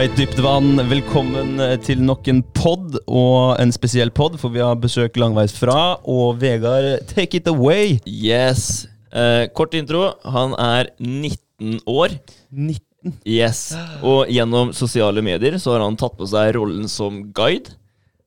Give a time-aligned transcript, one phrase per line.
[0.00, 0.78] Right, dypt vann.
[0.88, 5.52] Velkommen eh, til nok en pod, og en spesiell pod, for vi har besøk langveis
[5.52, 5.98] fra.
[6.08, 7.98] Og Vegard, take it away.
[8.08, 8.86] Yes.
[9.12, 10.14] Eh, kort intro.
[10.24, 12.14] Han er 19 år.
[12.48, 13.18] 19.
[13.28, 13.74] Yes.
[14.00, 17.76] Og gjennom sosiale medier så har han tatt på seg rollen som guide.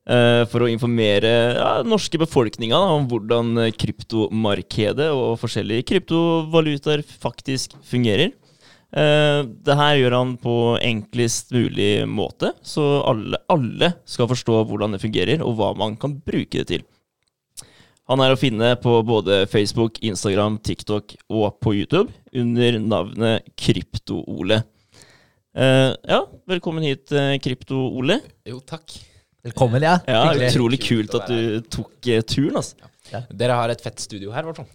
[0.06, 8.30] eh, for å informere ja, norske befolkninga om hvordan kryptomarkedet og forskjellige kryptovalutaer faktisk fungerer.
[8.94, 14.94] Eh, det her gjør han på enklest mulig måte, så alle, alle skal forstå hvordan
[14.94, 16.84] det fungerer, og hva man kan bruke det til.
[18.10, 24.60] Han er å finne på både Facebook, Instagram, TikTok og på YouTube under navnet Krypto-Ole.
[25.56, 28.20] Eh, ja, velkommen hit, eh, Krypto-Ole.
[28.46, 28.94] Jo, takk.
[29.44, 29.98] Velkommen, ja.
[30.08, 32.56] Ja, Utrolig Kult kult at du tok turen.
[32.60, 33.26] altså.
[33.34, 34.70] Dere har et fett studio her, i hvert fall.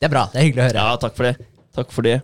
[0.00, 0.24] Det er bra.
[0.32, 0.86] Det er hyggelig å høre.
[0.86, 1.50] Ja, takk for det.
[1.76, 2.20] Takk for det.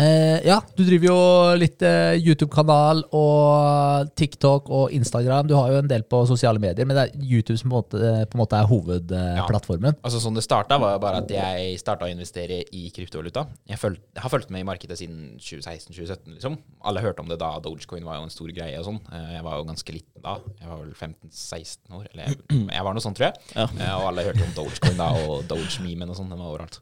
[0.00, 1.16] Eh, ja, du driver jo
[1.60, 5.46] litt eh, YouTube-kanal og TikTok og Instagram.
[5.50, 7.82] Du har jo en del på sosiale medier, men det er YouTube som på en
[7.82, 9.98] måte, eh, på en måte er hovedplattformen.
[10.00, 13.44] Altså Sånn det starta, var jo bare at jeg starta å investere i kryptovaluta.
[13.68, 16.34] Jeg, føl- jeg har fulgt med i markedet siden 2016-2017.
[16.38, 16.56] liksom.
[16.88, 17.52] Alle hørte om det da.
[17.60, 19.00] Dogecoin var jo en stor greie og sånn.
[19.12, 20.38] Jeg var jo ganske liten da.
[20.58, 22.08] Jeg var vel 15-16 år.
[22.14, 22.40] Eller jeg,
[22.78, 23.44] jeg var noe sånt, tror jeg.
[23.54, 23.68] Ja.
[23.76, 26.32] Eh, Og alle hørte om Dogecoin da, og Doge-memen og sånn.
[26.32, 26.80] Den var overalt.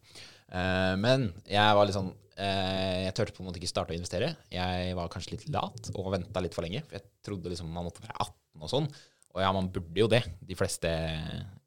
[0.52, 4.32] Eh, Men jeg var litt sånn Jeg turte på en måte ikke starte å investere.
[4.52, 6.82] Jeg var kanskje litt lat og venta litt for lenge.
[6.88, 8.90] For jeg trodde liksom man måtte være 18 og sånn.
[9.30, 10.24] Og ja, man burde jo det.
[10.42, 10.90] De fleste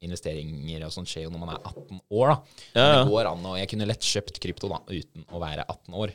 [0.04, 2.36] investeringer og sånn skjer jo når man er 18 år, da.
[2.76, 2.96] Ja, ja.
[2.98, 6.12] det går an, og jeg kunne lett kjøpt krypto da, uten å være 18 år.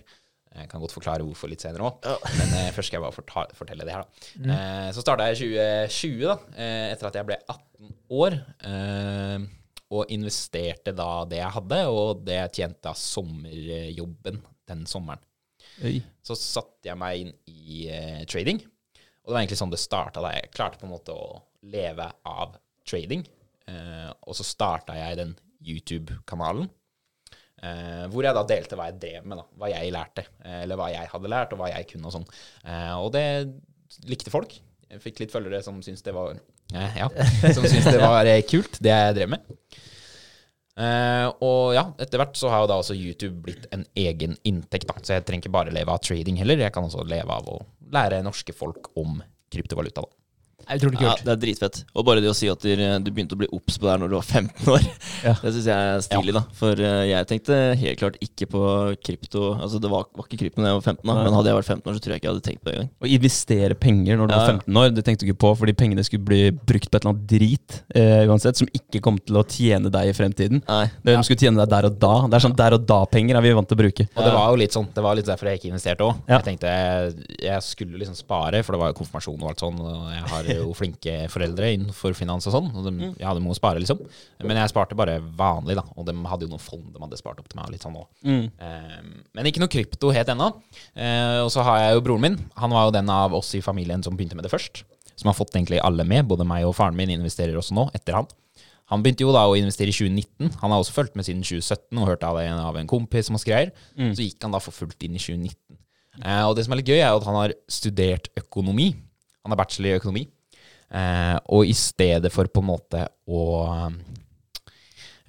[0.60, 2.06] Jeg kan godt forklare hvorfor litt senere òg,
[2.40, 4.06] men eh, først skal jeg bare fortelle det her.
[4.06, 4.56] da.
[4.56, 5.42] Eh, så starta jeg i
[5.90, 8.38] 2020, da, eh, etter at jeg ble 18 år.
[8.70, 9.50] Eh,
[9.90, 14.40] og investerte da det jeg hadde, og det jeg tjente av sommerjobben
[14.70, 15.22] den sommeren.
[15.86, 15.98] Oi.
[16.26, 18.60] Så satte jeg meg inn i uh, trading.
[18.62, 20.22] Og det var egentlig sånn det starta.
[20.24, 21.40] da Jeg klarte på en måte å
[21.72, 22.58] leve av
[22.88, 23.26] trading.
[23.70, 25.34] uh, og så starta jeg den
[25.66, 26.70] YouTube-kanalen.
[27.60, 29.48] Uh, hvor jeg da delte hva jeg drev med, da.
[29.58, 30.28] Hva jeg lærte.
[30.46, 32.30] Eller hva jeg hadde lært, og hva jeg kunne og sånn.
[33.02, 33.26] Og det
[34.06, 34.54] likte folk.
[34.90, 36.38] Jeg fikk litt følgere som syntes det var
[36.74, 37.08] Ja,
[37.56, 39.56] som syntes det var eh, kult, det jeg drev med.
[40.80, 44.88] Uh, og ja, etter hvert så har jo da også YouTube blitt en egen inntekt,
[44.88, 44.96] da.
[45.04, 46.62] Så jeg trenger ikke bare leve av trading heller.
[46.62, 47.58] Jeg kan også leve av å
[47.92, 49.18] lære norske folk om
[49.52, 50.19] kryptovaluta, da.
[50.70, 51.24] Det er Ja, kult.
[51.26, 51.84] det er dritfett.
[51.98, 54.10] Og bare det å si at du begynte å bli obs på det her når
[54.12, 54.86] du var 15 år,
[55.26, 55.34] Ja.
[55.42, 56.44] det syns jeg er stilig, da.
[56.54, 58.62] For eh, jeg tenkte helt klart ikke på
[59.04, 61.58] krypto Altså, det var, var ikke krypto da jeg var 15, da, men hadde jeg
[61.60, 62.92] vært 15 år, så tror jeg ikke jeg hadde tenkt på det engang.
[63.02, 65.74] Å investere penger når du Ja, var 15 år, det tenkte du ikke på, fordi
[65.80, 69.40] pengene skulle bli brukt på et eller annet drit eh, uansett, som ikke kom til
[69.40, 70.62] å tjene deg i fremtiden.
[70.68, 70.86] Nei.
[71.04, 72.14] Det De skulle tjene deg der og da.
[72.30, 74.08] Det er sånn der og da-penger er vi vant til å bruke.
[74.16, 76.22] Og det var jo litt sånn, det var litt derfor jeg ikke investerte òg.
[76.30, 76.40] Ja.
[76.40, 76.74] Jeg tenkte
[77.40, 79.80] jeg skulle liksom spare, for det var jo konfirmasjon og alt sånn.
[79.80, 82.70] Og jeg har jo flinke foreldre innenfor finans og sånn.
[82.74, 84.02] Og de, ja, de må spare, liksom.
[84.46, 85.86] Men jeg sparte bare vanlig, da.
[85.96, 87.72] Og de hadde jo noen fond de hadde spart opp til meg.
[87.74, 88.10] litt sånn også.
[88.28, 88.46] Mm.
[88.68, 89.00] Eh,
[89.38, 90.52] men ikke noe krypto helt ennå.
[90.96, 92.38] Eh, og så har jeg jo broren min.
[92.60, 94.84] Han var jo den av oss i familien som begynte med det først.
[95.20, 96.28] Som har fått egentlig alle med.
[96.30, 98.30] Både meg og faren min investerer også nå, etter han.
[98.90, 100.56] Han begynte jo da å investere i 2019.
[100.64, 103.46] Han har også fulgt med siden 2017 og hørt av en, av en kompis masse
[103.46, 103.70] greier.
[104.18, 105.78] Så gikk han da for fullt inn i 2019.
[106.26, 108.92] Eh, og det som er litt gøy, er jo at han har studert økonomi.
[109.46, 110.26] Han har bachelor i økonomi.
[110.90, 113.44] Eh, og i stedet for på en måte å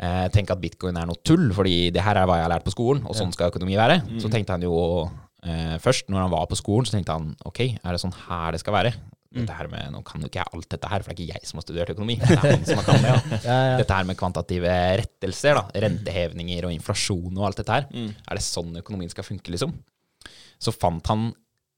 [0.00, 2.66] eh, tenke at bitcoin er noe tull, fordi det her er hva jeg har lært
[2.68, 4.74] på skolen, og sånn skal økonomi være, så tenkte han jo
[5.44, 8.56] eh, først, når han var på skolen, så tenkte han ok, er det sånn her
[8.56, 8.94] det skal være?
[9.30, 11.34] Dette her med, Nå kan jo ikke jeg alt dette her, for det er ikke
[11.36, 12.16] jeg som har studert økonomi.
[12.18, 13.10] Det er han som har kan det.
[13.12, 13.18] Ja.
[13.46, 13.76] Ja, ja.
[13.78, 14.72] Dette her med kvantitative
[15.04, 17.86] rettelser, da, rentehevninger og inflasjon og alt dette her.
[17.94, 19.76] Er det sånn økonomien skal funke, liksom?
[20.58, 21.28] Så fant han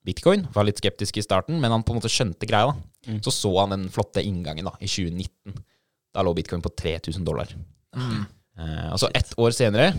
[0.05, 2.73] bitcoin, var litt skeptisk i starten, men han på en måte skjønte greia.
[2.73, 3.19] da.
[3.23, 5.57] Så så han den flotte inngangen da, i 2019.
[6.15, 7.49] Da lå bitcoin på 3000 dollar.
[7.97, 9.93] Eh, og så ett år senere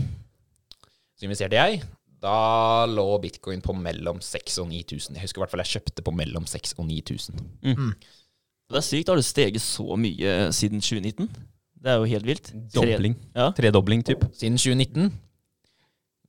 [1.18, 1.82] så investerte jeg.
[2.24, 5.16] Da lå bitcoin på mellom 6000 og 9000.
[5.16, 7.42] Jeg husker i hvert fall jeg kjøpte på mellom 6000 og 9000.
[8.70, 9.08] Det er sykt.
[9.12, 11.28] Har det steget så mye siden 2019?
[11.84, 12.46] Det er jo helt vilt.
[12.72, 13.16] Tre- Dobling.
[13.36, 13.50] Ja.
[13.52, 14.24] Tredobling, typ.
[14.32, 15.10] Siden 2019.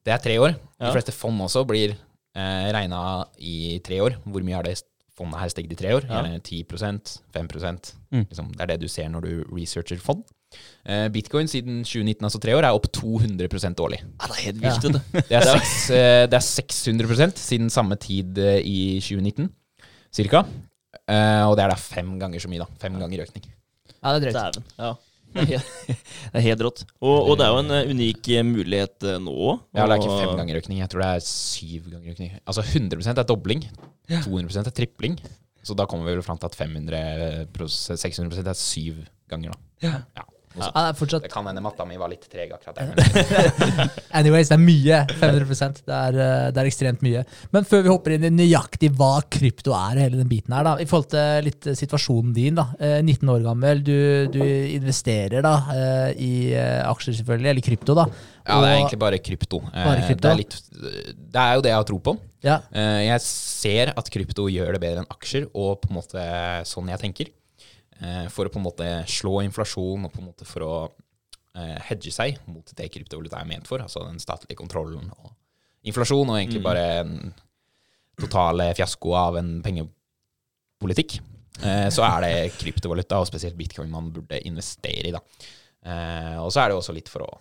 [0.06, 0.58] Det er tre år.
[0.82, 1.96] De fleste fond også blir
[2.36, 3.00] eh, regna
[3.40, 4.18] i tre år.
[4.26, 4.78] Hvor mye har det
[5.16, 6.06] fondet her steget i tre år?
[6.10, 6.22] Ja.
[6.22, 7.48] Gjerne 10% 5
[8.12, 8.26] Mm.
[8.30, 10.24] liksom, Det er det du ser når du researcher fond.
[10.86, 14.00] Eh, Bitcoin siden 2019, altså tre år, er opp 200 årlig.
[14.00, 14.90] Ja, det er helt vilt, Ja.
[14.90, 15.00] du.
[15.30, 19.50] Det er, seks, eh, det er 600% siden samme tid eh, i 2019,
[20.14, 20.46] cirka.
[21.10, 22.68] Eh, og det er da fem ganger så mye, da.
[22.80, 23.44] Fem ganger økning.
[24.04, 24.64] Ja, det er drøyt.
[24.80, 24.94] Ja.
[25.46, 26.84] Det er helt, rått.
[27.00, 29.64] Og, og det er jo en eh, unik eh, mulighet eh, nå òg.
[29.78, 30.80] Ja, det er ikke fem ganger økning.
[30.82, 32.32] Jeg tror det er syv ganger økning.
[32.44, 33.66] Altså 100% er dobling.
[34.12, 35.18] 200% er tripling.
[35.66, 39.88] Så da kommer vi vel fram til at 500 600% er syv ganger, da.
[39.88, 40.26] Ja.
[40.56, 43.90] Ja, det er fortsatt Det kan hende matta mi var litt treg akkurat der.
[44.20, 45.00] Anyways, det er mye.
[45.20, 47.24] 500 Det er, eh, det er ekstremt mye.
[47.52, 50.76] Men før vi hopper inn i nøyaktig hva krypto er, hele den biten her, da,
[50.80, 52.70] i forhold til litt eh, situasjonen din, da.
[52.80, 53.96] Eh, 19 år gammel, du,
[54.32, 58.08] du investerer da eh, i eh, aksjer, selvfølgelig, eller krypto, da.
[58.46, 59.62] ja, det er egentlig bare krypto.
[59.74, 60.22] Eh, Bare krypto?
[60.26, 60.60] Det, er litt,
[61.36, 62.16] det er jo det jeg har tro på.
[62.46, 66.26] Ja, Eh, Jeg ser at krypto gjør det bedre enn aksjer, og på en måte
[66.70, 67.32] sånn jeg tenker.
[68.02, 70.74] Eh, For å på en måte slå inflasjon, og på en måte for å
[71.56, 75.32] eh, hedge seg mot det kryptovaluta er ment for, altså den statlige kontrollen og
[75.88, 77.34] inflasjon, og egentlig bare en
[78.20, 81.20] total fiasko av en pengepolitikk.
[81.64, 85.12] Eh, Så er det kryptovaluta, og spesielt bitcoin, man burde investere i.
[85.16, 85.22] da.
[85.86, 87.32] Eh, Og så er det også litt for å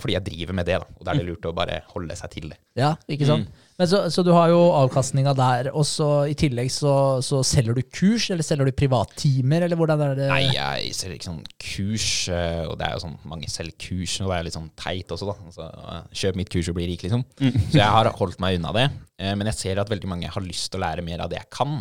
[0.00, 2.30] fordi jeg driver med det, da, og da er det lurt å bare holde seg
[2.32, 2.56] til det.
[2.80, 3.50] ja ikke sant?
[3.78, 7.76] Men så, så du har jo avkastninga der, og så i tillegg så, så selger
[7.76, 10.26] du kurs, eller selger du privattimer, eller hvordan er det?
[10.32, 14.16] Nei, jeg selger ikke sånn kurs, eh, og det er jo sånn mange selger kurs,
[14.24, 15.36] og det er litt sånn teit også, da.
[15.52, 17.22] Altså, eh, kjøp mitt kurs og bli rik, liksom.
[17.38, 18.88] Så jeg har holdt meg unna det.
[19.20, 21.38] eh, Men jeg ser at veldig mange har lyst til å lære mer av det
[21.38, 21.78] jeg kan.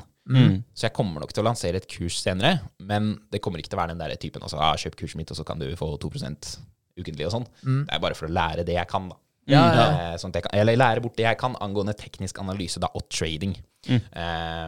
[0.76, 3.80] Så jeg kommer nok til å lansere et kurs senere, men det kommer ikke til
[3.80, 5.96] å være den der typen altså, ah, kjøp kurset mitt, og så kan du få
[6.04, 6.12] 2
[6.98, 7.48] ukentlig og sånn.
[7.64, 9.20] Det er bare for å lære det jeg kan, da.
[9.48, 9.88] Ja, ja.
[9.88, 12.90] Eh, Sånn at jeg kan, eller lære bort det jeg kan angående teknisk analyse da,
[12.98, 13.56] og trading.
[13.88, 14.66] Eh,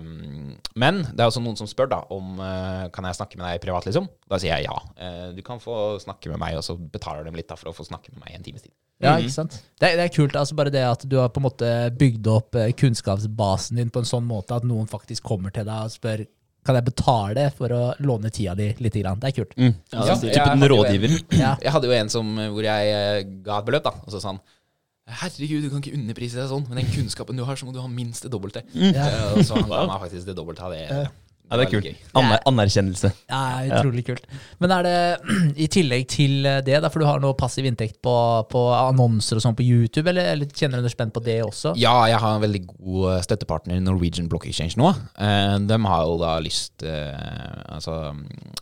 [0.79, 3.63] men det er også noen som spør da om uh, kan jeg snakke med deg
[3.65, 3.89] privat.
[3.89, 4.07] liksom?
[4.31, 4.77] Da sier jeg ja.
[4.95, 7.75] Uh, du kan få snakke med meg, og så betaler de litt da, for å
[7.75, 8.73] få snakke med meg i en times tid.
[9.03, 9.59] Ja, ikke sant?
[9.79, 10.35] Det, det er kult.
[10.35, 11.67] altså Bare det at du har på en måte
[11.99, 15.93] bygd opp kunnskapsbasen din på en sånn måte at noen faktisk kommer til deg og
[15.93, 16.25] spør
[16.69, 18.95] kan jeg betale for å låne tida di litt.
[18.99, 19.19] Grann?
[19.21, 19.57] Det er kult.
[19.57, 19.73] Mm.
[19.93, 21.17] Ja, Ja, det jeg Typen rådgiver.
[21.39, 21.51] Ja.
[21.63, 24.33] Jeg hadde jo en som, hvor jeg eh, ga et beløp, da, og så sa
[24.35, 24.41] han
[25.09, 26.67] Herregud, du kan ikke underprise deg sånn.
[26.69, 28.61] Med den kunnskapen du har, så må du ha minst det dobbelte.
[28.77, 29.07] Ja.
[29.07, 30.85] Eh, Og så han ga meg faktisk det dobbelte av det.
[31.49, 32.03] Ja, det er kult.
[32.19, 33.11] Aner anerkjennelse.
[33.29, 33.39] Ja,
[33.79, 34.25] utrolig kult.
[34.61, 34.97] Men er det
[35.65, 38.13] i tillegg til det, da, for du har noe passiv inntekt på,
[38.51, 41.73] på annonser og sånn på YouTube, eller, eller kjenner du deg spent på det også?
[41.79, 44.91] Ja, jeg har en veldig god støttepartner i Norwegian Block Exchange nå.
[45.17, 47.27] Eh, de har jo da lyst eh,
[47.69, 47.95] Altså,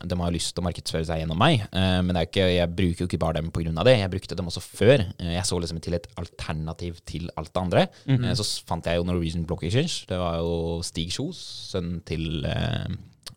[0.04, 2.74] de har lyst til å markedsføre seg gjennom meg, eh, men det er ikke, jeg
[2.78, 3.72] bruker jo ikke bare dem pga.
[3.86, 3.96] det.
[3.98, 5.04] Jeg brukte dem også før.
[5.18, 7.86] Eh, jeg så liksom til et alternativ til alt det andre.
[8.08, 10.06] Eh, så fant jeg jo Norwegian Block Exchange.
[10.08, 11.40] Det var jo Stig Kjos,
[11.72, 12.77] sønnen til eh,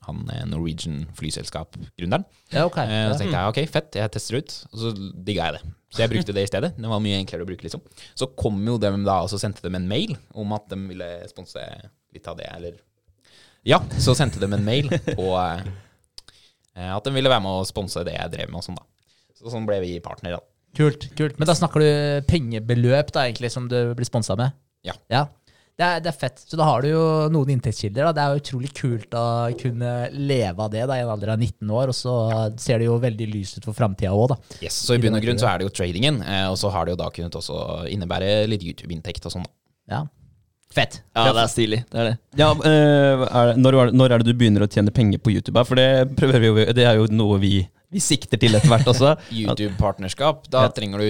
[0.08, 2.26] han eh, Norwegian flyselskap-gründeren.
[2.50, 2.78] Ja, ok.
[2.84, 4.56] Eh, så tenkte jeg ok, fett, jeg tester ut.
[4.72, 5.74] Og så digga jeg det.
[5.92, 6.72] Så jeg brukte det i stedet.
[6.78, 7.84] Det var mye enklere å bruke, liksom.
[8.18, 11.10] Så kom jo dem da, og så sendte dem en mail om at de ville
[11.30, 11.66] sponse
[12.16, 12.80] litt av det, eller
[13.68, 14.90] Ja, så sendte de en mail
[15.20, 15.68] på eh,
[16.88, 18.88] at de ville være med å sponse det jeg drev med og sånn, da.
[19.38, 20.48] Så sånn ble vi partnere, da.
[20.78, 21.10] Kult.
[21.20, 21.36] kult.
[21.40, 21.90] Men da snakker du
[22.30, 24.56] pengebeløp da, egentlig, som du blir sponsa med?
[24.88, 24.96] Ja.
[25.12, 25.26] ja.
[25.82, 26.42] Det er, det er fett.
[26.46, 28.06] Så da har du jo noen inntektskilder.
[28.06, 28.12] Da.
[28.14, 29.24] Det er jo utrolig kult å
[29.58, 32.14] kunne leve av det da, i en alder av 19 år, og så
[32.62, 34.38] ser det jo veldig lyst ut for framtida òg, da.
[34.62, 36.86] Yes, så i bunn og grunn så er det jo tradingen, eh, og så har
[36.86, 37.58] det jo da kunnet også
[37.90, 39.56] innebære litt YouTube-inntekt og sånn, da.
[39.98, 40.02] Ja.
[40.72, 41.02] Fett.
[41.18, 41.80] Ja, det er stilig.
[41.92, 42.14] Det er det.
[42.40, 45.66] Ja, eh, er det, når, når er det du begynner å tjene penger på YouTube?
[45.68, 47.56] For det prøver vi jo, det er jo noe vi,
[47.92, 49.16] vi sikter til etter hvert også.
[49.42, 50.76] YouTube-partnerskap, da Ja.
[50.78, 51.10] trenger du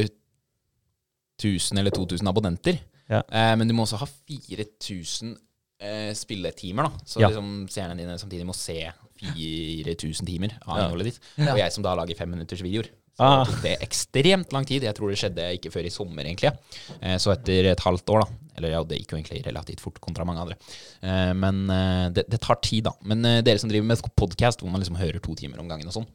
[1.44, 2.80] 1000 eller 2000 abonnenter.
[3.12, 3.22] Ja.
[3.27, 5.36] Eh, men du må også ha 4000
[5.82, 7.06] eh, spilletimer, da.
[7.06, 7.27] Så Ja.
[7.30, 8.80] liksom seerne dine samtidig må se
[9.22, 10.86] 4000 timer av Ja.
[10.88, 11.20] innholdet ditt.
[11.38, 11.53] Ja.
[11.53, 12.89] Og jeg som da lager femminuttersvideoer.
[13.18, 13.44] Så Ah.
[13.46, 14.84] tok det ekstremt lang tid.
[14.84, 16.58] Jeg tror det skjedde ikke før i sommer, egentlig.
[17.01, 18.27] Eh, så etter et halvt år, da.
[18.58, 20.56] Eller ja, det gikk jo egentlig relativt fort kontra mange andre.
[21.03, 22.91] Eh, men eh, det, det tar tid, da.
[23.03, 25.88] Men eh, dere som driver med podkast, hvor man liksom hører to timer om gangen
[25.88, 26.08] og sånn,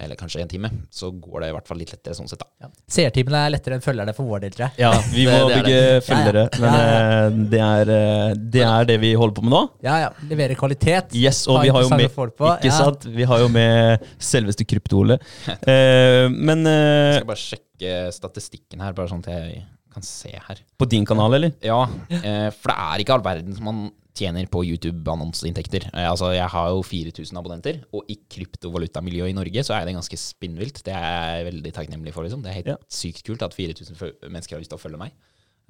[0.00, 2.46] eller kanskje en time, så går det i hvert fall litt lettere sånn sett, da.
[2.64, 2.68] Ja.
[2.90, 4.80] Seertimene er lettere enn følgerne for vår del, tror jeg.
[4.82, 6.04] Ja, vi må det det bygge det.
[6.08, 6.84] følgere, Ja, men ja.
[6.90, 9.62] eh, det er, eh, det er det vi holder på med nå.
[9.86, 10.10] Ja, ja.
[10.30, 11.12] Levere kvalitet.
[11.20, 12.08] Yes, og vi har jo med.
[12.10, 12.78] Ikke Ja.
[12.80, 13.04] sant?
[13.04, 15.18] Vi har jo med selveste Krypto-Ole.
[15.66, 20.30] Uh, men Jeg eh, skal bare sjekke statistikken her, bare sånn at jeg kan se
[20.30, 20.58] her.
[20.78, 21.52] på din kanal, eller?
[21.66, 23.80] Ja, eh, for det er ikke all verden som man
[24.16, 25.88] tjener på YouTube-annonseinntekter.
[25.94, 29.94] Eh, altså, jeg har jo 4000 abonnenter, og i kryptovalutamiljøet i Norge så er det
[29.96, 30.82] ganske spinnvilt.
[30.86, 32.42] Det er jeg veldig takknemlig for, liksom.
[32.42, 32.76] Det er helt Ja.
[32.88, 35.12] sykt kult at 4000 føl- mennesker har lyst til å følge meg.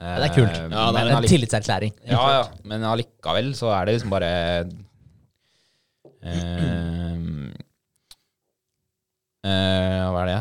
[0.01, 0.57] Ja, det er kult.
[0.57, 1.93] Eh, Ja, det er men En tillitserklæring.
[2.09, 4.65] ja, ja, men allikevel så er det liksom bare
[6.23, 7.45] eh,
[9.45, 10.41] eh, Hva er det?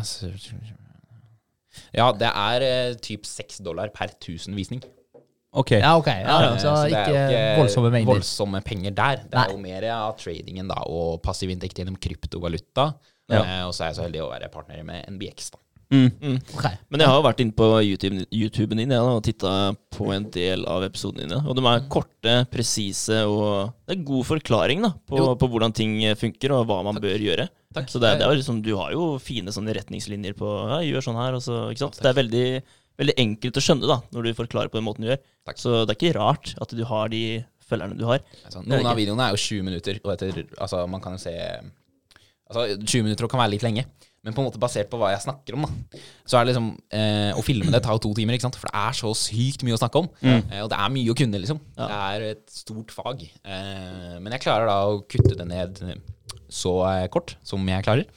[1.94, 4.82] Ja, det er eh, typ 6 dollar per 1000 visning.
[5.52, 5.70] Ok.
[5.80, 6.06] Ja, ok.
[6.06, 8.12] Ja, ja, Eh, så det er jo ikke voldsomme mengder.
[8.12, 9.16] voldsomme penger der.
[9.24, 9.46] Det Nei.
[9.46, 12.92] er jo mer av tradingen da, og passiv inntekt gjennom kryptovaluta.
[13.30, 13.42] Ja.
[13.42, 15.50] Eh, og så er jeg så heldig å være partner med NBX.
[15.50, 15.58] da.
[15.90, 16.36] Mm.
[16.54, 16.66] Ok.
[16.88, 20.12] Men jeg har jo vært inne på YouTube, YouTuben din ja, da, og titta på
[20.14, 21.40] en del av episodene dine.
[21.50, 25.96] Og de er korte, presise, og det er god forklaring da, på, på hvordan ting
[26.14, 27.48] funker, og hva man bør gjøre.
[27.74, 27.90] Takk.
[27.90, 31.18] Så det, det er liksom, Du har jo fine sånne retningslinjer på ja, gjør sånn
[31.18, 31.34] her.
[31.38, 31.98] Og så, ikke sant?
[32.02, 32.46] Det er veldig,
[33.00, 35.22] veldig enkelt å skjønne da, når du forklarer på den måten du gjør.
[35.48, 35.58] Takk.
[35.60, 37.22] Så det er ikke rart at du har de
[37.70, 38.22] følgerne du har.
[38.44, 41.34] Altså, noen av videoene er jo 20 minutter, og etter, altså, man kan jo se
[42.50, 43.84] Altså, 20 minutter kan være litt lenge,
[44.26, 46.66] men på en måte basert på hva jeg snakker om, da, så er det liksom
[46.98, 48.58] eh, Å filme det tar jo to timer, ikke sant?
[48.58, 50.08] for det er så sykt mye å snakke om.
[50.26, 51.60] Eh, og det er mye å kunne, liksom.
[51.78, 53.22] Det er et stort fag.
[53.22, 55.78] Eh, men jeg klarer da å kutte det ned
[56.50, 58.10] så eh, kort som jeg klarer.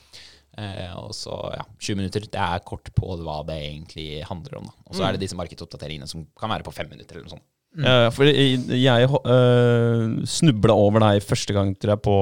[0.57, 2.27] Eh, og så, ja, 20 minutter.
[2.29, 4.69] Det er kort på hva det egentlig handler om.
[4.87, 7.47] Og så er det disse markedsoppdateringene som kan være på fem minutter eller noe sånt.
[7.73, 12.17] Ja, for jeg, jeg uh, snubla over deg første gang, tror jeg, på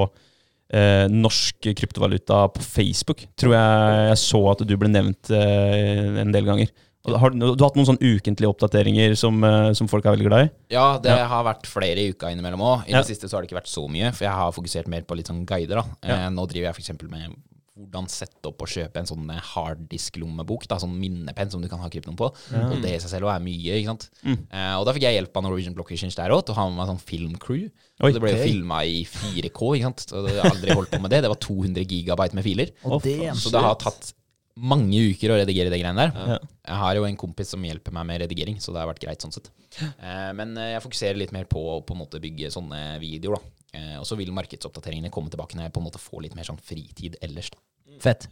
[0.71, 3.25] eh, norsk kryptovaluta på Facebook.
[3.39, 6.71] Tror jeg jeg så at du ble nevnt eh, en del ganger.
[7.01, 10.47] Har, du har hatt noen sånn ukentlige oppdateringer som, eh, som folk er veldig glad
[10.47, 10.51] i?
[10.75, 12.83] Ja, det har vært flere i uka innimellom òg.
[12.87, 13.01] I Ja.
[13.01, 15.17] det siste så har det ikke vært så mye, for jeg har fokusert mer på
[15.17, 15.81] litt sånn guider.
[15.81, 15.85] da.
[16.05, 16.15] Ja.
[16.27, 17.09] Eh, nå driver jeg f.eks.
[17.09, 17.35] med
[17.81, 20.67] hvordan sette opp og kjøpe en sånn harddisk-lommebok.
[20.71, 22.29] Sånn minnepenn som du kan ha kryptoen på.
[22.61, 23.79] Og det i seg selv er mye.
[23.79, 24.07] ikke sant?
[24.23, 26.79] Eh, og da fikk jeg hjelp av Norwegian Blockations der òg, til å ha med
[26.81, 27.67] meg sånn filmcrew.
[27.67, 30.07] Oi, og det ble jo filma i 4K, ikke sant.
[30.17, 31.21] Og jeg har aldri holdt på med det.
[31.25, 32.73] Det var 200 gigabyte med filer.
[32.87, 34.13] Og det Så det har tatt
[34.59, 36.11] mange uker å redigere det greiene der.
[36.35, 36.37] Ja.
[36.71, 39.23] Jeg har jo en kompis som hjelper meg med redigering, så det har vært greit
[39.23, 39.49] sånn sett.
[39.79, 43.39] Eh, men eh, jeg fokuserer litt mer på å på en måte bygge sånne videoer,
[43.39, 43.57] da.
[43.79, 46.47] Eh, og så vil markedsoppdateringene komme tilbake når jeg på en måte får litt mer
[46.47, 47.51] sånn fritid ellers.
[47.53, 47.61] da.
[48.01, 48.27] Fett.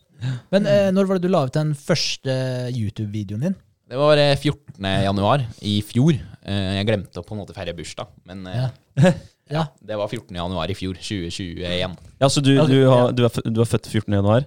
[0.52, 2.34] Men eh, når var det du la ut den første
[2.76, 3.58] YouTube-videoen din?
[3.90, 4.86] Det var eh, 14.
[5.06, 6.18] januar i fjor.
[6.44, 8.70] Eh, jeg glemte å på en måte feire bursdag, men ja.
[9.50, 9.64] Ja.
[9.82, 10.30] det var 14.
[10.38, 11.96] januar i fjor, 2021.
[12.22, 14.14] Ja, Så du, du, har, du, er, du er født 14.
[14.20, 14.46] januar?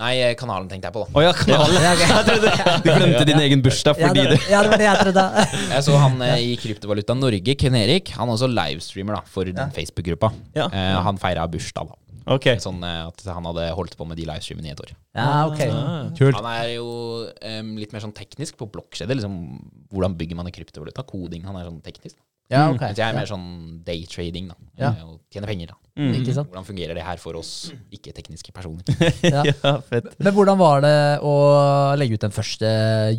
[0.00, 1.12] Nei, eh, kanalen tenkte jeg på, da.
[1.12, 1.76] Oh, ja, kanalen!
[1.84, 1.90] Ja,
[2.22, 2.30] ok.
[2.86, 5.24] Du glemte din egen bursdag Ja, fordi det, du ja, det var det jeg trodde.
[5.74, 8.14] Jeg så han eh, i Kryptovaluta Norge, Ken Erik.
[8.16, 10.32] Han er også livestreamer da, for den Facebook-gruppa.
[10.56, 10.70] Ja.
[10.72, 11.99] Eh, han feira bursdag, da.
[12.30, 12.46] Ok.
[12.62, 14.92] Sånn eh, at han hadde holdt på med de livestreamene i et år.
[15.18, 15.62] Ja, ok.
[15.66, 16.10] Ah.
[16.16, 16.38] Kult.
[16.38, 16.88] Han er jo
[17.26, 19.16] um, litt mer sånn teknisk på blokkjede.
[19.18, 19.38] Liksom,
[19.90, 21.06] hvordan bygger man en kryptovaluta?
[21.08, 21.46] Koding.
[21.48, 22.18] Han er sånn teknisk.
[22.50, 22.80] Ja, ok.
[22.82, 23.18] Mens jeg er Ja.
[23.20, 23.48] mer sånn
[23.86, 24.54] daytrading, da.
[24.80, 24.88] Ja.
[24.98, 25.76] Eh, Og tjene penger, da.
[26.00, 26.48] Ikke sant?
[26.48, 28.82] Hvordan fungerer det her for oss ikke-tekniske personer?
[29.22, 29.42] Ja.
[29.64, 30.06] Ja, fett.
[30.18, 31.34] Men hvordan var det å
[32.00, 32.66] legge ut den første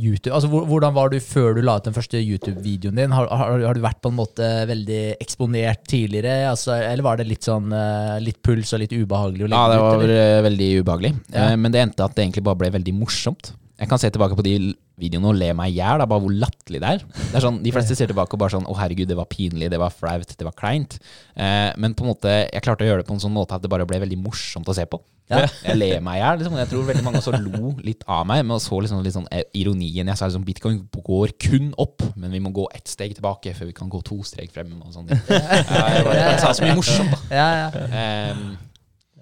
[0.02, 3.12] YouTube Altså, Hvordan var du før du la ut den første YouTube-videoen din?
[3.16, 6.50] Har, har, har du vært på en måte veldig eksponert tidligere?
[6.50, 9.80] Altså, eller var det litt sånn eh, litt puls og litt ubehagelig å Ja, det
[9.86, 11.14] var eh, veldig ubehagelig.
[11.32, 11.52] Ja.
[11.52, 13.54] Eh, Men det endte at det egentlig bare ble veldig morsomt.
[13.82, 14.56] Jeg kan se tilbake på de
[15.02, 17.06] videoene og le meg i hjel av hvor latterlig det er.
[17.22, 19.72] Det er sånn, De fleste ser tilbake og bare sånn 'Å, herregud, det var pinlig,
[19.74, 21.00] det var flaut, det var kleint'.
[21.36, 23.62] Eh, men på en måte, jeg klarte å gjøre det på en sånn måte at
[23.62, 25.02] det bare ble veldig morsomt å se på.
[25.32, 25.46] Ja.
[25.64, 26.40] Jeg ler meg i hjel.
[26.42, 26.58] Liksom.
[26.60, 29.46] Jeg tror veldig mange også lo litt av meg, men så liksom litt sånn eh,
[29.62, 30.10] ironien.
[30.12, 33.72] Jeg sa liksom bitcoin går kun opp, men vi må gå ett steg tilbake før
[33.72, 34.74] vi kan gå to steg frem.
[34.84, 35.08] og sånn.
[35.32, 37.20] Jeg, bare, jeg sa så mye morsomt, da.
[37.32, 37.88] Ja, ja.
[38.02, 38.44] Ehm,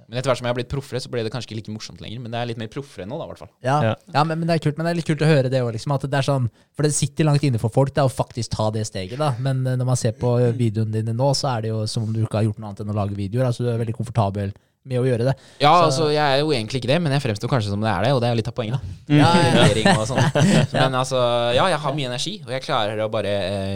[0.10, 2.01] men etter hvert som jeg har blitt proffere, så ble det kanskje ikke like morsomt
[2.01, 2.20] lenger.
[2.24, 3.51] Men det er litt mer proffere nå, da, i hvert fall.
[3.62, 3.96] Ja, Ja.
[4.16, 5.72] ja men, men det er kult Men det er litt kult å høre det òg,
[5.75, 5.94] liksom.
[5.94, 8.72] At det er sånn, for det sitter langt inne for folk er å faktisk ta
[8.74, 9.20] det steget.
[9.22, 12.04] da Men eh, når man ser på videoene dine nå, så er det jo som
[12.04, 13.46] om du ikke har gjort noe annet enn å lage videoer.
[13.51, 14.51] Altså Du er veldig komfortabel
[14.89, 15.34] med å gjøre det.
[15.62, 17.89] Ja, Så- altså, jeg er jo egentlig ikke det, men jeg fremstår kanskje som det
[17.92, 19.13] er det, og det er jo litt av poenget, da.
[19.13, 20.06] Ja, ja, ja.
[20.08, 20.72] Sånn.
[20.74, 21.20] Men altså,
[21.54, 23.34] ja, jeg har mye energi, og jeg klarer å bare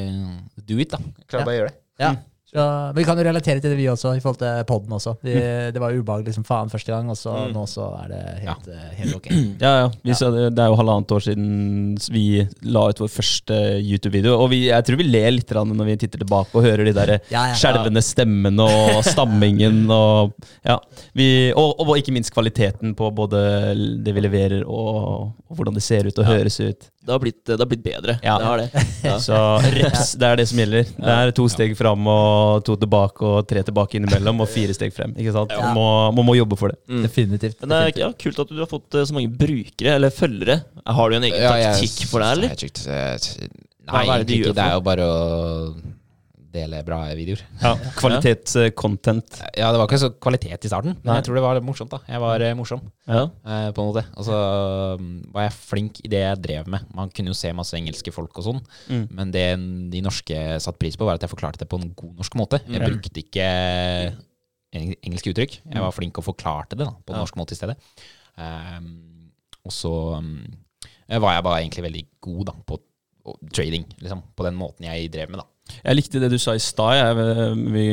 [0.09, 0.97] uh, do it, da.
[0.97, 1.45] Jeg klarer Ja.
[1.45, 1.77] bare å gjøre det.
[1.99, 2.13] Ja.
[2.53, 5.15] Så, vi kan jo relatere til det, vi også, i forhold til poden også.
[5.25, 5.33] Vi,
[5.73, 8.69] det var jo ubehagelig som faen første gang, og så nå så er det helt,
[8.69, 8.89] ja.
[8.99, 9.31] helt ok.
[9.63, 9.89] Ja, ja.
[10.03, 11.47] Vi sa det, det er jo halvannet år siden
[12.13, 12.25] vi
[12.67, 14.35] la ut vår første YouTube-video.
[14.37, 17.13] Og vi, jeg tror vi ler litt når vi titter tilbake og hører de der
[17.33, 17.57] Ja, ja.
[17.57, 19.83] skjelvende stemmene og stammingen.
[19.93, 20.33] Og,
[20.65, 20.77] ja.
[21.17, 23.41] vi, og, og ikke minst kvaliteten på både
[24.03, 26.89] det vi leverer og, og hvordan det ser ut og høres ut.
[27.03, 28.17] Det har blitt, det har blitt bedre.
[28.23, 28.37] Ja.
[28.39, 28.69] Det har det.
[29.03, 29.17] Ja.
[29.19, 29.35] Så
[29.73, 30.87] reps, det er det som gjelder.
[30.95, 34.93] Det er to steg fram og to tilbake og tre tilbake innimellom og fire steg
[34.95, 35.15] frem.
[35.19, 35.53] Ikke sant?
[35.59, 35.87] Man må,
[36.19, 36.79] man må jobbe for det.
[36.91, 37.01] Mm.
[37.07, 37.59] Definitivt.
[37.63, 40.59] Men det er ja, kult at du har fått eh, så mange brukere, eller følgere.
[40.99, 42.53] Har du en egen taktikk for det, eller?
[42.53, 43.51] Eh,
[43.89, 44.57] Nei, er det du egentlig gjør ikke.
[44.59, 45.92] Det er jo bare å
[46.53, 47.41] dele bra videoer.
[47.61, 49.39] Ja, Kvalitetscontent.
[49.59, 51.15] Ja, det var ikke så kvalitet i starten, men Nei.
[51.19, 51.99] jeg tror det var morsomt, da.
[52.09, 52.81] Jeg var eh, morsom.
[53.09, 53.23] Ja.
[53.45, 54.03] eh, på en måte.
[54.17, 54.37] Og så
[54.99, 56.85] um, var jeg flink i det jeg drev med.
[56.95, 59.05] Man kunne jo se masse engelske folk og sånn, Mm.
[59.15, 59.45] men det
[59.93, 62.59] de norske satte pris på, var at jeg forklarte det på en god norsk måte.
[62.67, 62.87] Jeg Mm.
[62.89, 63.47] brukte ikke
[64.73, 65.59] eng- engelske uttrykk.
[65.69, 67.21] Jeg var flink og forklarte det da, på Ja.
[67.23, 67.77] norsk måte i stedet.
[68.37, 69.31] Um,
[69.65, 70.45] og så um,
[71.07, 72.79] var jeg bare egentlig veldig god da, på
[73.53, 75.39] trading, liksom, på den måten jeg drev med.
[75.39, 75.45] da.
[75.83, 77.19] Jeg likte det du sa i stad.
[77.73, 77.85] Vi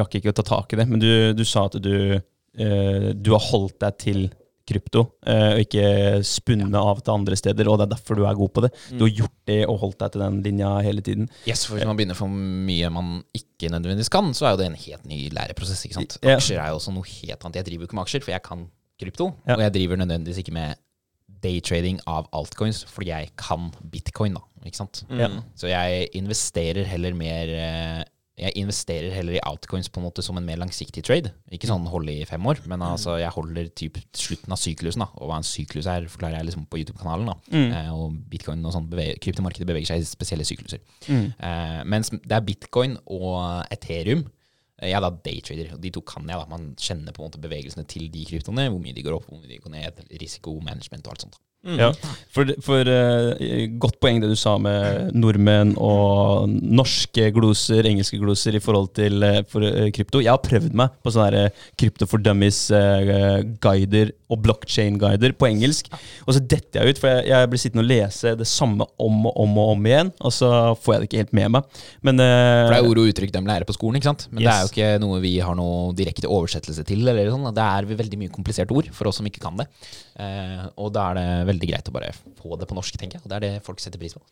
[0.00, 3.32] rakk ikke å ta tak i det, men du, du sa at du eh, du
[3.34, 4.28] har holdt deg til
[4.68, 5.84] krypto, eh, og ikke
[6.26, 8.70] spunnet av til andre steder, og det er derfor du er god på det.
[8.92, 11.30] Du har gjort det og holdt deg til den linja hele tiden.
[11.48, 14.68] Yes, for Hvis man begynner for mye man ikke nødvendigvis kan, så er jo det
[14.68, 15.86] en helt ny læreprosess.
[15.88, 16.18] ikke sant?
[16.34, 17.62] Aksjer er jo også noe helt annet.
[17.62, 18.68] Jeg driver jo ikke med aksjer, for jeg kan
[19.00, 19.30] krypto.
[19.46, 19.56] Ja.
[19.56, 20.84] Og jeg driver nødvendigvis ikke med
[21.42, 24.36] daytrading av altcoins, fordi jeg kan bitcoin.
[24.36, 25.04] da, ikke sant?
[25.08, 25.40] Mm.
[25.58, 28.04] Så jeg investerer heller mer eh,
[28.38, 31.32] jeg investerer heller i altcoins på en måte som en mer langsiktig trade.
[31.50, 35.02] Ikke sånn holde i fem år, men altså jeg holder typ slutten av syklusen.
[35.02, 37.26] da, Og hva en syklus er, forklarer jeg liksom på YouTube-kanalen.
[37.32, 37.34] da.
[37.80, 40.78] Eh, og bitcoin og sånn, beveger, kryptomarkedet beveger seg i spesielle sykluser.
[41.34, 44.22] Eh, mens det er bitcoin og Ethereum.
[44.78, 46.38] Jeg er da daytrader, og de to kan jeg.
[46.38, 46.46] da.
[46.46, 48.68] Man kjenner på en måte bevegelsene til de kryptoene.
[48.70, 51.34] Hvor mye de går opp, hvor mye de går ned, risikomanagement og alt sånt.
[51.34, 51.47] da.
[51.66, 51.88] Ja,
[52.30, 53.32] for, for uh,
[53.82, 59.18] godt poeng det du sa med nordmenn og norske gloser, engelske gloser i forhold til
[59.26, 60.22] uh, for, uh, krypto.
[60.22, 61.48] Jeg har prøvd meg på sånne
[61.80, 65.90] krypto for Dummies-guider og blockchain-guider på engelsk.
[66.28, 69.26] Og så detter jeg ut, for jeg, jeg blir sittende og lese det samme om
[69.26, 71.78] og om og om igjen, og så får jeg det ikke helt med meg.
[72.06, 74.28] Men For det er ord og uttrykk de lærer på skolen, ikke sant?
[74.30, 77.02] Men det er jo ikke noe vi har noe direkte oversettelse til.
[77.02, 77.50] eller sånn.
[77.56, 79.66] Det er veldig mye kompliserte ord for oss som ikke kan det.
[80.18, 82.10] Eh, og da er det veldig greit å bare
[82.40, 83.24] få det på norsk, tenker jeg.
[83.24, 84.22] Og det er det folk setter pris på.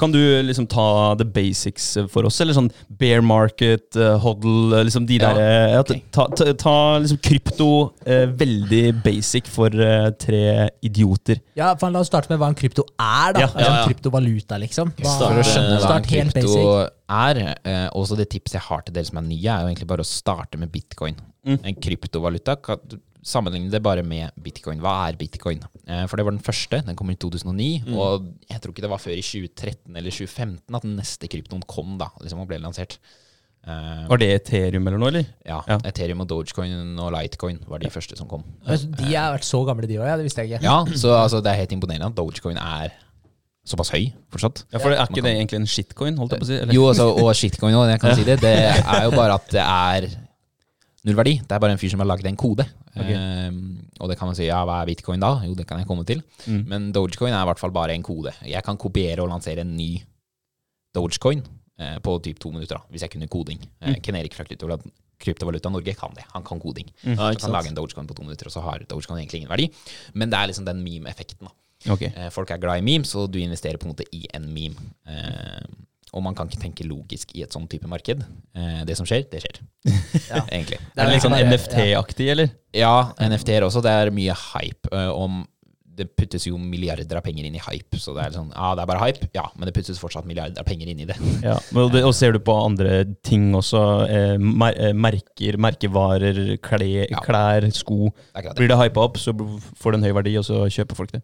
[0.00, 2.68] Kan du liksom ta the basics for oss, eller sånn
[3.00, 6.00] bear market, uh, hodl, liksom de Ja, der okay.
[6.02, 6.06] ja.
[6.12, 7.70] Ta, ta, ta liksom krypto
[8.04, 11.40] eh, veldig basic for eh, tre idioter.
[11.58, 13.34] Ja, for La oss starte med hva en krypto er.
[13.34, 13.84] da Ja, altså, ja, ja.
[13.88, 14.92] Kryptovaluta, liksom.
[15.00, 16.64] Hva, Start- For å skjønne hva start en krypto
[17.10, 19.88] er, eh, også det tipset jeg har til dere som er nye, er jo egentlig
[19.90, 21.16] bare å starte med bitcoin.
[21.48, 21.58] Mm.
[21.64, 24.80] En kryptovaluta kan sammenligne det bare med bitcoin.
[24.80, 25.60] Hva er bitcoin?
[25.86, 26.82] Eh, for det var den første.
[26.86, 27.82] Den kom i 2009.
[27.86, 27.96] Mm.
[27.96, 31.62] Og jeg tror ikke det var før i 2013 eller 2015 at den neste kryptoen
[31.68, 32.98] kom da, liksom, og ble lansert.
[33.66, 35.26] Eh, Var det Ethereum eller noe, eller?
[35.44, 35.76] ja, Ja.
[35.84, 38.42] Ethereum og Dogecoin og Litecoin var de første som kom.
[38.66, 40.06] Altså, De har vært så gamle, de òg.
[40.08, 40.62] Ja, det visste jeg ikke.
[40.64, 42.88] Ja, så altså, det er helt imponerende at Dogecoin er
[43.68, 44.64] såpass høy fortsatt.
[44.72, 46.54] Ja, for Er ikke kan- det egentlig en shitcoin, holdt jeg på å si?
[46.56, 46.72] Eller?
[46.72, 48.40] Jo, altså, og shitcoin òg, jeg kan si det.
[48.40, 50.08] Det er jo bare at det er
[51.06, 51.34] null verdi.
[51.40, 52.66] Det er bare en fyr som har laget en kode.
[53.00, 53.60] Ehm,
[54.00, 55.30] og det kan man si, ja, hva er bitcoin da?
[55.46, 56.22] Jo, det kan jeg komme til.
[56.46, 56.62] Mm.
[56.68, 58.32] Men Dogecoin er i hvert fall bare en kode.
[58.44, 59.94] Jeg kan kopiere og lansere en ny
[60.94, 61.42] Dogecoin
[61.78, 63.62] eh, på typ to minutter, da, hvis jeg kunne koding.
[63.80, 66.24] Eh, Ken Erik fra Kryptovaluta, Kryptovaluta Norge kan det.
[66.34, 66.88] Han kan koding.
[67.04, 69.52] Ja, Så kan lage en Dogecoin på to minutter, og så har Dogecoin egentlig ingen
[69.52, 69.68] verdi.
[70.14, 71.46] Men det er liksom den meme-effekten.
[71.48, 71.92] da.
[71.92, 72.10] Okay.
[72.16, 74.76] Eh, Folk er glad i memes, og du investerer på en måte i en meme.
[75.08, 75.64] Eh,
[76.12, 78.24] og man kan ikke tenke logisk i et sånn type marked.
[78.56, 79.60] Eh, det som skjer, det skjer.
[80.26, 80.42] Ja.
[80.54, 80.80] Egentlig.
[80.96, 82.50] Er det litt sånn NFT-aktig, eller?
[82.74, 83.82] Ja, NFT-er også.
[83.84, 85.44] Det er mye hype eh, om
[86.00, 87.98] Det puttes jo milliarder av penger inn i hype.
[88.00, 89.26] Så det er sånn Ja, det er bare hype.
[89.36, 91.16] Ja, men det puttes fortsatt milliarder av penger inn i det.
[91.44, 96.40] Ja, og, det, og ser du på andre ting også, eh, mer, eh, merker, merkevarer,
[96.64, 97.20] kle, Ja.
[97.26, 98.14] klær, sko.
[98.32, 98.56] Det er det.
[98.62, 101.22] Blir det hypa opp, så får det en høy verdi, og så kjøper folk det.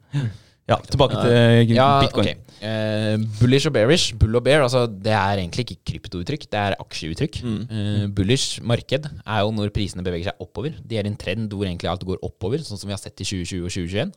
[0.67, 2.27] Ja, tilbake til Ja, bitcoin.
[2.27, 2.43] Okay.
[2.67, 4.15] Eh, bullish og bearish.
[4.19, 7.39] Bull og bear, altså det er egentlig ikke kryptouttrykk, det er aksjeuttrykk.
[7.47, 10.75] Eh, bullish marked er jo når prisene beveger seg oppover.
[10.83, 13.29] De er en trend hvor egentlig alt går oppover, sånn som vi har sett i
[13.29, 14.15] 2020 og 2021.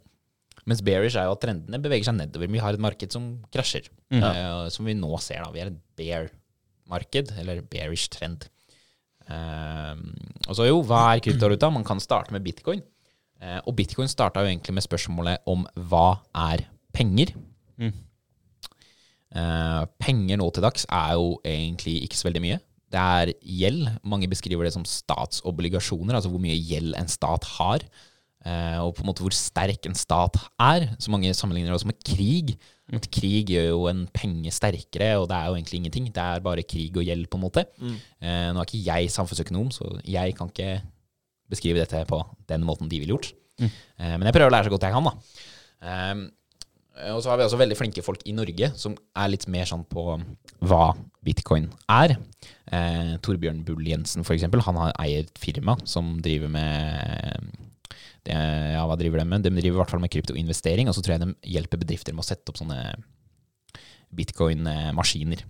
[0.70, 2.50] Mens bearish er jo at trendene beveger seg nedover.
[2.50, 5.44] Vi har et marked som krasjer, eh, som vi nå ser.
[5.44, 5.52] da.
[5.54, 8.50] Vi er et bear-marked, eller bearish trend.
[9.30, 9.94] Uh,
[10.50, 11.70] og så jo, hva er kryptovaluta?
[11.70, 12.82] Man kan starte med bitcoin.
[13.40, 17.32] Eh, og bitcoin starta jo egentlig med spørsmålet om hva er penger?
[17.80, 17.94] Mm.
[19.30, 22.60] Eh, penger nå til dags er jo egentlig ikke så veldig mye.
[22.90, 23.88] Det er gjeld.
[24.04, 27.86] Mange beskriver det som statsobligasjoner, altså hvor mye gjeld en stat har.
[28.46, 30.96] eh, og på en måte hvor sterk en stat er.
[30.98, 32.58] Så mange sammenligner det også med krig.
[32.92, 36.06] At krig gjør jo en penge sterkere, og det er jo egentlig ingenting.
[36.16, 37.66] Det er bare krig og gjeld, på en måte.
[38.20, 40.82] Eh, nå er ikke jeg samfunnsøkonom, så jeg kan ikke
[41.50, 43.34] beskrive dette på den måten de ville gjort.
[43.60, 43.72] Mm.
[44.00, 45.12] men jeg prøver å lære så godt jeg kan, da.
[45.84, 46.20] Eh,
[47.14, 49.86] og så har vi også veldig flinke folk i Norge som er litt mer sånn
[49.88, 50.04] på
[50.68, 50.84] hva
[51.26, 52.18] bitcoin er.
[52.72, 57.54] Eh, Torbjørn Bull Jensen, for eksempel, han har, eier et firma som driver med
[58.28, 59.46] det, Ja, hva driver de med?
[59.48, 62.26] De driver i hvert fall med kryptoinvestering, og så tror jeg de hjelper bedrifter med
[62.26, 62.82] å sette opp sånne
[64.16, 65.46] bitcoin-maskiner.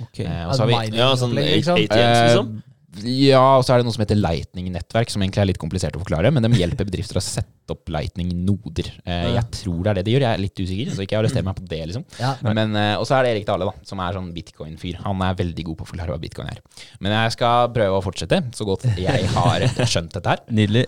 [0.00, 0.22] Ok.
[0.24, 1.36] Eh, og så har vi Ja, sånn.
[1.36, 2.56] ATMs, liksom.
[3.02, 6.00] Ja, og så er det noe som heter Lightning-nettverk, som egentlig er litt komplisert å
[6.00, 8.88] forklare, men de hjelper bedrifter å sette opp Lightning-noder.
[9.02, 11.44] Eh, jeg tror det er det de gjør, jeg er litt usikker, så ikke arrester
[11.44, 12.04] meg på det, liksom.
[12.22, 12.30] Ja.
[12.46, 15.02] Men, eh, og så er det Erik Dale, da, som er sånn bitcoin-fyr.
[15.02, 16.62] Han er veldig god på å forklare hva bitcoin er.
[17.02, 20.46] Men jeg skal prøve å fortsette, så godt jeg har skjønt dette her.
[20.54, 20.86] Nydelig.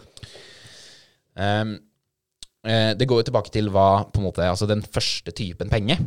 [1.35, 1.77] Um,
[2.69, 5.99] det går jo tilbake til hva på en måte, altså den første typen penge.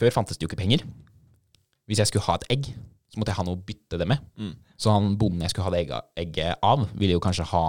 [0.00, 0.82] Før fantes det jo ikke penger.
[1.88, 2.68] Hvis jeg skulle ha et egg,
[3.16, 4.24] så måtte jeg ha noe å bytte det med.
[4.36, 4.50] Mm.
[4.76, 5.78] Så han bonden jeg skulle ha det
[6.20, 7.64] egget, av, ville jo kanskje ha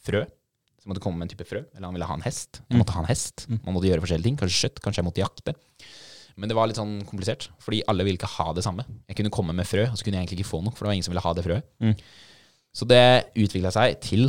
[0.00, 0.22] frø.
[0.24, 1.60] Så jeg måtte komme med en type frø.
[1.74, 2.62] Eller han ville ha en hest.
[2.64, 3.44] Jeg måtte ha en hest.
[3.52, 4.38] Man måtte gjøre forskjellige ting.
[4.40, 5.56] Kanskje kjøtt, kanskje jeg måtte jakte.
[6.40, 8.84] Men det var litt sånn komplisert, fordi alle ville ikke ha det samme.
[9.08, 10.90] Jeg kunne komme med frø, og så kunne jeg egentlig ikke få noe, for det
[10.90, 11.68] var ingen som ville ha det frøet.
[11.84, 11.94] Mm.
[12.76, 13.04] Så det
[13.44, 14.26] utvikla seg til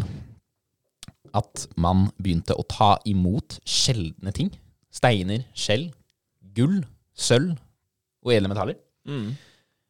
[1.35, 4.51] at man begynte å ta imot sjeldne ting.
[4.91, 5.89] Steiner, skjell,
[6.55, 6.79] gull,
[7.15, 7.57] sølv
[8.23, 8.79] og edle metaller.
[9.07, 9.35] Mm.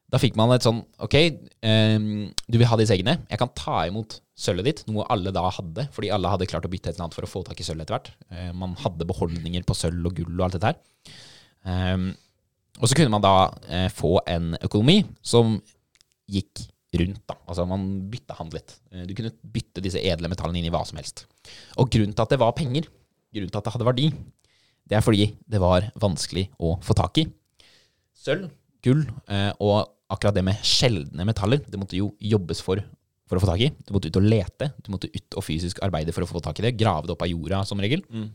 [0.08, 1.16] Da fikk man et sånn Ok,
[1.68, 3.18] um, du vil ha disse eggene.
[3.28, 6.70] Jeg kan ta imot sølvet ditt, noe alle da hadde, fordi alle hadde klart å
[6.72, 8.12] bytte et eller annet for å få tak i sølv etter hvert.
[8.32, 10.78] Uh, man hadde beholdninger på sølv og gull og alt dette her.
[11.68, 12.08] Um,
[12.78, 15.58] og så kunne man da uh, få en økonomi som
[16.30, 16.64] gikk
[16.98, 17.36] rundt, da.
[17.44, 18.78] Altså man byttehandlet.
[18.94, 21.26] Eh, Du kunne bytte disse edle metallene inn i hva som helst.
[21.76, 22.88] Og grunnen til at det var penger,
[23.34, 24.06] grunnen til at det hadde verdi,
[24.88, 27.26] det er fordi det var vanskelig å få tak i.
[28.16, 28.48] Sølv,
[28.80, 29.04] gull
[29.60, 32.82] og akkurat det med sjeldne metaller, det måtte jo jobbes for
[33.28, 33.70] for å få tak i.
[33.84, 36.60] Du måtte ut og lete, du måtte ut og fysisk arbeide for å få tak
[36.60, 36.76] i det.
[36.80, 38.00] Grave det opp av jorda, som regel.
[38.08, 38.30] Mm.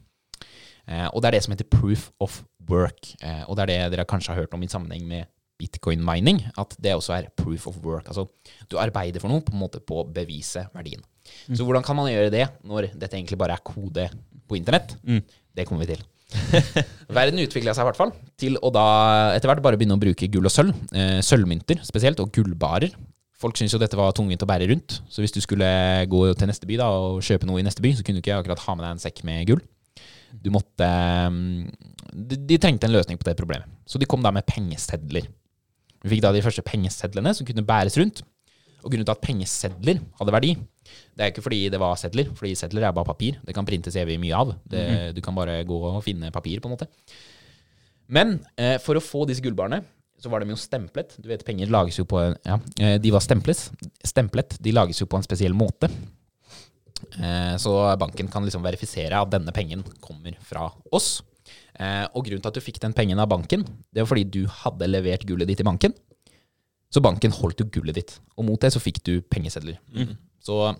[0.86, 3.14] Eh, og det er det som heter proof of work.
[3.24, 5.32] Eh, og det er det dere kanskje har hørt om i sammenheng med
[5.62, 8.10] bitcoin mining, at det også er proof of work.
[8.12, 8.28] Altså
[8.70, 11.04] du arbeider for noe på en måte på å bevise verdien.
[11.24, 14.10] Så hvordan kan man gjøre det når dette egentlig bare er kode
[14.50, 14.98] på internett?
[15.08, 15.22] Mm.
[15.56, 16.04] Det kommer vi til.
[17.18, 18.86] Verden utvikla seg i hvert fall til å da
[19.36, 20.74] etter hvert bare begynne å bruke gull og sølv.
[20.96, 22.96] Eh, sølvmynter spesielt, og gullbarer.
[23.44, 25.68] Folk syntes jo dette var tungvint å bære rundt, så hvis du skulle
[26.08, 28.38] gå til neste by da, og kjøpe noe i neste by, så kunne du ikke
[28.40, 29.64] akkurat ha med deg en sekk med gull.
[30.44, 31.66] Du måtte mm,
[32.14, 35.28] de, de trengte en løsning på det problemet, så de kom da med pengesedler.
[36.04, 38.24] Vi fikk da de første pengesedlene som kunne bæres rundt.
[38.84, 40.56] Og grunnen til at pengesedler hadde verdi,
[41.14, 43.40] det er ikke fordi det var sedler, fordi sedler er bare papir.
[43.46, 44.56] Det kan printes evig mye av.
[44.70, 44.84] Det,
[45.16, 46.90] Du kan bare gå og finne papir, på en måte.
[48.14, 49.84] Men eh, for å få disse gullbarene,
[50.24, 51.16] så var de jo stemplet.
[51.20, 53.70] Du vet, penger lages jo på en Ja, eh, de var stemples,
[54.06, 54.58] stemplet.
[54.64, 55.90] De lages jo på en spesiell måte.
[57.20, 61.22] Eh, så banken kan liksom verifisere at denne pengen kommer fra oss.
[61.76, 64.44] Eh, og grunnen til at du fikk den pengen av banken, det var fordi du
[64.48, 65.96] hadde levert gullet ditt i banken.
[66.94, 69.80] Så banken holdt jo gullet ditt, og mot det så fikk du pengesedler.
[70.44, 70.76] Så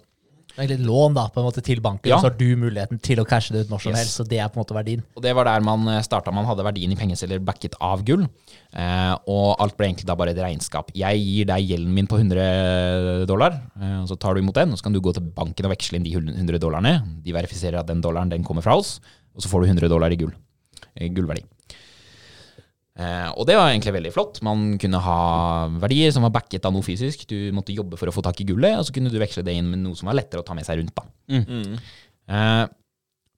[0.54, 2.18] egentlig et lån da, på en måte til banken, Ja.
[2.18, 4.00] og så har du muligheten til å cashe det ut når som Yes.
[4.04, 4.18] helst.
[4.20, 5.02] Så det er på en måte verdien.
[5.18, 6.32] Og det var der man starta.
[6.32, 8.28] Man hadde verdien i pengesedler backet av gull.
[8.76, 10.92] Eh, og alt ble egentlig da bare et regnskap.
[10.94, 14.72] Jeg gir deg gjelden min på 100 dollar, eh, og så tar du imot den.
[14.72, 17.02] Og så kan du gå til banken og veksle inn de 100 dollarene.
[17.24, 19.00] De verifiserer at den dollaren den kommer fra oss,
[19.36, 20.34] og så får du 100 dollar i gull.
[20.96, 21.42] Eh, gullverdi.
[22.94, 24.40] Eh, og det var egentlig veldig flott.
[24.46, 25.20] Man kunne ha
[25.82, 27.26] verdier som var backet av noe fysisk.
[27.30, 29.56] Du måtte jobbe for å få tak i gullet, og så kunne du veksle det
[29.58, 30.96] inn med noe som var lettere å ta med seg rundt.
[30.96, 31.08] da.
[31.34, 31.78] Mm.
[32.30, 32.66] Eh,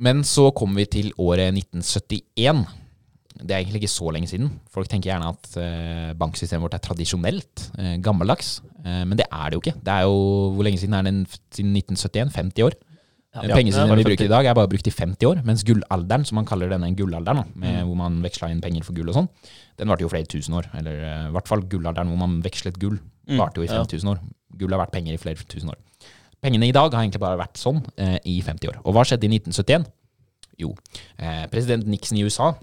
[0.06, 2.66] men så kommer vi til året 1971.
[3.36, 4.52] Det er egentlig ikke så lenge siden.
[4.72, 8.58] Folk tenker gjerne at eh, banksystemet vårt er tradisjonelt, eh, gammeldags.
[8.84, 9.76] Eh, men det er det jo ikke.
[9.84, 10.20] Det er jo,
[10.56, 11.16] Hvor lenge siden er det?
[11.56, 12.32] Siden 1971?
[12.36, 12.78] 50 år.
[13.36, 13.42] Ja.
[13.44, 15.42] Eh, Ja, er vi bruker i dag, er bare brukt i 50 år.
[15.46, 18.96] Mens gullalderen, som man kaller denne gullalderen, da, med, hvor man veksla inn penger for
[18.96, 19.30] gull og sånn,
[19.78, 20.70] den varte jo flere tusen år.
[20.80, 23.82] Eller eh, i hvert fall gullalderen hvor man vekslet gull, varte jo i ja.
[23.84, 24.22] 5000 år.
[24.56, 25.82] Gull har vært penger i flere tusen år.
[26.42, 28.80] Pengene i dag har egentlig bare vært sånn eh, i 50 år.
[28.86, 29.90] Og hva skjedde i 1971?
[30.62, 30.72] Jo,
[31.18, 32.54] eh, president Nixon i USA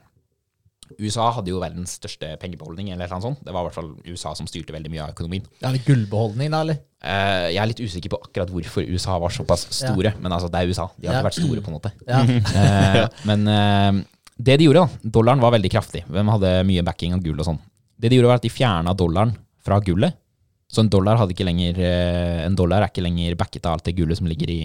[1.01, 2.91] USA hadde jo verdens største pengebeholdning.
[2.93, 3.45] eller noe sånt.
[3.45, 5.45] Det var i hvert fall USA som styrte veldig mye av økonomien.
[5.63, 6.81] Er det gullbeholdning, da, eller?
[7.03, 10.61] Eh, jeg er litt usikker på akkurat hvorfor USA var såpass store, men altså, det
[10.61, 10.87] er USA.
[10.97, 11.21] De har Ja.
[11.21, 11.93] ikke vært store, på en måte.
[12.07, 12.23] Ja.
[12.63, 14.03] Eh, men eh,
[14.39, 16.05] det de gjorde, da Dollaren var veldig kraftig.
[16.07, 17.59] Hvem hadde mye backing av gull og sånn?
[17.99, 20.15] Det de gjorde, var at de fjerna dollaren fra gullet.
[20.73, 21.79] Så en dollar, hadde ikke lenger,
[22.47, 24.61] en dollar er ikke lenger backet av alt det gullet som ligger i,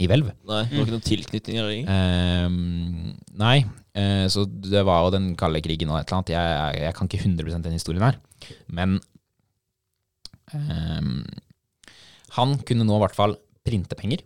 [0.00, 0.30] i hvelv.
[0.48, 1.80] Nei, det var ikke noen tilknytninger i?
[1.84, 3.58] Ehm, nei,
[3.98, 6.32] uh, så det var jo den kalde krigen og et eller annet.
[6.32, 8.16] Jeg, jeg, jeg kan ikke 100 den historien her.
[8.72, 8.96] Men
[10.54, 11.18] ehm,
[12.36, 14.24] han kunne nå i hvert fall printe penger,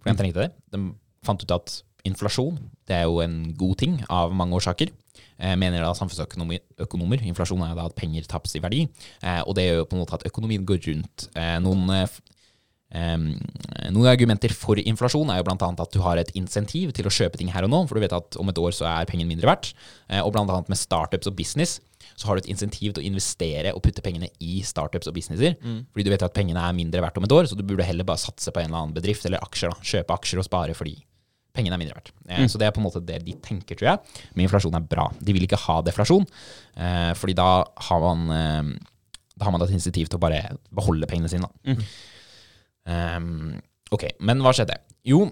[0.00, 0.50] for han trengte det.
[0.72, 0.90] De
[1.26, 2.56] fant ut at inflasjon
[2.88, 4.90] det er jo en god ting av mange årsaker.
[5.40, 7.22] Eh, mener da samfunnsøkonomer.
[7.28, 8.82] Inflasjon er da at penger tappes i verdi.
[9.22, 11.28] Eh, og det gjør jo på en måte at økonomien går rundt.
[11.36, 12.18] Eh, noen eh,
[12.90, 17.38] noen argumenter for inflasjon er jo annet at du har et insentiv til å kjøpe
[17.38, 19.46] ting her og nå, for du vet at om et år så er pengen mindre
[19.46, 19.70] verdt.
[20.08, 21.78] Eh, og annet med startups og business
[22.20, 25.54] så har du et insentiv til å investere og putte pengene i startups og businesser.
[25.90, 28.04] Fordi du vet at pengene er mindre verdt om et år, så du burde heller
[28.04, 29.72] bare satse på en eller annen bedrift eller aksjer.
[29.72, 30.98] da, Kjøpe aksjer og spare fordi
[31.56, 32.12] pengene er mindre verdt.
[32.28, 34.20] Eh, Så det er på en måte det de tenker, tror jeg.
[34.36, 35.08] Men inflasjon er bra.
[35.18, 36.28] De vil ikke ha deflasjon,
[36.76, 37.48] eh, fordi da
[37.88, 38.78] har man eh,
[39.40, 40.42] da har man et insentiv til å bare
[40.76, 41.48] beholde pengene sine.
[41.64, 41.74] Da.
[42.92, 44.76] Ehm, ok, men hva skjedde?
[45.08, 45.24] Jo,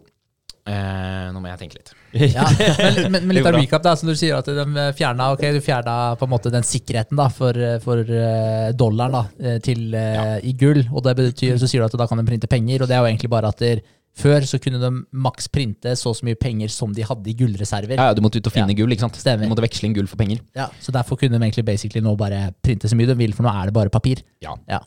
[0.66, 1.92] eh, nå må jeg tenke litt.
[2.36, 5.52] Ja, men, men, men litt av recap, da, som du sier at de fjerna, okay,
[5.52, 9.92] du fjerna på en måte den sikkerheten da, for, for eh, dollaren da, eh, til,
[9.92, 10.38] ja.
[10.40, 10.84] i gull.
[10.92, 13.04] og det betyr, Så sier du at da kan de printe penger, og det er
[13.04, 13.84] jo egentlig bare at der,
[14.18, 17.36] Før så kunne de maks printe så og så mye penger som de hadde i
[17.38, 17.94] gullreserver.
[18.00, 18.78] Ja, ja, du måtte ut og finne Ja.
[18.80, 19.18] gull, ikke sant?
[19.20, 19.46] Stemmer.
[19.46, 20.40] Du måtte veksle inn gull for penger.
[20.58, 23.46] Ja, så derfor kunne de egentlig basically nå bare printe så mye de vil, for
[23.46, 24.24] nå er det bare papir.
[24.42, 24.56] Ja.
[24.66, 24.80] Ja.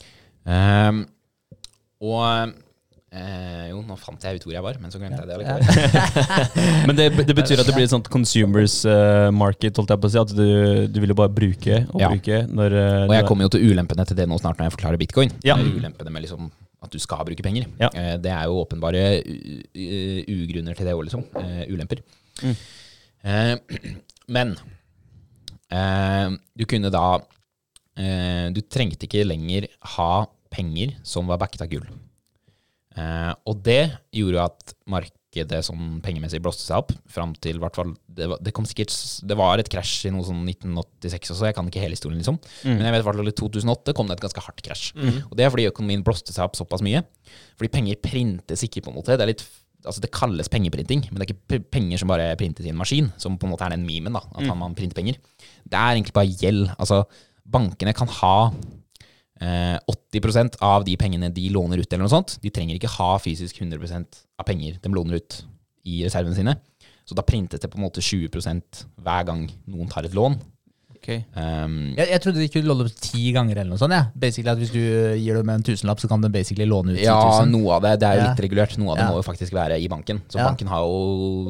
[0.52, 1.06] Ehm,
[2.02, 2.52] og
[3.12, 5.46] eh, Jo, nå fant jeg ut hvor jeg var, men så glemte jeg det.
[5.46, 5.58] Ja.
[6.88, 10.10] Men det, det betyr at det blir et sånt consumers uh, market, holdt jeg på
[10.10, 10.20] å si.
[10.22, 12.10] At du, du vil jo bare bruke og Ja.
[12.12, 14.76] bruke når uh, Og jeg kommer jo til ulempene til det nå snart når jeg
[14.78, 15.32] forklarer bitcoin.
[15.48, 15.56] Ja.
[15.60, 16.50] Ulempene med liksom
[16.82, 17.68] at du skal bruke penger.
[17.80, 17.92] Ja.
[17.94, 21.28] Uh, Det er jo åpenbare u- u- ugrunner til det òg, liksom.
[21.72, 22.02] Ulemper.
[22.42, 22.56] Mm.
[23.22, 23.56] Eh,
[24.36, 24.56] Men
[25.72, 27.04] eh, du kunne da
[28.00, 31.86] eh, Du trengte ikke lenger ha penger som var backet av gull.
[33.00, 37.94] Eh, og det gjorde at markedet sånn pengemessig blåste seg opp fram til hvert fall
[38.12, 38.92] det, det kom sikkert
[39.24, 42.36] Det var et krasj i noe sånn 1986 også, jeg kan ikke hele historien, liksom.
[42.68, 44.92] Men jeg vet hvert fall i 2008 kom det et ganske hardt krasj.
[45.30, 47.04] Og det er fordi økonomien blåste seg opp såpass mye.
[47.56, 49.16] Fordi penger printes ikke, på en måte.
[49.16, 49.48] Det er litt
[49.82, 53.08] Altså det kalles pengeprinting, men det er ikke penger som bare printes i en maskin,
[53.18, 55.16] som på en måte er den memen, da, at man printer penger.
[55.66, 56.68] Det er egentlig bare gjeld.
[56.78, 57.00] Altså,
[57.50, 58.36] bankene kan ha
[59.42, 62.38] 80% av de pengene de låner ut, eller noe sånt.
[62.44, 65.42] De trenger ikke ha fysisk 100% av penger de låner ut
[65.90, 66.56] i reservene sine.
[67.06, 70.38] Så da printes det på en måte 20% hver gang noen tar et lån.
[71.02, 71.24] Okay.
[71.34, 73.96] Um, Jeg, jeg trodde de kunne låne opp ti ganger eller noe sånt.
[73.96, 74.12] Ja.
[74.14, 74.78] Basically at Hvis du
[75.18, 77.96] gir dem en tusenlapp, så kan de basically låne ut 10 Ja, noe av det.
[78.04, 78.28] Det er jo Ja.
[78.30, 78.78] litt regulert.
[78.78, 79.10] Noe av det Ja.
[79.10, 80.22] må jo faktisk være i banken.
[80.30, 80.46] Så Ja.
[80.46, 81.50] banken har jo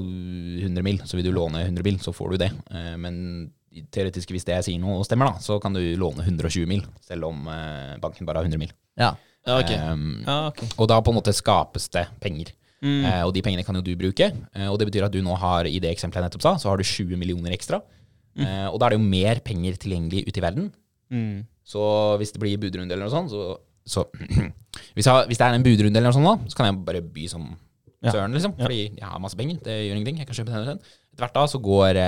[0.64, 2.52] 100 mil, så vil du låne 100 mil, så får du det.
[2.72, 3.52] Uh, Men
[3.94, 7.30] teoretisk, hvis det jeg sier noe stemmer, da, så kan du låne 120 mil, selv
[7.30, 8.74] om eh, banken bare har 100 mil.
[9.00, 9.14] Ja.
[9.48, 9.78] Ja, okay.
[9.90, 10.60] Um, Ja, ok.
[10.78, 12.52] og da på en måte skapes det penger.
[12.82, 13.06] Mm.
[13.06, 14.28] Eh, og de pengene kan jo du bruke.
[14.54, 16.70] Eh, og det betyr at du nå har, i det eksempelet jeg nettopp sa, så
[16.70, 17.82] har du 20 millioner ekstra.
[18.38, 20.70] Eh, og da er det jo mer penger tilgjengelig ute i verden.
[21.12, 21.42] Mm.
[21.68, 21.82] Så
[22.22, 24.06] hvis det blir budrunde eller noe sånt, så, så
[24.96, 27.04] hvis, jeg, hvis det er en budrunde eller noe sånt, da, så kan jeg bare
[27.06, 27.50] by som
[28.02, 28.56] søren, liksom.
[28.58, 28.66] Ja.
[28.66, 29.60] Fordi jeg har masse penger.
[29.66, 30.22] Det gjør ingenting.
[30.22, 30.86] Jeg kan kjøpe den og den.
[31.12, 32.00] Etter hvert da så går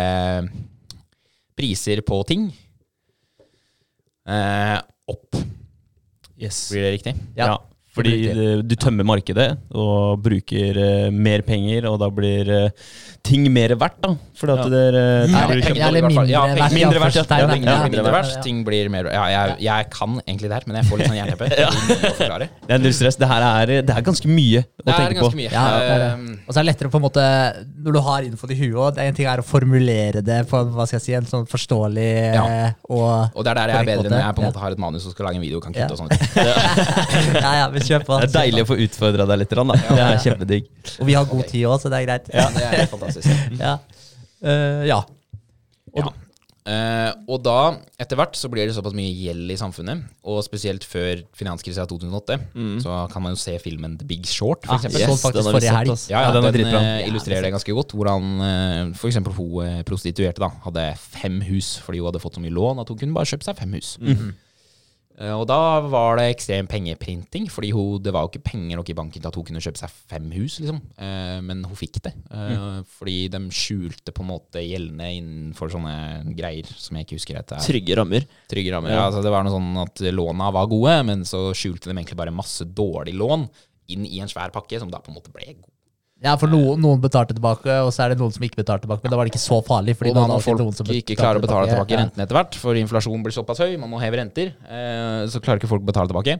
[1.63, 2.49] priser på ting
[4.28, 5.38] eh, opp.
[6.36, 6.65] Yes.
[6.73, 7.13] Blir det riktig?
[7.39, 7.56] Ja.
[7.93, 8.13] Fordi
[8.65, 12.69] du tømmer markedet og bruker eh, mer penger, og da blir eh,
[13.23, 14.15] ting mer verdt, da.
[14.39, 14.69] Fordi at Ja.
[14.73, 16.25] det er eh, blir Eller i hvert fall.
[16.25, 16.73] mindre Ja, verdt.
[16.73, 17.38] mindre verdt, ja.
[17.38, 17.47] Ja.
[17.86, 18.15] Mindre Ja.
[18.17, 21.08] verdt, ting blir mer Ja, jeg, jeg kan egentlig det her, men jeg får litt
[21.12, 21.49] sånn jernteppe.
[22.67, 23.15] Det er null stress.
[23.19, 25.29] Det her er, det er ganske mye å Det er tenke på.
[25.38, 25.51] mye.
[25.53, 26.10] Ja, det er det.
[26.17, 27.23] Um, Og så er det lettere på en måte
[27.86, 30.60] Når du har info i huet det er En ting er å formulere det på
[30.73, 32.73] hva skal jeg si, en sånn forståelig Ja.
[32.89, 34.82] og og det er der jeg er bedre når jeg på en måte har et
[34.82, 35.88] manus og skal lage en video og kan Ja.
[35.88, 36.12] kutte og sånn.
[37.43, 37.67] Ja, ja,
[38.08, 38.19] på.
[38.24, 39.56] Det er deilig å få utfordra deg litt.
[39.60, 39.78] Da.
[39.84, 40.72] Det er kjempedigg.
[41.00, 42.34] Og vi har god tid òg, så det er greit.
[42.34, 43.30] Ja, det er fantastisk.
[43.60, 43.78] Ja.
[44.43, 45.00] Uh, ja.
[45.96, 46.10] Ja.
[46.63, 50.86] Uh, og da, etter hvert, så blir det såpass mye gjeld i samfunnet, og spesielt
[50.88, 52.38] før finanskrisa 2008,
[52.86, 55.04] så kan man jo se filmen The Big Short, for Ah, eksempel.
[55.04, 55.91] så faktisk forrige helg.
[56.13, 57.91] Ja, den den, eh, illustrerer det ganske godt.
[57.91, 62.56] Hvordan uh, eksempel hun prostituerte da, hadde fem hus fordi hun hadde fått så mye
[62.56, 63.98] lån at hun kunne bare kjøpe seg fem hus.
[64.00, 64.24] Eh,
[65.13, 68.95] og da var det ekstrem pengeprinting, fordi hun, det var jo ikke penger nok i
[68.97, 70.80] banken til at hun kunne kjøpe seg fem hus, liksom.
[70.97, 72.15] Eh, men hun fikk det.
[72.34, 77.41] Eh, Fordi de skjulte på en måte gjeldene innenfor sånne greier som jeg ikke husker
[77.43, 77.62] etter.
[77.62, 78.26] Trygge rammer.
[78.49, 78.95] Trygge rammer.
[78.95, 79.06] Ja.
[79.10, 82.34] altså det var noe sånn at låna var gode, men så skjulte de egentlig bare
[82.34, 83.45] masse dårlig lån
[83.93, 85.69] inn i en svær pakke, som da på en måte ble god.
[86.24, 89.04] Ja, for noen, noen betalte tilbake, og så er det noen som ikke betalte tilbake.
[89.04, 89.98] Men da var det ikke så farlig.
[90.00, 92.38] Fordi Og da alltid folk noen som ikke klarer å betale tilbake tilbake rentene etter
[92.40, 95.84] hvert, for inflasjonen blir såpass høy, man må heve renter, eh, så klarer ikke folk
[95.84, 96.40] å betale tilbake.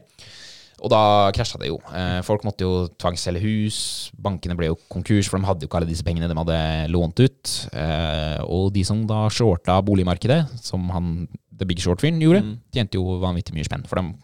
[0.84, 1.78] Og da krasja det jo.
[1.94, 5.78] Eh, folk måtte jo tvangsselge hus, bankene ble jo konkurs, for de hadde jo ikke
[5.80, 6.58] alle disse pengene de hadde
[6.92, 7.52] lånt ut.
[7.72, 12.58] Eh, og de som da shorta boligmarkedet, som han The Big Short-fyren gjorde, Mm.
[12.74, 13.86] tjente jo vanvittig mye spenn.
[13.86, 14.14] For de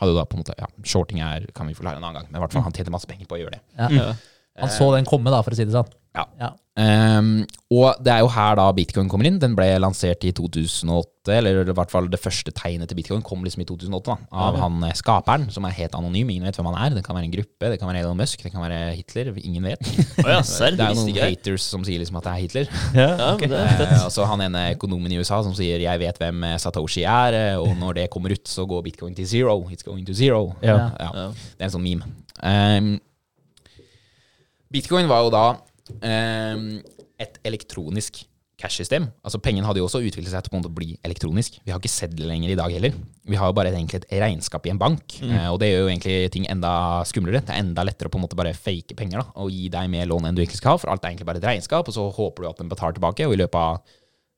[0.00, 2.26] hadde jo da på en måte Ja, shorting er, kan vi forklare en annen gang,
[2.32, 3.60] men i hvert fall han tjente masse penger på å gjøre det.
[3.76, 3.88] Ja.
[3.90, 4.12] Ja.
[4.60, 5.90] Han så den komme, da, for å si det sånn.
[6.16, 6.24] Ja.
[6.40, 6.54] Ja.
[6.78, 7.40] Um,
[7.74, 9.40] og det er jo her da bitcoin kommer inn.
[9.42, 13.42] Den ble lansert i 2008, eller i hvert fall det første tegnet til bitcoin kom
[13.44, 16.30] liksom i 2008 da, av han eh, skaperen, som er helt anonym.
[16.30, 16.94] Ingen vet hvem han er.
[16.96, 19.32] Det kan være en gruppe, det kan være Elon Musk, det kan være Hitler.
[19.42, 19.82] Ingen vet.
[20.24, 22.70] Oh, ja, selv, det er noen haters som sier liksom at det er Hitler.
[22.98, 23.50] Ja, okay.
[23.50, 23.96] det er Eh, fett.
[24.06, 27.34] og så han ene økonomen i USA som sier 'jeg vet hvem eh, Satoshi er',
[27.52, 29.60] eh, og når det kommer ut, så går bitcoin til zero.
[29.70, 30.54] It's going to zero.
[30.62, 30.78] Ja.
[30.98, 31.10] Ja.
[31.14, 31.28] Ja.
[31.58, 32.06] Det er en sånn meme.
[32.42, 32.98] Ehm,
[34.72, 35.44] Bitcoin var jo da
[36.04, 36.78] ehm,
[37.20, 38.24] et elektronisk
[38.58, 39.06] cash-system.
[39.22, 41.60] Altså Pengene hadde jo også utviklet seg til å bli elektronisk.
[41.62, 42.96] Vi har ikke sedler lenger i dag heller.
[43.28, 45.20] Vi har jo bare egentlig et regnskap i en bank.
[45.22, 47.40] eh, og det gjør jo egentlig ting enda skumlere.
[47.46, 49.90] Det er enda lettere å på en måte bare fake penger da, og gi deg
[49.92, 51.94] mer lån enn du egentlig skal ha, for alt er egentlig bare et regnskap, og
[51.94, 53.78] så håper du at den betaler tilbake, og i løpet av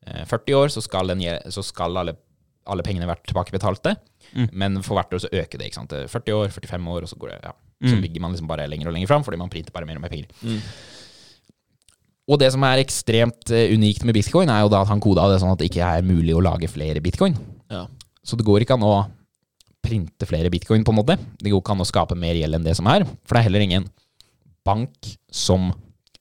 [0.06, 2.16] eh, 40 år så skal, den, så skal alle,
[2.68, 3.96] alle pengene vært tilbakebetalte.
[4.36, 4.52] Mm.
[4.52, 5.72] Men for hvert år så øker det.
[5.72, 5.96] ikke sant?
[6.12, 7.56] 40 år, 45 år, og så går det, ja.
[7.80, 9.96] Så bygger ligger man liksom bare lenger og lenger fram, fordi man printer bare mer
[9.96, 10.28] og mer penger.
[10.44, 10.60] Mm.
[12.30, 15.24] Og det som er ekstremt eh, unikt med bitcoin, er jo da at han koda
[15.30, 17.38] det sånn at det ikke er mulig å lage flere bitcoin.
[17.72, 17.86] Ja.
[18.22, 18.94] Så det går ikke an å
[19.80, 21.16] printe flere bitcoin, på en måte.
[21.40, 23.06] Det går ikke an å skape mer gjeld enn det som er.
[23.24, 23.88] For det er heller ingen
[24.66, 25.72] bank som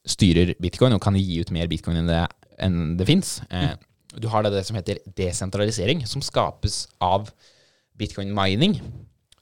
[0.07, 2.23] styrer bitcoin og kan gi ut mer bitcoin enn det,
[2.63, 3.35] enn det fins.
[3.51, 3.75] Eh,
[4.17, 7.29] du har det, det som heter desentralisering, som skapes av
[7.99, 8.79] bitcoin mining.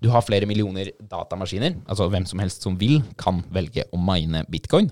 [0.04, 1.80] Du har flere millioner datamaskiner.
[1.90, 4.92] Altså hvem som helst som vil, kan velge å mine bitcoin.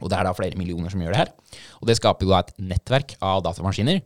[0.00, 1.32] Og det er da flere millioner som gjør det her.
[1.80, 4.00] Og det skaper jo da et nettverk av datamaskiner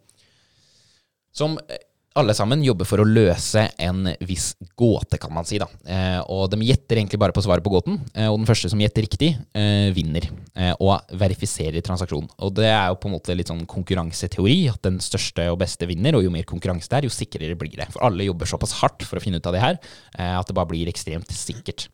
[1.35, 1.83] som eh,
[2.15, 5.59] alle sammen jobber for å løse en viss gåte, kan man si.
[5.59, 5.67] da.
[5.83, 8.79] Eh, og de gjetter egentlig bare på svaret på gåten, eh, og den første som
[8.79, 10.29] gjetter riktig, eh, vinner.
[10.55, 12.31] Eh, og verifiserer transaksjonen.
[12.39, 15.89] Og det er jo på en måte litt sånn konkurranseteori, at den største og beste
[15.91, 17.91] vinner, og jo mer konkurranse det er, jo sikrere blir det.
[17.91, 19.79] For alle jobber såpass hardt for å finne ut av det her,
[20.17, 21.89] eh, at det bare blir ekstremt sikkert.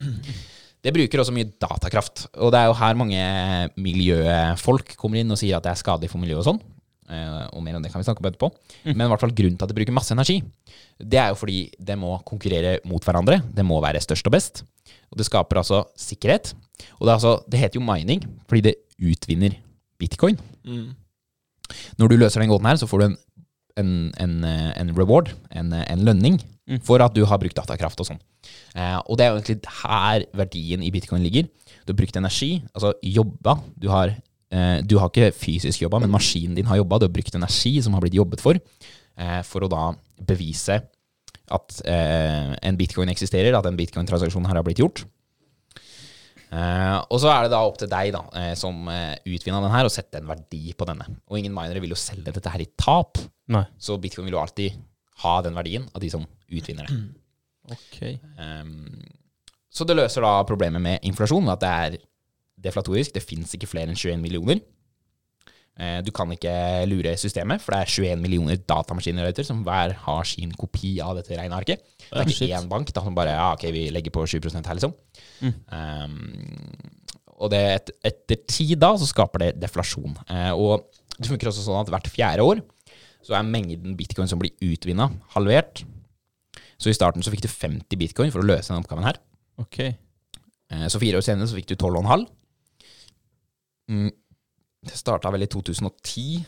[0.81, 5.37] Det bruker også mye datakraft, og det er jo her mange miljøfolk kommer inn og
[5.37, 6.63] sier at det er skadelig for miljøet og sånn.
[7.11, 8.51] Eh, og mer om det kan vi snakke om etterpå.
[8.87, 10.39] Men i hvert fall grunnen til at det bruker masse energi,
[11.01, 13.41] det er jo fordi det må konkurrere mot hverandre.
[13.51, 14.63] Det må være størst og best.
[15.11, 16.53] Og det skaper altså sikkerhet.
[17.01, 19.57] Og det, altså, det heter jo mining fordi det utvinner
[20.01, 20.39] bitcoin.
[20.65, 20.93] Mm.
[21.99, 23.19] Når du løser den gåten her, så får du en,
[23.81, 26.79] en, en, eh, en reward, en, eh, en lønning, Mm.
[26.87, 28.21] for at du har brukt datakraft og sånn.
[28.79, 31.49] Eh, og det er jo egentlig her verdien i bitcoin ligger.
[31.83, 33.57] Du har brukt energi, altså jobba.
[33.75, 34.13] Du har,
[34.51, 36.99] du har ikke fysisk jobba, men maskinen din har jobba.
[36.99, 39.85] Du har brukt energi som har blitt jobbet for, eh, for å da
[40.27, 40.81] bevise
[41.51, 45.05] at eh, en bitcoin eksisterer, at en bitcoin-transaksjon her har blitt gjort.
[46.51, 49.75] Eh, og så er det da opp til deg da, eh, som eh, utvinna den
[49.75, 51.07] her, å sette en verdi på denne.
[51.31, 53.65] Og ingen minere vil jo selge dette her i tap, Nei.
[53.79, 54.79] så bitcoin vil jo alltid
[55.25, 57.01] ha den verdien av de som utvinner det.
[57.71, 58.17] Okay.
[58.41, 59.03] Um,
[59.71, 61.99] så det løser da problemet med inflasjon, at det er
[62.63, 63.15] deflatorisk.
[63.17, 64.61] Det fins ikke flere enn 21 millioner.
[65.81, 66.53] Eh, du kan ikke
[66.91, 71.37] lure systemet, for det er 21 millioner datamaskiner som hver har sin kopi av dette
[71.39, 71.85] regnearket.
[72.11, 74.75] Det er ikke én bank da, som bare ja, ok, vi legger på 7 her,
[74.77, 74.93] liksom.
[75.41, 75.55] Mm.
[75.73, 76.99] Um,
[77.41, 80.19] og det, et, etter tid da, så skaper det deflasjon.
[80.29, 82.61] Uh, og det funker også sånn at hvert fjerde år
[83.25, 85.83] så er mengden bitcoin som blir utvinna, halvert.
[86.81, 89.21] Så i starten så fikk du 50 bitcoin for å løse denne oppgaven her.
[89.61, 89.95] Okay.
[90.73, 92.29] Uh, Så fire år senere så fikk du 12,5.
[93.91, 94.11] Mm,
[94.87, 96.41] Det starta vel i 2010.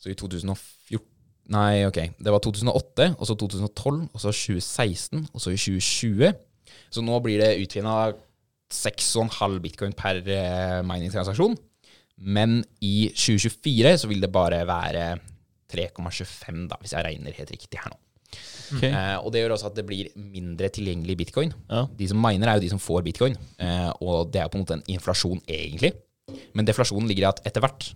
[0.00, 1.06] Så i 2014
[1.50, 1.96] Nei, ok.
[2.14, 6.28] Det var 2008, og så 2012, og så 2016, og så i 2020.
[6.94, 8.12] Så nå blir det utvinna
[8.70, 11.56] 6,5 bitcoin per eh, mining-transaksjon.
[12.22, 15.08] Men i 2024 så vil det bare være
[15.74, 17.98] 3,25, da, hvis jeg regner helt riktig her nå.
[18.76, 18.92] Okay.
[18.92, 21.50] Eh, og det gjør også at det blir mindre tilgjengelig bitcoin.
[21.70, 21.88] Ja.
[21.98, 23.34] De som miner, er jo de som får bitcoin.
[23.58, 25.96] Eh, og det er på en måte en inflasjon, egentlig.
[26.54, 27.90] Men deflasjonen ligger i at etter hvert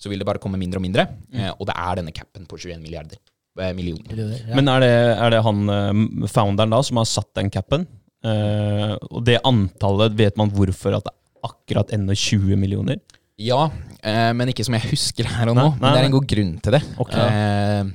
[0.00, 1.04] så vil det bare komme mindre og mindre.
[1.28, 1.58] Mm.
[1.58, 3.20] og det er denne capen på 21 milliarder.
[3.60, 4.16] Eh, millioner.
[4.16, 4.54] Ja.
[4.56, 7.84] Men er det, er det han eh, founderen da som har satt den capen?
[8.24, 13.00] Eh, og det antallet, vet man hvorfor at det er akkurat ennå 20 millioner?
[13.40, 13.70] Ja,
[14.04, 15.66] eh, men ikke som jeg husker her og nå.
[15.66, 16.82] Nei, nei, men det er en god grunn til det.
[17.00, 17.14] Ok.
[17.16, 17.92] Eh,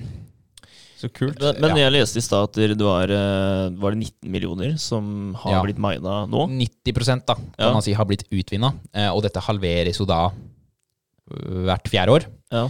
[1.06, 1.38] Så kult.
[1.40, 1.84] Men, men Ja.
[1.86, 5.62] jeg leste i stad at det var, eh, var det 19 millioner som har Ja.
[5.64, 6.48] blitt mina nå.
[6.50, 7.72] 90% da, kan Ja.
[7.74, 8.74] man si har blitt utvinna.
[8.94, 10.32] Eh, og dette halveres jo da
[11.32, 12.26] øh, hvert fjerde år.
[12.52, 12.68] Ja.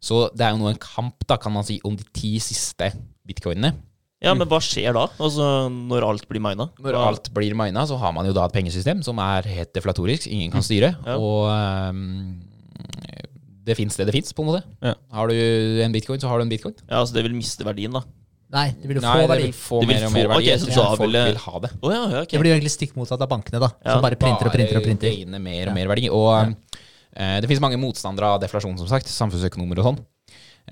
[0.00, 2.92] Så det er jo nå en kamp, da, kan man si, om de ti siste
[3.26, 3.74] bitcoinene.
[4.22, 5.06] ja, men hva skjer da?
[5.18, 6.68] Altså Når alt blir mina?
[6.80, 10.26] Når alt blir mina, så har man jo da et pengesystem som er helt deflatorisk,
[10.26, 10.96] ingen kan styre.
[11.06, 11.16] Ja.
[11.18, 12.40] Og ehm,
[13.68, 14.62] det fins det det fins, på en måte.
[14.84, 14.94] Ja.
[15.14, 15.36] Har du
[15.84, 16.76] en bitcoin, så har du en bitcoin.
[16.86, 18.04] Ja, altså Det vil miste verdien, da.
[18.48, 20.46] Nei, det vil jo Nei, få det vil få Det vil mer og mer verdi.
[20.48, 21.70] Okay, så folk vil det- ha det.
[21.84, 22.24] Ja.
[22.24, 23.70] Det blir jo egentlig stikk motsatt av bankene, da.
[23.84, 25.10] Ja, Som bare printer og printer og Bare printer.
[25.12, 26.08] gaine mer og mer verdi.
[26.08, 29.06] Og uh, det finnes mange motstandere av deflasjon, som sagt.
[29.06, 30.00] Samfunnsøkonomer og sånn.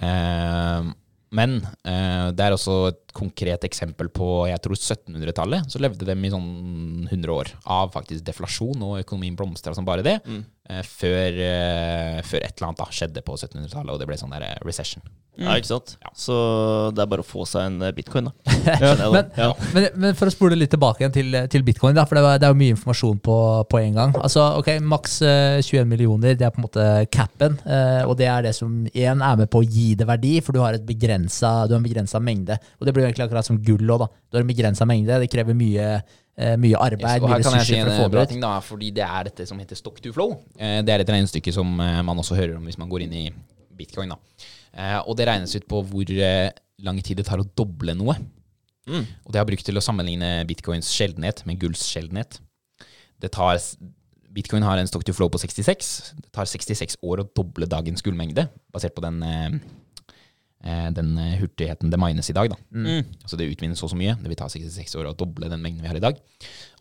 [0.00, 0.94] Uh,
[1.34, 5.68] men eh, det er også et konkret eksempel på jeg tror 1700-tallet.
[5.72, 10.04] Så levde de i sånn 100 år av faktisk deflasjon, og økonomien blomstra som bare
[10.06, 10.20] det.
[10.24, 10.44] Mm.
[10.68, 14.34] Eh, før, eh, før et eller annet da skjedde på 1700-tallet, og det ble sånn
[14.34, 15.02] der recession.
[15.04, 15.22] recession.
[15.36, 15.90] Ja, ikke sant?
[16.00, 16.10] Ja.
[16.16, 16.34] Så
[16.96, 18.54] det er bare å få seg en eh, bitcoin, da.
[18.66, 18.94] Ja.
[19.12, 19.50] Men, ja.
[19.76, 22.40] men, men for å spole litt tilbake igjen til, til bitcoin, da, for det, var,
[22.40, 23.36] det er jo mye informasjon på,
[23.70, 24.14] på en gang.
[24.16, 27.58] Altså, ok, Maks eh, 21 millioner, det er på en måte capen.
[27.68, 30.56] eh, og det er det som igjen er med på å gi det verdi, for
[30.56, 32.56] du har, et begrensa, du har en begrensa mengde.
[32.80, 34.12] Og det blir jo egentlig akkurat som gull òg, da.
[34.30, 37.66] Du har en begrensa mengde, det krever mye, eh, mye arbeid, mye her kan jeg
[37.66, 38.32] si for å en få bra det ut.
[38.34, 40.34] ting, da, fordi det er dette som heter stock to flow.
[40.58, 43.14] Eh, Det er et regnestykke som eh, man også hører om hvis man går inn
[43.14, 43.24] i
[43.76, 44.08] bitcoin.
[44.12, 44.18] da.
[44.76, 46.50] Eh, Og det regnes ut på hvor eh,
[46.84, 48.16] lang tid det tar å doble noe.
[48.86, 49.06] Mm.
[49.24, 52.38] Og det har brukt til å sammenligne bitcoins sjeldenhet med gulls sjeldenhet.
[53.18, 53.56] Det tar,
[54.30, 56.12] bitcoin har en stock to flow på 66.
[56.20, 59.58] Det tar 66 år å doble dagens gullmengde, basert på den, eh, eh,
[60.96, 62.50] den eh, hurtigheten det mines i dag.
[62.52, 62.58] Da.
[62.74, 63.04] Mm.
[63.22, 64.16] Altså det utvinnes så og så mye.
[64.20, 66.18] Det vil ta 66 år å doble den mengden vi har i dag.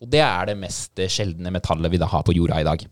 [0.01, 2.85] Og det er det mest eh, sjeldne metallet vi da har på jorda i dag.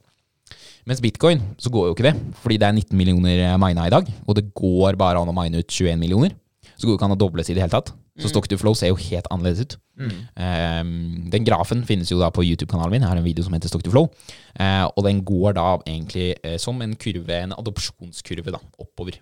[0.89, 4.09] Mens bitcoin, så går jo ikke det, fordi det er 19 millioner mina i dag,
[4.27, 6.33] og det går bare an å mine ut 21 millioner.
[6.75, 7.93] Så går det ikke an å dobles i det hele tatt.
[8.19, 9.75] Så stock to flow ser jo helt annerledes ut.
[9.97, 13.05] Um, den grafen finnes jo da på YouTube-kanalen min.
[13.05, 14.11] Jeg har en video som heter Stock to flow.
[14.53, 19.17] Uh, og den går da egentlig uh, som en kurve, en adopsjonskurve da, oppover.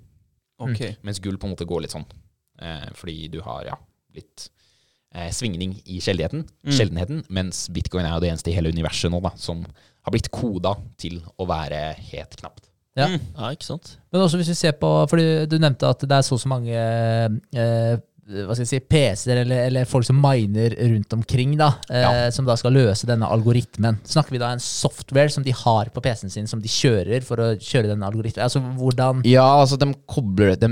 [0.62, 0.82] Ok.
[1.07, 2.07] Mens gull på en måte går litt sånn.
[2.62, 3.78] Eh, fordi du har ja,
[4.16, 4.49] litt
[5.16, 9.22] eh, svingning i sjeldenheten, sjeldenheten, mens bitcoin er jo det eneste i hele universet nå
[9.24, 11.82] da, som har blitt koda til å være
[12.12, 12.68] helt knapt.
[12.99, 13.07] Ja.
[13.07, 13.93] Ja, ikke sant?
[14.12, 16.49] Men også hvis vi ser på fordi Du nevnte at det er så og så
[16.51, 17.93] mange eh,
[18.32, 22.48] hva skal jeg si, PC-er eller, eller folk som miner rundt omkring, da, eh, som
[22.48, 24.00] da skal løse denne algoritmen.
[24.08, 27.44] Snakker vi da en software som de har på PC-en sin, som de kjører for
[27.44, 28.44] å kjøre denne algoritmen?
[28.48, 30.72] Altså hvordan Ja, altså, de kobler de,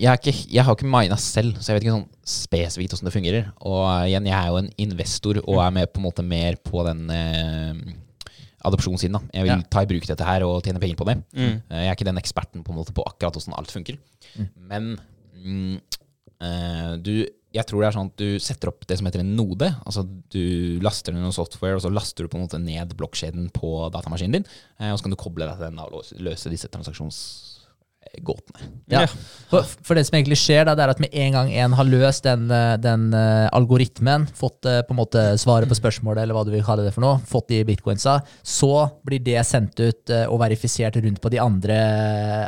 [0.00, 3.16] jeg, ikke, jeg har ikke mina selv, så jeg vet ikke sånn spesifikt hvordan det
[3.16, 3.48] fungerer.
[3.66, 6.56] Og eh, igjen, jeg er jo en investor og er med på en måte mer
[6.64, 7.96] på den eh,
[8.66, 9.16] adopsjonssiden.
[9.16, 9.20] da.
[9.34, 9.62] Jeg vil Ja.
[9.70, 11.16] ta i bruk dette her og tjene penger på det.
[11.34, 11.62] Mm.
[11.70, 13.96] Eh, Jeg er ikke den eksperten på, en måte på akkurat hvordan alt funker.
[14.56, 14.98] Men
[15.42, 15.89] mm, eh,
[17.02, 19.68] du, jeg tror det er sånn at du setter opp det som heter en node.
[19.84, 23.50] Altså Du laster ned noe software, og så laster du på en måte ned blokkjeden
[23.52, 24.46] på datamaskinen din.
[24.78, 26.48] eh, Og så kan du koble deg til den og løse- løse
[28.00, 28.68] disse transaksjonsgåtene.
[28.86, 29.06] Ja.
[29.50, 31.88] For, for det som egentlig skjer, da, det er at med en gang en har
[31.88, 36.34] løst den, eh, den uh, algoritmen, fått uh, på en måte svaret på spørsmålet, eller
[36.34, 40.10] hva du vil kalle det for noe, fått de bitcoinsa, så blir det sendt ut
[40.12, 41.78] uh, og verifisert rundt på de andre,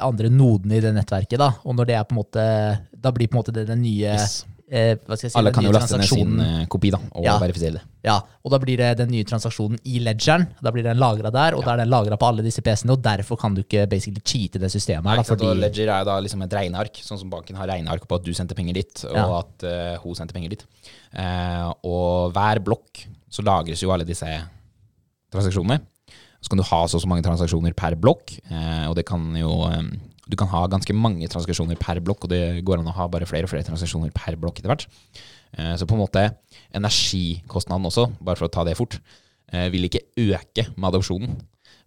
[0.02, 1.38] andre nodene i det nettverket.
[1.42, 1.52] Da.
[1.66, 2.46] Og når det er på en måte,
[2.92, 4.42] da blir på en måte det den nye Yes.
[4.72, 7.24] Eh, hva skal jeg si, Alle kan jo laste ned sin eh, kopi da, og
[7.26, 7.34] Ja.
[7.42, 7.82] verifisere det.
[8.02, 10.46] Ja, og da blir det den nye transaksjonen i ledgeren.
[10.64, 13.02] Da blir den lagra der, og da er den lagra på alle disse PC-ene, og
[13.04, 15.04] derfor kan du ikke basically cheate det systemet.
[15.12, 15.16] her.
[15.16, 15.40] Da, Ikke sant?
[15.42, 18.16] Og fordi, Ledger er jo da liksom et regneark, sånn som banken har regneark på
[18.16, 19.38] at du sendte penger dit, og Ja.
[19.38, 20.64] at eh, hun sendte penger dit.
[21.14, 24.26] Eh, og hver blokk så lagres jo alle disse
[25.32, 25.80] transaksjonene.
[26.42, 29.22] Så kan du ha så og så mange transaksjoner per blokk, eh, og det kan
[29.38, 29.82] jo eh,
[30.32, 33.28] Du kan ha ganske mange transaksjoner per blokk, og det går an å ha bare
[33.28, 34.86] flere og flere transaksjoner per blokk etter hvert.
[35.58, 36.22] Eh, så på en måte
[36.72, 38.96] energikostnaden også, bare for å ta det fort,
[39.52, 41.36] eh, vil ikke øke med adopsjonen.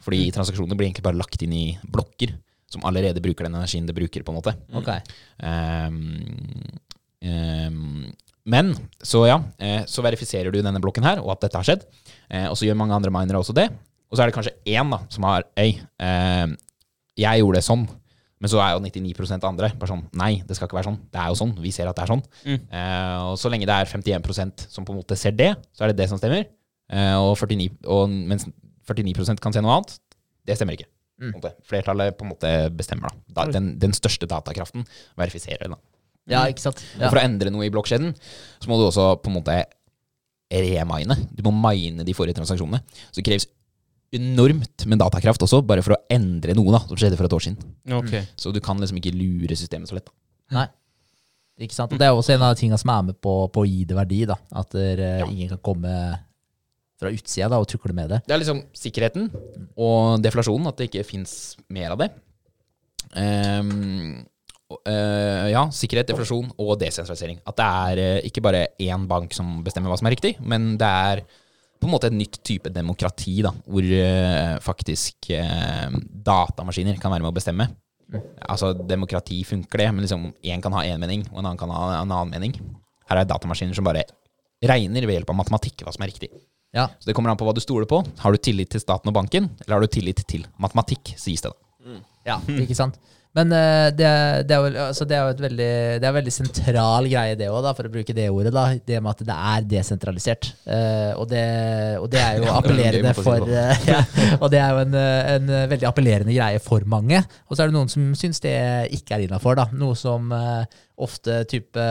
[0.05, 2.35] Fordi transaksjoner blir egentlig bare lagt inn i blokker
[2.69, 4.53] som allerede bruker den energien det bruker, på en måte.
[4.73, 4.91] ok.
[5.39, 5.97] Um,
[7.25, 8.13] um,
[8.45, 11.85] men så ja, eh, så verifiserer du denne blokken her, og at dette har skjedd.
[12.51, 13.71] Og så gjør mange andre minere også det.
[14.09, 16.47] Og så er det kanskje én da, som har Øy, eh,
[17.17, 17.85] jeg gjorde det sånn.
[18.43, 20.99] Men så er jo 99% andre bare sånn Nei, det skal ikke være sånn.
[21.13, 21.53] Det er jo sånn.
[21.63, 22.23] Vi ser at det er sånn.
[22.67, 25.93] Eh, og så lenge det er 51% som på en måte ser det, så er
[25.93, 26.43] det det som stemmer.
[26.91, 28.47] Eh, og 49, og mens
[28.85, 29.95] 49% kan se noe annet,
[30.45, 30.89] det stemmer ikke.
[31.23, 31.31] Mm.
[31.63, 33.07] Flertallet på en måte bestemmer.
[33.07, 33.45] da.
[33.45, 34.83] da den, den største datakraften
[35.17, 35.71] verifiserer.
[35.71, 35.79] da.
[36.29, 36.81] Ja, ikke sant?
[36.97, 37.05] Ja.
[37.05, 38.13] Og for å endre noe i blokkjeden,
[38.59, 39.57] så må du også på en måte
[40.51, 41.17] remine.
[41.33, 42.81] Du må mine de forrige transaksjonene.
[43.09, 43.47] Så det kreves
[44.17, 47.45] enormt med datakraft også, bare for å endre noe da, som skjedde for et år
[47.45, 47.73] siden.
[48.01, 48.25] Okay.
[48.39, 50.09] Så du kan liksom ikke lure systemet så lett.
[50.09, 50.59] da.
[50.59, 50.67] Nei.
[51.65, 51.93] Ikke sant?
[51.95, 53.95] Og det er også en av tingene som er med på, på å gi det
[53.95, 54.25] verdi.
[54.27, 54.35] da.
[54.51, 55.27] At der, Ja.
[55.27, 55.91] ingen kan komme
[56.99, 58.21] fra utsida da, og tukle med det.
[58.27, 59.29] Det er liksom sikkerheten
[59.77, 62.09] og deflasjonen, at det ikke fins mer av det.
[63.15, 64.25] Um,
[64.87, 67.41] eh, ja, sikkerhet, deflasjon og desentralisering.
[67.47, 70.75] At det er uh, ikke bare én bank som bestemmer hva som er riktig, men
[70.79, 71.23] det er
[71.79, 77.25] på en måte et nytt type demokrati, da, hvor eh, faktisk eh, datamaskiner kan være
[77.25, 77.67] med å bestemme.
[78.45, 81.73] Altså, demokrati funker det, men liksom én kan ha én mening, og en annen kan
[81.73, 82.55] ha en annen mening.
[83.09, 84.05] Her er datamaskiner som bare
[84.65, 86.31] regner ved hjelp av matematikk hva som er riktig.
[86.75, 86.89] Ja.
[86.99, 88.01] Så det kommer an på hva du stoler på.
[88.19, 91.51] Har du tillit til staten og banken, eller har du tillit til matematikk, sies det
[91.51, 91.59] da.
[92.25, 92.97] Ja, ikke sant?
[93.35, 94.09] Men eh, det,
[94.47, 97.49] det, er jo, altså, det er jo et veldig, det er veldig sentral greie, det
[97.51, 98.53] òg, for å bruke det ordet.
[98.55, 100.53] da, Det med at det er desentralisert.
[100.63, 101.43] Uh, og, det,
[101.99, 103.99] og det er jo Ja, det er en appellerende for det eh, ja,
[104.39, 104.95] Og det er jo en,
[105.35, 107.19] en veldig appellerende greie for mange.
[107.49, 108.55] Og så er det noen som syns det
[108.95, 109.59] ikke er innafor.
[109.75, 110.63] Noe som uh,
[110.95, 111.83] ofte type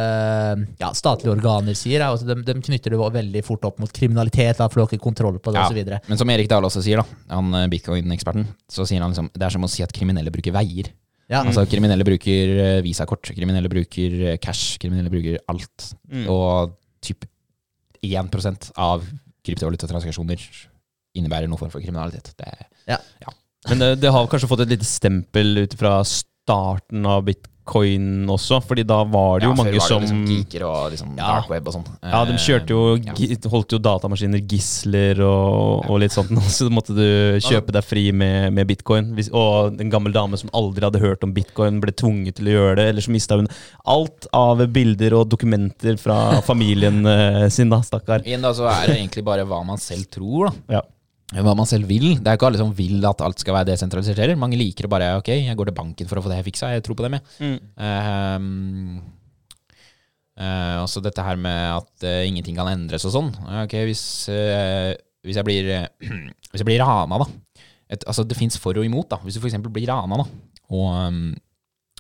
[0.81, 2.01] ja, statlige organer sier.
[2.01, 4.95] Er, altså, de, de knytter det veldig fort opp mot kriminalitet, da, for du har
[4.95, 6.09] ikke kontroll på det Ja, osv.
[6.09, 9.59] Men som Erik Dahl også sier, da, han bitcoin-eksperten, så sier han liksom det er
[9.59, 10.95] som å si at kriminelle bruker veier.
[11.31, 11.41] Ja.
[11.41, 15.91] Altså Kriminelle bruker eh, visakort, kriminelle bruker eh, cash, kriminelle bruker alt.
[16.11, 16.27] Mm.
[16.33, 17.27] Og typ
[18.05, 19.07] 1% av
[19.45, 20.45] kryptovalutatransaksjoner
[21.15, 22.35] innebærer noe form for kriminalitet.
[22.39, 22.51] Det,
[23.23, 23.33] Ja.
[23.71, 28.27] Men det, det har kanskje fått et lite stempel ut fra starten av bit bitcoin
[28.29, 28.61] også?
[28.63, 31.41] Fordi da var det jo Ja, mange var det som liksom geeker og liksom Ja.
[31.41, 31.87] dark web og sånn.
[32.03, 33.51] Ja, de kjørte jo, ja.
[33.51, 36.31] holdt jo datamaskiner gisler og, og litt sånt.
[36.55, 39.15] Så måtte du kjøpe deg fri med, med bitcoin.
[39.33, 42.77] Og en gammel dame som aldri hadde hørt om bitcoin, ble tvunget til å gjøre
[42.77, 42.89] det.
[42.93, 43.49] Eller så mista hun
[43.87, 48.25] alt av bilder og dokumenter fra familien eh, sin, da, stakkar.
[48.25, 50.79] Igjen da, så er det egentlig bare hva man selv tror, da.
[50.79, 50.85] Ja.
[51.33, 52.19] Hva man selv vil.
[52.21, 54.37] Det er ikke alle som vil at alt skal være desentralisert heller.
[54.39, 56.73] Mange liker å bare Ok, jeg går til banken for å få det her fiksa.
[56.75, 57.25] Jeg tror på dem, jeg.
[57.41, 57.59] Mm.
[57.81, 58.39] Uh,
[60.39, 63.33] uh, også dette her med at uh, ingenting kan endres og sånn.
[63.65, 64.05] Ok, hvis,
[64.35, 64.93] eh,
[65.25, 65.73] hvis jeg blir
[66.55, 67.27] Hvis jeg blir rana, da.
[67.91, 69.09] Et, altså, det fins for og imot.
[69.11, 69.59] da Hvis du f.eks.
[69.65, 70.29] blir rana, da,
[70.71, 71.33] og ehm,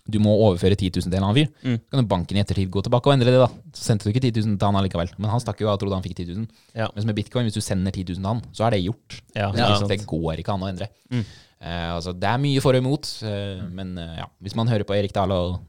[0.04, 1.78] du må overføre 10 000 til en annen fyr, Mm.
[1.80, 3.40] så kan banken i ettertid gå tilbake og endre det.
[3.40, 5.10] da Så sendte du ikke 10 000 til han allikevel.
[5.16, 6.46] Men han stakk jo av og trodde han fikk 10 000.
[6.76, 6.88] Ja.
[6.94, 9.20] Mens med bitcoin, hvis du sender 10 000 til han, så er det gjort.
[9.34, 10.88] Ja, Det, er det går ikke an å endre.
[11.10, 11.24] Mm.
[11.64, 14.84] Uh, altså, det er mye for og imot, eh, men uh, ja, hvis man hører
[14.84, 15.62] på Erik Dahl og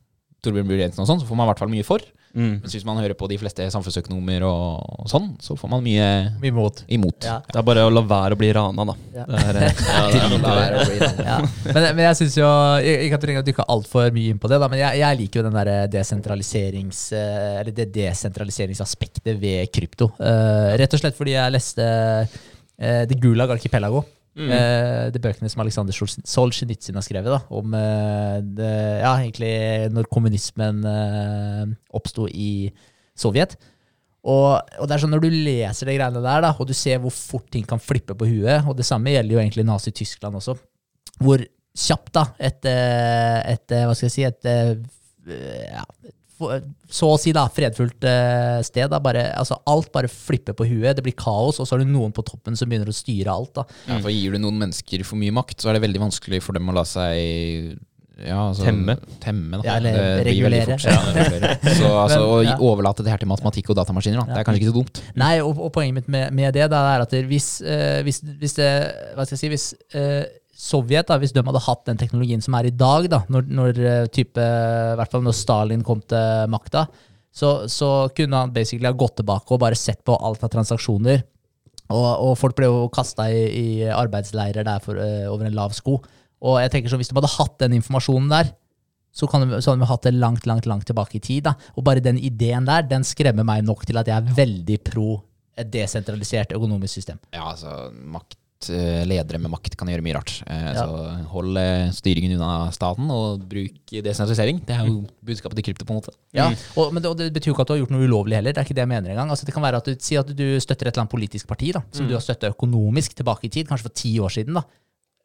[0.46, 2.04] Torbjørn Bue Jensen og sånn, så får man i hvert fall mye for.
[2.36, 2.58] Mm.
[2.66, 6.08] Mens hvis man hører på de fleste samfunnsøkonomer og, og sånn, så får man mye
[6.44, 6.82] imot.
[6.92, 7.24] imot.
[7.24, 7.38] Ja.
[7.48, 8.96] Det er bare å la være å bli rana, da.
[9.16, 9.24] Ja.
[9.30, 10.66] Det er, eh, Ja, det er noe Da der.
[10.66, 11.38] er det å bli- Ja.
[11.70, 12.50] Men, men jeg syns jo
[12.84, 15.20] Jeg at du trenge å dykke altfor mye inn på det, da, men jeg, jeg
[15.22, 17.06] liker jo den der desentraliserings...
[17.16, 20.12] eh, Eller det desentraliseringsaspektet ved krypto.
[20.20, 24.04] Uh, rett og slett fordi jeg leste uh, The Gulag Archipelago.
[24.36, 24.50] Mm.
[24.52, 29.54] Uh, de bøkene som Aleksandr Solzjenitsyn har skrevet, da, om uh, det, ja, egentlig
[29.96, 31.64] når kommunismen uh,
[31.96, 32.68] oppsto i
[33.16, 33.56] Sovjet.
[34.26, 37.00] Og, og det er sånn Når du leser de greiene der, da, og du ser
[37.00, 40.58] hvor fort ting kan flippe på huet, og det samme gjelder jo egentlig Nazi-Tyskland også,
[41.22, 44.48] hvor kjapt da et, et Hva skal jeg si et,
[45.30, 45.86] ja,
[46.36, 48.90] så å si da, fredfullt eh, sted.
[48.92, 51.90] Da, bare, altså, alt bare flipper på huet, det blir kaos, og så er det
[51.94, 53.54] noen på toppen som begynner å styre alt.
[53.62, 53.66] da.
[53.88, 56.58] Ja, for Gir du noen mennesker for mye makt, så er det veldig vanskelig for
[56.58, 57.78] dem å la seg
[58.16, 58.94] ja, altså, Temme.
[59.20, 59.64] temme da.
[59.68, 60.78] Ja, eller regulere.
[60.78, 61.58] fort- Ja, regulere.
[61.76, 64.62] Så altså, Men, å overlate det her til matematikk og datamaskiner, da, det er kanskje
[64.64, 65.02] ikke så dumt.
[65.20, 68.56] Nei, og, og poenget mitt med, med det da, er at hvis, uh, hvis, hvis
[68.60, 68.72] det,
[69.18, 69.68] hva skal jeg si, hvis
[70.00, 70.24] eh,
[70.56, 73.80] Sovjet, da, hvis de hadde hatt den teknologien som er i dag, da, når, når,
[73.84, 76.86] eh, type, i hvert fall når Stalin kom til makta,
[77.36, 81.26] så, så kunne han basically ha gått tilbake og bare sett på alt av transaksjoner.
[81.92, 85.76] Og, og folk ble jo kasta i, i arbeidsleirer der for, uh, over en lav
[85.76, 86.00] sko.
[86.46, 88.54] Og jeg tenker så hvis de hadde hatt den informasjonen der,
[89.16, 91.46] så, kan de, så hadde vi hatt det langt, langt, langt tilbake i tid.
[91.50, 91.56] Da.
[91.76, 95.20] Og bare den ideen der, den skremmer meg nok til at jeg er veldig pro
[95.56, 97.20] et desentralisert økonomisk system.
[97.32, 98.36] Ja, altså, makt,
[98.72, 100.32] eh, ledere med makt kan gjøre mye rart.
[100.48, 100.86] Eh, Ja.
[100.86, 104.62] Så hold eh, styringen unna staten, og bruk desentralisering.
[104.66, 106.14] Det er jo budskapet til krypto, på en måte.
[106.34, 108.40] Ja, og, men det, og det betyr jo ikke at du har gjort noe ulovlig
[108.40, 108.56] heller.
[108.56, 109.30] Det er ikke det jeg mener engang.
[109.36, 111.72] Altså, det kan være at du sier at du støtter et eller annet politisk parti
[111.76, 114.54] da, som du har støtta økonomisk tilbake i tid, kanskje for ti år siden.
[114.58, 114.66] da.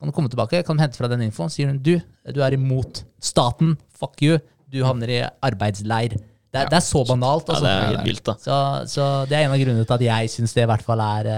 [0.00, 1.94] Kan du komme tilbake, kan du hente fra den infoen, sier hun du,
[2.32, 4.38] du er imot staten, fuck you,
[4.70, 6.14] du havner i arbeidsleir.
[6.50, 7.46] Det er, det er så banalt.
[7.46, 7.66] Ja, Altså.
[7.66, 8.34] det er vilt, da.
[8.42, 8.56] så,
[8.90, 11.28] så det er en av grunnene til at jeg syns det i hvert fall er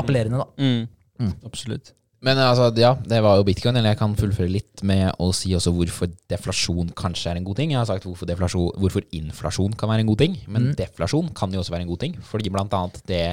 [0.00, 0.42] appellerende.
[0.42, 0.48] da.
[1.20, 1.32] mm.
[1.48, 1.92] Absolutt.
[2.24, 3.76] Men altså, ja, det var jo bitcoin.
[3.76, 7.60] Eller jeg kan fullføre litt med å si også hvorfor deflasjon kanskje er en god
[7.60, 7.74] ting.
[7.74, 8.30] Jeg har sagt hvorfor,
[8.80, 10.38] hvorfor inflasjon kan være en god ting.
[10.50, 12.16] Men deflasjon kan jo også være en god ting.
[12.26, 13.24] Fordi blant annet det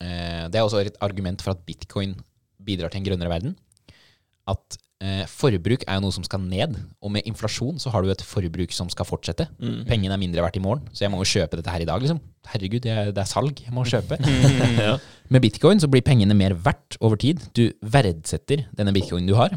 [0.00, 2.16] eh, Det er også et argument for at bitcoin
[2.64, 3.56] bidrar til en grønnere verden.
[4.48, 6.76] At eh, forbruk er jo noe som skal ned.
[7.02, 9.48] Og med inflasjon så har du et forbruk som skal fortsette.
[9.88, 12.02] Pengene er mindre verdt i morgen, så jeg må jo kjøpe dette her i dag.
[12.04, 12.20] liksom.
[12.50, 13.64] Herregud, det er, det er salg.
[13.64, 14.20] Jeg må kjøpe.
[14.86, 14.94] ja.
[15.30, 17.42] Med bitcoin så blir pengene mer verdt over tid.
[17.56, 19.56] Du verdsetter denne bitcoinen du har.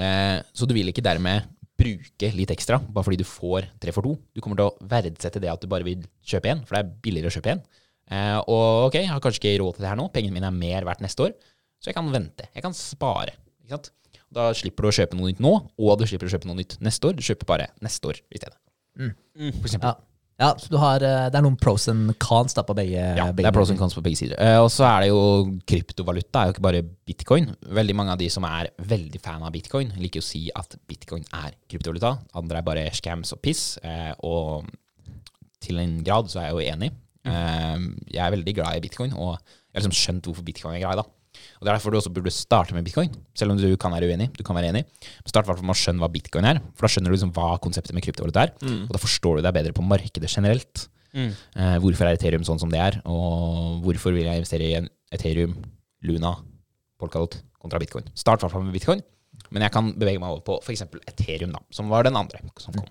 [0.00, 1.48] Eh, så du vil ikke dermed
[1.82, 4.16] bruke litt ekstra bare fordi du får tre for to.
[4.34, 6.92] Du kommer til å verdsette det at du bare vil kjøpe én, for det er
[7.04, 7.64] billigere å kjøpe én.
[8.12, 10.56] Eh, og ok, jeg har kanskje ikke råd til det her nå, pengene mine er
[10.56, 11.34] mer verdt neste år,
[11.82, 12.48] så jeg kan vente.
[12.52, 13.34] Jeg kan spare.
[13.62, 13.92] Ikke sant?
[14.32, 16.78] Da slipper du å kjøpe noe nytt nå, og du slipper å kjøpe noe nytt
[16.84, 17.18] neste år.
[17.18, 18.56] Du kjøper bare neste år i stedet.
[18.96, 19.92] For eksempel.
[19.92, 19.94] Ja.
[20.42, 23.02] ja, så du har, eh, Det er noen pros and cons da på begge.
[23.18, 24.40] Ja, det er pros and cons på begge sider.
[24.40, 25.22] Eh, og så er det jo
[25.68, 27.50] kryptovaluta, det er jo ikke bare bitcoin.
[27.80, 31.24] Veldig mange av de som er veldig fan av bitcoin, liker å si at bitcoin
[31.42, 32.16] er kryptovaluta.
[32.40, 33.78] Andre er bare scams og piss.
[33.84, 34.68] Eh, og
[35.62, 36.92] til en grad så er jeg jo enig.
[37.22, 37.84] Mm.
[38.10, 40.96] jeg er veldig glad i bitcoin, og jeg har liksom skjønt hvorfor bitcoin er grei.
[40.98, 41.04] da.
[41.58, 44.08] Og Det er derfor du også burde starte med bitcoin, selv om du kan være
[44.10, 44.30] uenig.
[44.36, 44.84] Du kan være enig.
[45.26, 47.94] Start hvert med å skjønne hva bitcoin er, for da skjønner du liksom hva konseptet
[47.96, 48.54] med kryptovaluta er.
[48.88, 50.88] Og da forstår du deg bedre på markedet generelt.
[51.56, 54.88] Eh, hvorfor er Ethereum sånn som det er, og hvorfor vil jeg investere i en
[55.12, 55.58] Ethereum,
[56.08, 56.36] Luna,
[56.98, 58.06] Polkadot kontra bitcoin.
[58.14, 59.02] Start hvert med bitcoin,
[59.50, 60.86] men jeg kan bevege meg over på f.eks.
[61.10, 62.86] Ethereum, da, som var den andre som kom.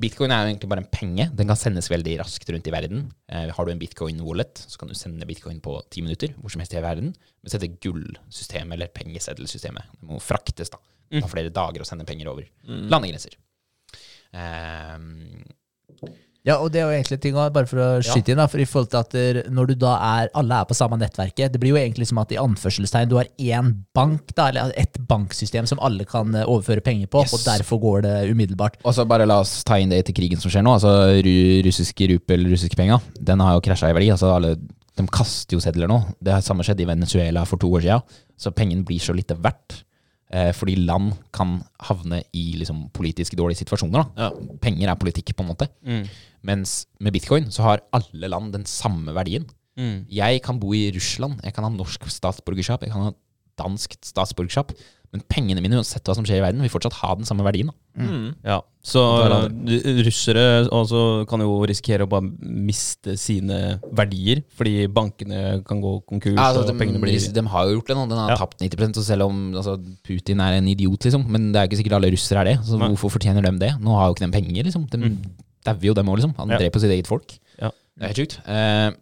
[0.00, 1.26] Bitcoin er jo egentlig bare en penge.
[1.36, 3.04] Den kan sendes veldig raskt rundt i verden.
[3.30, 6.62] Eh, har du en bitcoin-wallet, så kan du sende bitcoin på ti minutter hvor som
[6.64, 7.12] helst i verden.
[7.42, 10.80] Mens dette gullsystemet, eller pengeseddelsystemet, det må fraktes, da.
[11.10, 12.46] Det tar flere dager å sende penger over
[12.92, 13.34] landegrenser.
[14.38, 15.42] Ehm,
[16.48, 18.62] Ja, og det er jo egentlig ting, også, bare for å skyte inn, da, for
[18.62, 21.60] i forhold til at der, når du da er, alle er på samme nettverket, det
[21.60, 25.68] blir jo egentlig som at i anførselstegn, du har én bank, da, eller et banksystem
[25.68, 27.34] som alle kan eh, overføre penger på, Yes.
[27.36, 28.80] og derfor går det umiddelbart.
[28.88, 30.72] Og så bare la oss ta inn det etter krigen som skjer nå.
[30.78, 31.36] Altså ru
[31.68, 34.08] Russiske rupel, russiske penger, den har jo krasja i verdi.
[34.16, 34.54] Altså alle,
[34.96, 36.00] de kaster jo sedler nå.
[36.24, 38.18] Det samme skjedd i Venezuela for to år siden.
[38.40, 39.82] Så pengene blir så lite verdt.
[40.30, 44.04] Eh, fordi land kan havne i liksom, politisk dårlige situasjoner.
[44.14, 44.28] Da.
[44.28, 44.58] Ja.
[44.62, 45.66] Penger er politikk, på en måte.
[45.82, 46.04] Mm.
[46.46, 49.48] Mens med bitcoin så har alle land den samme verdien.
[49.78, 50.06] Mm.
[50.10, 53.12] Jeg kan bo i Russland, jeg kan ha norsk statsborgerskap, jeg kan ha
[53.60, 54.72] dansk statsborgerskap.
[55.12, 57.66] Men pengene mine, uansett hva som skjer i verden, vil fortsatt ha den samme verdien.
[57.66, 57.74] Da.
[58.04, 58.28] Mm.
[58.46, 59.00] Ja, så
[60.06, 61.00] russere også
[61.30, 66.62] kan jo risikere å bare miste sine verdier, fordi bankene kan gå konkurs, Ja, altså,
[66.62, 68.06] og de, pengene blir de har jo gjort det nå.
[68.08, 68.36] Den har Ja.
[68.36, 71.26] tapt 90 og selv om altså, Putin er en idiot, liksom.
[71.28, 72.56] Men det er ikke sikkert alle russere er det.
[72.64, 72.88] Så Nei.
[72.88, 73.72] hvorfor fortjener de det?
[73.80, 74.88] Nå har jo ikke de penger, liksom.
[74.90, 75.18] De Mm.
[75.64, 76.34] dauer jo, dem òg, liksom.
[76.36, 76.58] Han Ja.
[76.58, 77.38] dreper sitt eget folk.
[77.60, 77.70] Ja.
[77.98, 78.38] Det er helt sjukt.
[78.48, 78.92] Eh,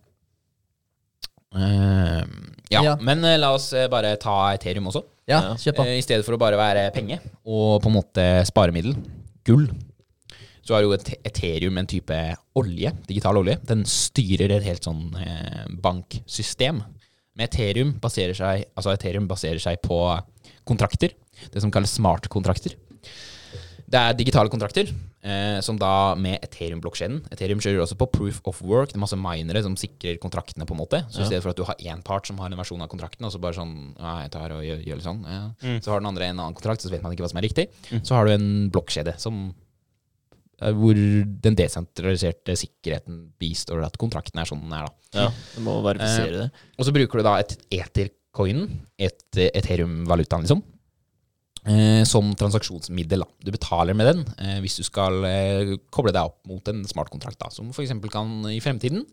[1.56, 2.22] eh,
[2.72, 2.82] ja.
[2.84, 2.96] Ja.
[3.00, 5.04] men uh, la oss eh, bare ta Ethereum også.
[5.28, 8.94] Ja, kjøp I stedet for å bare være penge og på en måte sparemiddel,
[9.44, 9.66] gull,
[10.64, 12.16] så er jo et Ethereum en type
[12.56, 13.58] olje, digital olje.
[13.68, 15.10] Den styrer et helt sånn
[15.84, 16.80] banksystem.
[17.36, 20.00] Men Ethereum baserer, seg, altså Ethereum baserer seg på
[20.68, 21.12] kontrakter,
[21.52, 22.74] det som kalles smartkontrakter.
[23.88, 24.90] Det er digitale kontrakter,
[25.24, 28.90] eh, som da med Ethereum-blokkjeden Ethereum kjører også på proof of work.
[28.92, 31.00] Det er masse minere som sikrer kontraktene, på en måte.
[31.08, 33.24] Så i stedet for at du har én part som har en versjon av kontrakten,
[33.24, 35.46] og så bare sånn ja, jeg tar og gjør, gjør litt sånn, ja.
[35.64, 35.80] Mm.
[35.80, 37.68] Så har den andre en annen kontrakt, så vet man ikke hva som er riktig.
[37.96, 39.42] Så har du en blokkjede som
[40.60, 41.00] eh, hvor
[41.48, 45.22] den desentraliserte sikkerheten bistår at kontrakten er sånn den er, da.
[45.24, 46.66] Ja, du må verifisere det.
[46.76, 48.66] Og så bruker du da et ethercoin,
[49.00, 50.77] et eh, Ethereum-valutaen, liksom, eh,
[52.08, 53.24] som transaksjonsmiddel.
[53.24, 53.28] da.
[53.44, 57.38] Du betaler med den eh, hvis du skal eh, koble deg opp mot en smartkontrakt,
[57.40, 57.96] da, som f.eks.
[58.12, 59.04] kan i fremtiden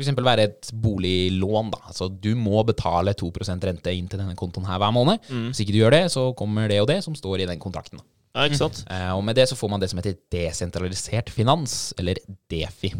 [0.00, 1.70] for være et boliglån.
[1.74, 1.80] da.
[1.90, 3.30] Altså Du må betale 2
[3.60, 5.20] rente inn til denne kontoen her hver måned.
[5.28, 8.00] Hvis ikke du gjør det, så kommer det og det som står i den kontrakten.
[8.30, 8.84] Ja, ikke sant?
[8.88, 12.20] Eh, og med det så får man det som heter desentralisert finans, eller
[12.50, 12.94] DeFi.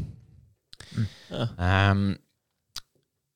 [1.30, 1.46] Ja.
[1.92, 2.16] Um,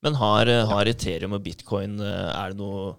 [0.03, 2.97] Men har, har Ethereum og bitcoin eh, Er det noe eh,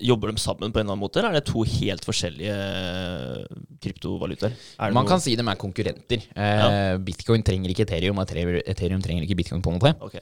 [0.00, 3.62] Jobber de sammen på en eller annen måte, eller er det to helt forskjellige eh,
[3.82, 4.52] kryptovalutaer?
[4.78, 6.26] Er man noe- kan si de er konkurrenter.
[6.36, 9.62] Eh, Bitcoin trenger ikke Ethereum, og Ethereum trenger ikke Bitcoin.
[9.62, 9.94] på en måte.
[10.06, 10.20] Okay.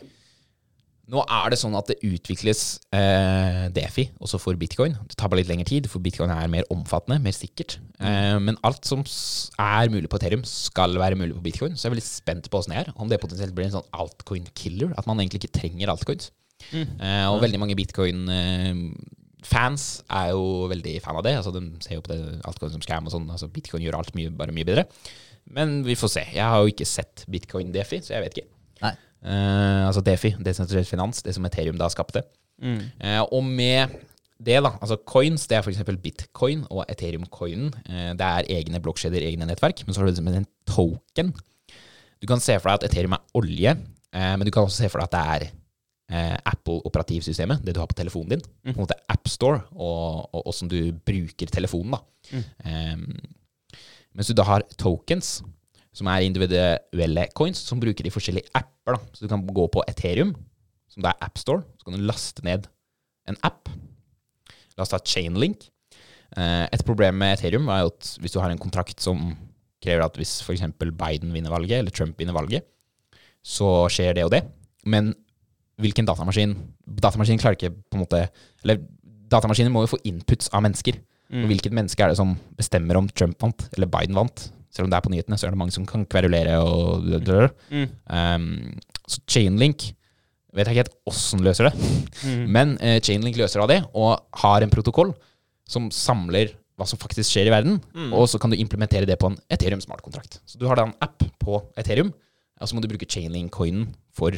[1.07, 4.97] Nå er det sånn at det utvikles eh, DeFi også for bitcoin.
[5.07, 7.77] Det tar bare litt lengre tid, for bitcoin er mer omfattende, mer sikkert.
[8.01, 11.77] Eh, men alt som er mulig på Ethereum, skal være mulig på bitcoin.
[11.79, 12.91] Så jeg er veldig spent på åssen det er.
[12.99, 14.97] Om det potensielt blir en sånn altcoin-killer.
[14.99, 16.33] At man egentlig ikke trenger altcoins.
[16.75, 17.77] Eh, og veldig mange
[19.47, 21.37] bitcoin-fans er jo veldig fan av det.
[21.37, 23.31] Altså De ser jo på det altcoin som scam og sånn.
[23.31, 24.87] Altså Bitcoin gjør alt mye, bare mye bedre.
[25.47, 26.25] Men vi får se.
[26.35, 28.49] Jeg har jo ikke sett bitcoin DeFi, så jeg vet ikke.
[28.83, 28.93] Nei.
[29.23, 32.25] Uh, altså DeFi, desentralisert finans, det som Ethereum da skapte.
[32.59, 32.81] Mm.
[32.99, 33.95] Uh, og med
[34.43, 35.85] det, da, altså coins, det er f.eks.
[36.03, 37.71] bitcoin og Ethereum-coinen.
[37.87, 39.85] Uh, det er egne blokkjeder, egne nettverk.
[39.87, 41.31] Men så har du det som en token.
[42.19, 43.77] Du kan se for deg at Ethereum er olje,
[44.17, 45.51] men du kan også se for deg at det er
[46.09, 48.45] Apple-operativsystemet, det du har på telefonen din.
[48.69, 51.97] På en måte AppStore, og, og åssen du bruker telefonen.
[51.97, 52.43] da.
[52.65, 52.97] Eh,
[54.17, 55.41] mens du da har tokens,
[55.97, 58.97] som er individuelle coins, som bruker de forskjellige apper.
[58.97, 59.01] da.
[59.13, 60.35] Så du kan gå på Ethereum,
[60.93, 62.69] som da er AppStore, så kan du laste ned
[63.29, 63.69] en app.
[64.77, 65.69] La oss ta Chainlink.
[66.37, 69.31] Eh, et problem med Ethereum er jo at hvis du har en kontrakt som
[69.83, 70.65] krever at hvis f.eks.
[70.79, 72.67] Biden vinner valget, eller Trump vinner valget,
[73.45, 74.43] så skjer det og det.
[74.87, 75.15] Men
[75.83, 76.55] hvilken datamaskin
[76.87, 78.23] Datamaskinen klarer ikke på en måte
[78.65, 78.81] Eller
[79.31, 81.01] datamaskiner må jo få inputs av mennesker.
[81.43, 84.45] Og hvilket menneske er det som bestemmer om Trump vant, eller Biden vant?
[84.71, 87.03] Selv om det er på nyhetene, så er det mange som kan kverulere og
[87.73, 87.89] Mm.
[88.07, 89.89] um, Så Chainlink
[90.55, 91.75] vet jeg ikke helt åssen løser det.
[92.23, 92.47] Mm.
[92.55, 95.11] Men uh, Chainlink løser av det, og har en protokoll
[95.67, 97.81] som samler hva som faktisk skjer i verden,
[98.13, 100.41] og så kan du implementere det på en Ethereum smartkontrakt.
[100.47, 102.13] Så du har da en app på Ethereum,
[102.61, 104.31] og så må du bruke Chainlink-coinen for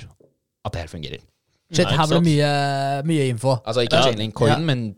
[0.64, 1.20] at det her fungerer.
[1.72, 3.58] Shit, Nei, her var det mye, mye info.
[3.66, 4.02] Altså ikke Ja.
[4.08, 4.66] Chainlink-coinen, Ja.
[4.66, 4.94] men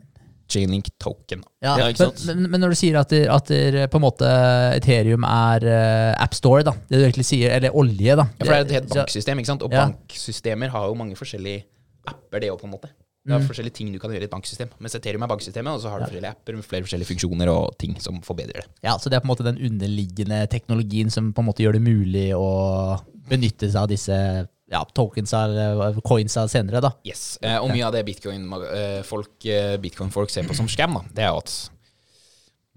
[0.51, 1.43] Chainlink-token.
[1.63, 2.25] Ja, Ja, ikke men, sant?
[2.27, 4.27] men, men når du sier at, der, at der på en måte
[4.75, 8.57] Ethereum er uh, AppStore, da, det du egentlig sier, eller olje, da Ja, for det
[8.57, 9.63] er et helt banksystem, ikke sant?
[9.63, 9.85] Og Ja.
[9.87, 11.63] banksystemer har jo mange forskjellige
[12.07, 12.89] apper, det òg, på en måte.
[13.23, 13.47] Det er Mm.
[13.47, 14.69] forskjellige ting du kan gjøre i et banksystem.
[14.79, 17.77] Mens Ethereum er banksystemet, og så har du forskjellige apper med flere forskjellige funksjoner og
[17.77, 18.65] ting som forbedrer det.
[18.83, 21.73] Ja, så det er på en måte den underliggende teknologien som på en måte gjør
[21.73, 22.99] det mulig å
[23.29, 26.93] benytte seg av disse ja, tokens eller coinsa senere, da.
[27.07, 31.25] Yes, eh, Og mye av det bitcoin-folk eh, bitcoin ser på som scam, da, det
[31.27, 31.57] er jo at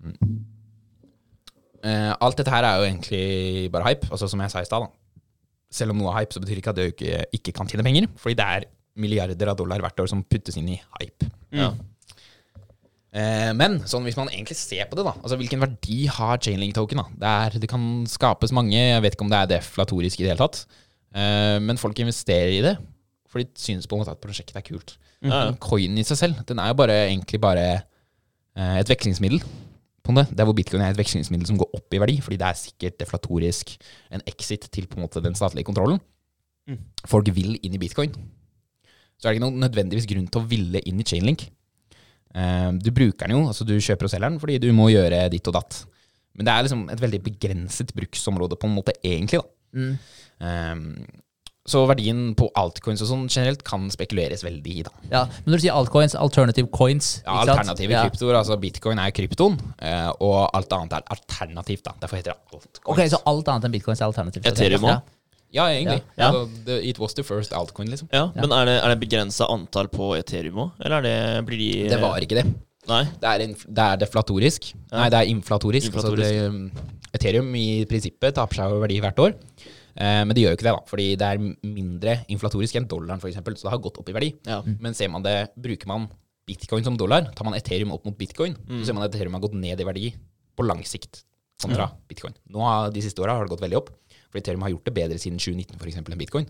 [0.03, 0.35] mm,
[1.85, 3.25] Eh, alt dette her er jo egentlig
[3.73, 4.87] bare hype, altså som jeg sa i stad.
[5.75, 8.07] Selv om noe er hype, så betyr ikke at det ikke, ikke kan tjene penger.
[8.21, 8.69] Fordi det er
[9.05, 11.29] milliarder av dollar hvert år som puttes inn i hype.
[11.55, 11.73] Ja.
[13.15, 16.99] Eh, men sånn hvis man egentlig ser på det, da Altså hvilken verdi har Chainlink-token?
[16.99, 20.25] da det, er, det kan skapes mange Jeg vet ikke om det er deflatorisk i
[20.25, 20.65] det hele tatt.
[21.15, 22.77] Eh, men folk investerer i det
[23.35, 24.93] fordi de syns på en måte at prosjektet er kult.
[25.25, 25.55] Ja, ja.
[25.59, 27.65] Coinen i seg selv, den er jo bare egentlig bare
[28.55, 29.43] eh, et vekslingsmiddel.
[30.05, 30.27] På det.
[30.37, 32.99] er hvor bitcoin er et vekslingsmiddel som går opp i verdi, fordi det er sikkert
[33.01, 33.73] deflatorisk
[34.13, 35.99] en exit til på en måte den statlige kontrollen.
[36.69, 36.79] Mm.
[37.09, 38.13] Folk vil inn i bitcoin.
[39.17, 41.47] Så er det ikke noen nødvendigvis grunn til å ville inn i Chainlink.
[42.37, 45.25] Eh, du bruker den jo, altså du kjøper og selger den fordi du må gjøre
[45.33, 45.81] ditt og datt.
[46.35, 49.41] Men det er liksom et veldig begrenset bruksområde på en måte, egentlig.
[49.41, 49.64] da.
[49.75, 49.99] Mm.
[50.41, 50.89] Um,
[51.65, 54.83] så verdien på altcoins og sånn generelt kan spekuleres veldig i.
[54.85, 54.91] da.
[55.09, 57.71] Ja, men når du sier altcoins, alternative coins Ja, Alternative sant?
[57.71, 58.39] Alternative Ja.
[58.43, 61.85] altså bitcoin er kryptoen, eh, og alt annet er alternativt.
[61.85, 61.93] da.
[62.03, 62.81] Derfor heter det altcoins.
[62.85, 64.45] Ok, Så alt annet enn bitcoins er alternativt?
[64.47, 65.01] Ethereum Ja.
[65.55, 66.03] Ja, egentlig.
[66.19, 66.33] Ja.
[66.33, 68.09] Altså, the, it was the first altcoin, liksom.
[68.13, 71.59] Ja, Men er det, er det begrensa antall på Ethereum òg, eller er det, blir
[71.59, 72.47] de Det var ikke det.
[72.89, 73.05] Nei?
[73.05, 74.75] Det er, inf det er deflatorisk.
[74.93, 75.87] Nei, det er inflatorisk.
[75.87, 76.27] Inflatorisk.
[76.27, 76.71] Altså det, um,
[77.15, 79.35] Ethereum i prinsippet taper seg jo verdi hvert år.
[79.95, 83.23] Eh, men det gjør jo ikke det, da, fordi det er mindre inflatorisk enn dollaren,
[83.23, 83.39] f.eks.
[83.39, 84.33] Så det har gått opp i verdi.
[84.49, 84.61] Ja.
[84.67, 86.09] Men ser man det, bruker man
[86.49, 89.45] bitcoin som dollar, tar man Ethereum opp mot bitcoin, så ser man at Ethereum har
[89.47, 90.11] gått ned i verdi
[90.59, 91.23] på lang sikt
[91.63, 92.35] kontra bitcoin.
[92.53, 93.89] Nå har, De siste åra har det gått veldig opp,
[94.29, 96.49] for Ethereum har gjort det bedre siden 2019 for eksempel, enn bitcoin.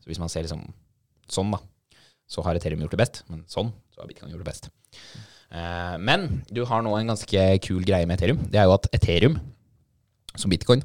[0.00, 0.62] Så hvis man ser liksom
[1.28, 1.60] sånn, da,
[2.30, 4.70] så har Ethereum gjort det best, men sånn så har bitcoin gjort det best.
[5.50, 8.40] Eh, men du har nå en ganske kul greie med Ethereum.
[8.48, 9.36] Det er jo at Ethereum,
[10.40, 10.84] som bitcoin,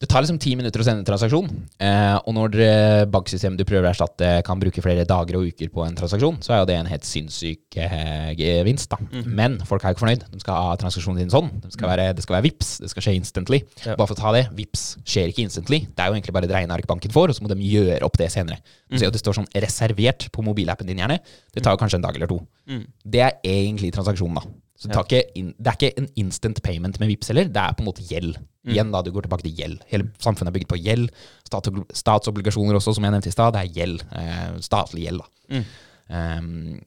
[0.00, 1.48] det tar liksom ti minutter å sende en transaksjon.
[1.84, 5.68] Eh, og når eh, banksystemet du prøver å erstatte, kan bruke flere dager og uker
[5.74, 8.94] på en transaksjon, så er jo det en helt sinnssyk eh, gevinst.
[8.94, 8.96] da.
[9.28, 10.24] Men folk er jo ikke fornøyd.
[10.32, 11.50] De skal ha transaksjonen sin sånn.
[11.66, 12.70] Det skal være, det skal være VIPS.
[12.80, 13.60] Det skal skje instantly.
[13.84, 13.98] Ja.
[14.00, 15.82] Bare for å ta det, VIPS skjer ikke instantly.
[15.84, 18.16] Det er jo egentlig bare et regneark banken får, og så må de gjøre opp
[18.22, 18.62] det senere.
[18.88, 21.20] Du ser jo det står sånn reservert på mobilappen din, gjerne.
[21.52, 22.40] Det tar jo kanskje en dag eller to.
[22.72, 22.86] Mm.
[23.04, 24.56] Det er egentlig transaksjonen, da.
[24.80, 25.22] Så det, ja.
[25.36, 28.04] inn, det er ikke en instant payment med VIPS heller, det er på en måte
[28.08, 28.38] gjeld.
[28.68, 29.82] Igjen da, du går tilbake til gjeld.
[29.90, 31.10] Hele samfunnet er bygget på gjeld.
[31.48, 34.04] Stats statsobligasjoner også, som jeg nevnte i stad, det er gjeld.
[34.16, 35.56] Eh, statlig gjeld, da.
[35.56, 35.66] Mm.
[36.10, 36.78] Um,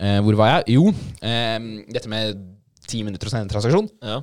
[0.00, 0.76] uh, hvor var jeg?
[0.76, 1.66] Jo, um,
[1.96, 2.44] dette med
[2.88, 3.90] ti minutter å sende en transaksjon.
[4.04, 4.20] Ja.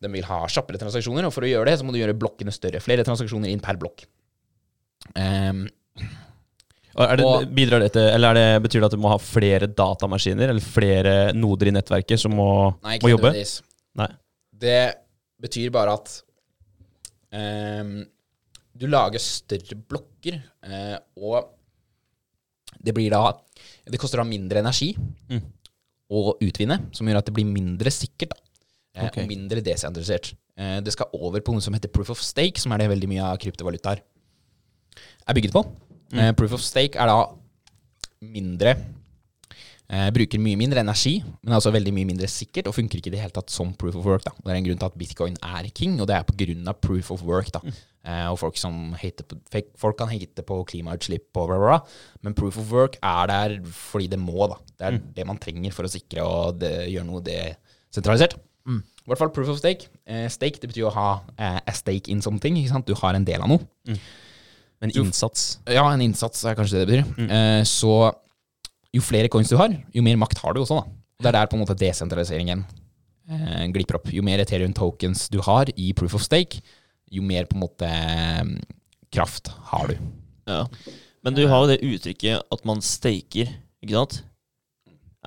[0.00, 2.54] De vil ha kjappere transaksjoner, og for å gjøre det, så må du gjøre blokkene
[2.54, 2.82] større.
[2.82, 4.06] Flere transaksjoner inn per blokk.
[5.14, 5.66] Er
[6.96, 10.50] det, bidrar det til, eller er det, betyr det at du må ha flere datamaskiner
[10.50, 12.48] eller flere noder i nettverket som må,
[12.82, 13.32] Nei, ikke må jobbe?
[14.00, 14.08] Nei.
[14.64, 14.80] Det
[15.40, 16.16] betyr bare at
[17.30, 17.94] um,
[18.80, 21.56] du lager større blokker, uh, og
[22.80, 23.34] det blir da
[23.90, 24.94] Det koster da mindre energi
[25.30, 25.42] Mm.
[26.10, 28.34] å utvinne, som gjør at det blir mindre sikkert.
[28.34, 28.40] Da.
[28.98, 29.22] uh, okay.
[29.22, 30.32] Og mindre desentralisert.
[30.58, 33.10] Uh, det skal over på noe som heter proof of stake, som er det veldig
[33.10, 34.02] mye av kryptovalutaer
[35.30, 35.62] er bygget på.
[36.12, 37.18] Eh, proof of stake er da
[38.20, 38.72] mindre
[39.90, 43.12] eh, Bruker mye mindre energi, men er også veldig mye mindre sikkert, og funker ikke
[43.12, 44.24] i det hele tatt som proof of work.
[44.26, 44.34] da.
[44.38, 47.22] Det er en grunn til at bitcoin er king, og det er av proof of
[47.22, 47.52] work.
[47.54, 47.60] da.
[48.00, 51.80] Eh, og folk på, folk kan hate på klimautslipp og bla, bla, bla,
[52.22, 54.46] men proof of work er der fordi det må.
[54.48, 54.56] da.
[54.78, 58.38] Det er det man trenger for å sikre og det, gjøre noe desentralisert.
[59.04, 59.88] I hvert fall proof of stake.
[60.06, 62.56] Eh, stake det betyr å ha eh, a stake in something.
[62.56, 62.86] ikke sant?
[62.86, 63.60] Du har en del av noe.
[64.80, 65.58] En innsats.
[65.68, 67.30] Ja, en innsats er kanskje det det betyr.
[67.36, 67.94] Eh, så
[68.94, 70.80] jo flere coins du har, jo mer makt har du også.
[70.80, 70.96] da.
[71.20, 72.64] Det er der på en måte desentraliseringen
[73.30, 74.08] eh, glipper opp.
[74.14, 76.62] Jo mer Ethereum tokens du har i proof of stake,
[77.10, 78.56] jo mer på en måte eh,
[79.12, 80.00] kraft har du.
[80.48, 80.64] Ja.
[81.22, 83.52] Men du har jo det uttrykket at man staker,
[83.84, 84.22] ikke sant?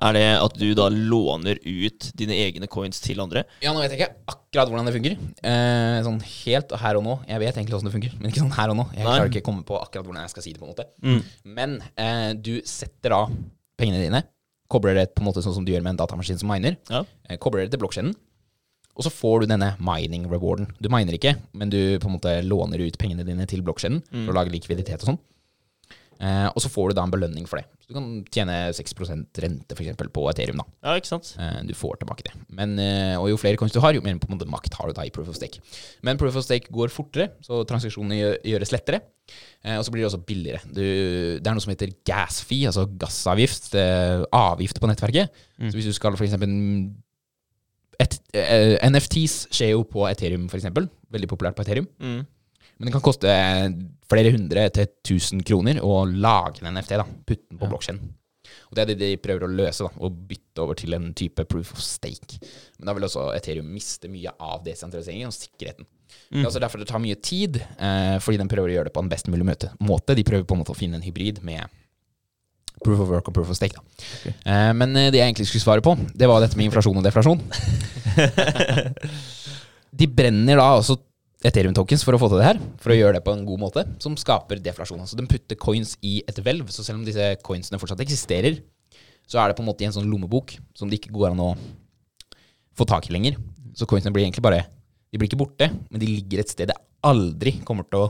[0.02, 3.44] Er det at du da låner ut dine egne coins til andre?
[3.62, 5.14] Ja, nå vet jeg ikke akkurat hvordan det funker.
[5.46, 7.14] Eh, sånn helt her og nå.
[7.30, 8.88] Jeg vet egentlig hvordan det funker, men ikke sånn her og nå.
[8.90, 9.12] Jeg Nei.
[9.12, 10.58] klarer ikke å komme på akkurat hvordan jeg skal si det.
[10.58, 10.88] på en måte.
[11.06, 11.22] Mm.
[11.60, 13.30] Men eh, du setter av
[13.78, 14.24] pengene dine,
[14.70, 17.04] kobler det på en måte sånn som du gjør med en datamaskin som miner, Ja.
[17.30, 18.16] eh, kobler det til blokkjeden,
[18.94, 20.68] og så får du denne mining rewarden.
[20.82, 24.30] Du miner ikke, men du på en måte låner ut pengene dine til blokkjeden for
[24.34, 25.18] å lage likviditet og sånn.
[26.20, 27.66] Eh, og så får du da en belønning for det.
[27.82, 30.56] Så du kan tjene 6% rente for eksempel, på Ethereum.
[30.62, 30.64] da.
[30.84, 31.34] Ja, ikke sant?
[31.38, 32.32] Eh, Du får tilbake det.
[32.48, 34.86] Men, eh, og jo flere coins du har, jo mer på en måte makt har
[34.88, 35.60] du da i proof of stake.
[36.02, 39.00] Men proof of stake går fortere, så transaksjonene gjø- gjøres lettere.
[39.64, 40.60] Eh, Og så blir det også billigere.
[40.72, 40.80] Du,
[41.40, 43.74] det er noe som heter gas fee, altså gassavgift.
[43.74, 45.28] eh, Avgift på nettverket.
[45.58, 46.92] Så hvis du skal for eksempel
[48.00, 50.88] et, eh, NFTs skjer jo på Ethereum, eksempel.
[51.14, 51.86] Veldig populært på Ethereum.
[52.00, 52.26] Mm.
[52.78, 53.30] Men det kan koste
[54.10, 56.96] flere hundre til tusen kroner å lage en NFT.
[56.98, 57.70] da, Putte den på Ja.
[57.70, 58.00] blokkjeden.
[58.70, 61.44] Og det er det de prøver å løse, da, å bytte over til en type
[61.48, 62.38] proof of stake.
[62.78, 65.86] Men da vil også Ethereum miste mye av desentraliseringen og sikkerheten.
[66.30, 68.94] Det er også derfor det tar mye tid, eh, fordi de prøver å gjøre det
[68.94, 70.14] på en best mulig måte.
[70.14, 71.66] De prøver på en måte å finne en hybrid med
[72.84, 73.74] proof of work og proof of stake.
[73.74, 73.80] Da.
[74.44, 77.04] Eh, men eh, det jeg egentlig skulle svare på, det var dette med inflasjon og
[77.06, 77.40] deflasjon.
[79.94, 80.96] De brenner da også
[81.44, 83.60] Ethereum tokens for å få til det her, for å gjøre det på en god
[83.60, 85.02] måte, som skaper deflasjon.
[85.04, 88.62] Altså de putter coins i et hvelv, så selv om disse coinsene fortsatt eksisterer,
[89.28, 91.42] så er det på en måte i en sånn lommebok som det ikke går an
[91.44, 91.50] å
[92.76, 93.36] få tak i lenger.
[93.76, 94.64] Så coinsene blir egentlig bare
[95.14, 96.74] De blir ikke borte, men de ligger et sted det
[97.06, 98.06] aldri kommer til å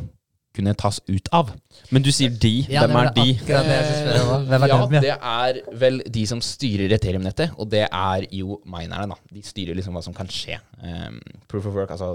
[0.55, 1.51] kunne tas ut av.
[1.93, 2.53] Men du sier de.
[2.70, 3.24] Ja, Hvem er de?
[3.35, 3.59] det
[3.99, 4.39] spørre.
[4.49, 5.01] Hvem er ja?
[5.03, 9.35] det er vel de som styrer Ethereum-nettet, og det er jo minerne, da.
[9.35, 10.61] De styrer liksom hva som kan skje.
[10.78, 11.18] Um,
[11.51, 12.14] proof of work, altså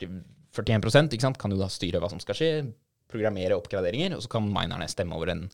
[0.00, 0.16] 40,
[0.54, 2.50] 41 ikke sant, kan jo da styre hva som skal skje,
[3.10, 5.48] programmere oppgraderinger, og så kan minerne stemme over en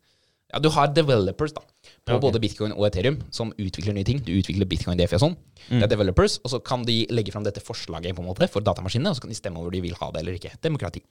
[0.51, 2.23] Ja, du har developers, da, på okay.
[2.25, 4.19] både bitcoin og Ethereum, som utvikler nye ting.
[4.27, 5.37] Du utvikler bitcoin DFI og sånn.
[5.69, 5.83] Det Mm.
[5.85, 9.11] er developers, og så kan de legge fram dette forslaget på en måte for datamaskinene,
[9.11, 10.51] og så kan de stemme over de vil ha det eller ikke.
[10.61, 11.05] Demokrati.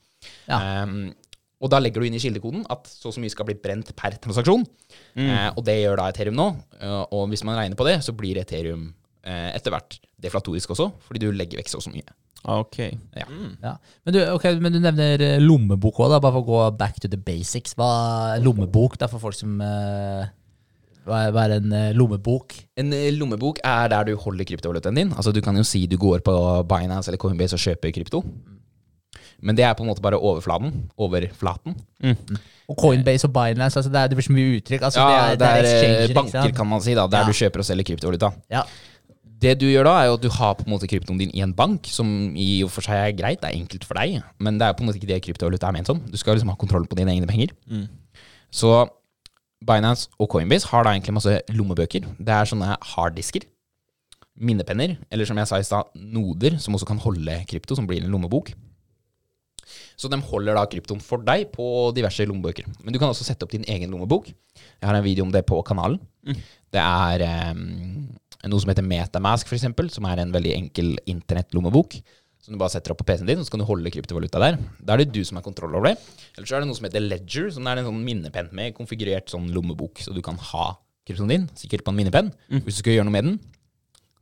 [0.46, 0.82] Ja.
[0.84, 1.14] Um,
[1.62, 3.94] og da legger du inn i kildekoden at så og så mye skal bli brent
[3.96, 4.66] per transaksjon.
[5.16, 6.48] Eh, og det gjør da Ethereum nå.
[6.76, 8.90] Uh, og hvis man regner på det, så blir Ethereum
[9.22, 12.08] etter hvert deflatorisk også, fordi du legger vekk så og så mye.
[12.44, 12.78] Ah, Ok.
[13.18, 13.26] Ja.
[14.06, 17.08] Men, du, okay, men du nevner eh, lommebok òg, bare for å gå back to
[17.12, 17.74] the basics.
[17.76, 17.88] Hva
[18.36, 18.96] er lommebok?
[18.96, 20.24] Det er for folk som uh,
[21.04, 22.56] Hva er, hva er en eh, lommebok?
[22.80, 25.12] En eh, lommebok er der du holder kryptovalutaen din.
[25.12, 26.32] Altså Du kan jo si du går på
[26.70, 28.22] Binance eller Coinbase og kjøper krypto.
[29.40, 30.72] Men det er på en måte bare overflaten.
[31.00, 31.76] Overflaten.
[32.70, 34.82] Og Coinbase og Binance, altså det, er, det blir så mye uttrykk.
[34.88, 36.56] Altså Ja, det, er, det er eh, exchanger, ikke banker, sant?
[36.60, 37.28] kan man si, da, der Ja.
[37.28, 38.32] du kjøper og selger kryptovaluta.
[38.52, 38.64] Ja.
[39.40, 41.40] Det du gjør da, er jo at du har på en måte kryptoen din i
[41.44, 44.58] en bank, som i og for seg er greit, det er enkelt for deg, men
[44.60, 46.00] det er på en måte ikke det kryptovaluta er ment som.
[46.12, 47.54] Du skal liksom ha kontroll på dine egne penger.
[48.52, 48.74] Så
[49.64, 52.04] Binance og Coinbase har da egentlig masse lommebøker.
[52.18, 53.44] Det er sånne harddisker,
[54.40, 58.04] minnepenner, eller som jeg sa i stad, noder, som også kan holde krypto, som blir
[58.04, 58.52] en lommebok.
[60.00, 61.64] Så de holder da kryptoen for deg på
[61.96, 62.68] diverse lommebøker.
[62.82, 64.30] Men du kan også sette opp din egen lommebok.
[64.56, 66.00] Jeg har en video om det på kanalen.
[66.72, 67.54] Det er eh,
[68.48, 71.98] noe som heter Metamask, eksempel, som er en veldig enkel internettlommebok.
[72.40, 74.56] Som du bare setter opp på PC-en din, og så kan du holde kryptovaluta der.
[74.80, 75.98] Da er det du som har kontroll over det.
[76.38, 79.28] Eller så er det noe som heter Ledger, som er en sånn minnepenn med konfigurert
[79.28, 80.70] sånn lommebok, så du kan ha
[81.04, 82.32] kryptoen din sikkert på en minnepenn.
[82.64, 83.40] Hvis du skal gjøre noe med den,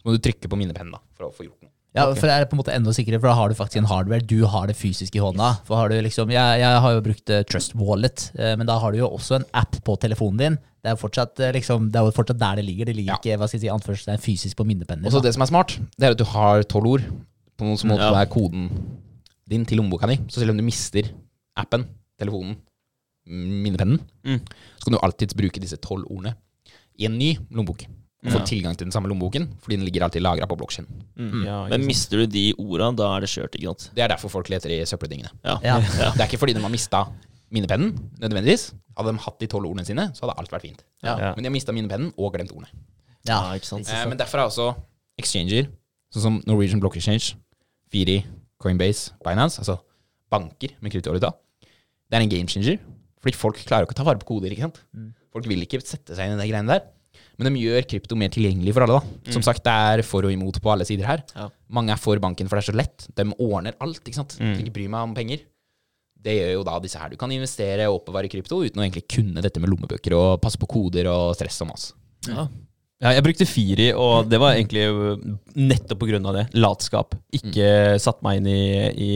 [0.00, 1.70] så må du trykke på minnepennen da, for å få gjort noe.
[1.96, 3.88] Ja, for det er på en måte enda sikrere, for da har du faktisk en
[3.88, 4.20] hardware.
[4.20, 5.54] Du har det fysisk i hånda.
[5.66, 8.76] For har du liksom, jeg, jeg har jo brukt eh, Trust Wallet, eh, men da
[8.78, 10.58] har du jo også en app på telefonen din.
[10.84, 12.84] Det er fortsatt, eh, liksom, det er jo fortsatt der det ligger.
[12.90, 13.18] Det ligger Ja.
[13.18, 15.06] ikke hva skal jeg si, anførselstegn fysisk på minnepenner.
[15.08, 15.28] Og så da.
[15.28, 17.08] det som er smart, det er at du har tolv ord
[17.58, 18.12] på noen som Ja.
[18.20, 18.68] er koden
[19.48, 20.18] din til lommeboka di.
[20.28, 21.08] Så selv om du mister
[21.56, 21.86] appen,
[22.20, 22.56] telefonen,
[23.26, 24.40] minnepennen, Mm.
[24.78, 26.34] så kan du alltids bruke disse tolv ordene
[26.98, 27.86] i en ny lommebok.
[28.26, 28.44] Og få Ja.
[28.50, 30.88] tilgang til den samme lommeboken, fordi den ligger alltid lagra på blokkjeden.
[31.46, 33.90] Ja, Men mister du de orda, da er det kjørt, ikke sant?
[33.94, 35.30] Det er derfor folk leter i søppeldingene.
[35.44, 35.58] Ja.
[35.62, 35.78] Ja.
[36.16, 37.04] Det er ikke fordi de har mista
[37.52, 38.72] minnepennen, nødvendigvis.
[38.98, 40.82] Hadde de hatt de tolv ordene sine, så hadde alt vært fint.
[41.04, 41.14] Ja.
[41.16, 41.34] Ja.
[41.36, 42.66] Men de har mista minnepennen og glemt ordene.
[43.24, 43.88] Ja, Ja, ikke sant?
[43.88, 44.74] Eh, men derfor er også
[45.20, 45.68] exchanger,
[46.12, 47.34] sånn som Norwegian Block Exchange,
[47.92, 48.24] Firi,
[48.60, 49.78] Coinbase, Binance, altså
[50.30, 51.30] banker med kryptovaluta,
[52.10, 52.78] det er en game changer.
[53.22, 54.50] Fordi folk klarer jo ikke å ta vare på koder.
[54.50, 54.80] ikke sant?
[55.32, 56.82] Folk vil ikke sette seg inn i de greiene der.
[57.38, 58.98] Men de gjør krypto mer tilgjengelig for alle.
[58.98, 59.32] da.
[59.34, 61.22] Som sagt, det er for og imot på alle sider her.
[61.36, 61.46] Ja.
[61.70, 63.06] Mange er for banken, for det er så lett.
[63.14, 64.02] De ordner alt.
[64.02, 64.34] ikke sant?
[64.42, 64.56] Mm.
[64.64, 65.44] Ikke bry meg om penger.
[66.18, 67.12] Det gjør jo da disse her.
[67.14, 70.58] Du kan investere og oppbevare krypto uten å egentlig kunne dette med lommebøker og passe
[70.58, 71.92] på koder og stress og mas.
[72.26, 72.48] Ja.
[72.98, 74.88] Ja, jeg brukte Firi, og det var egentlig
[75.54, 76.48] nettopp på grunn av det.
[76.58, 77.14] Latskap.
[77.38, 78.62] Ikke satt meg inn i,
[78.98, 79.10] i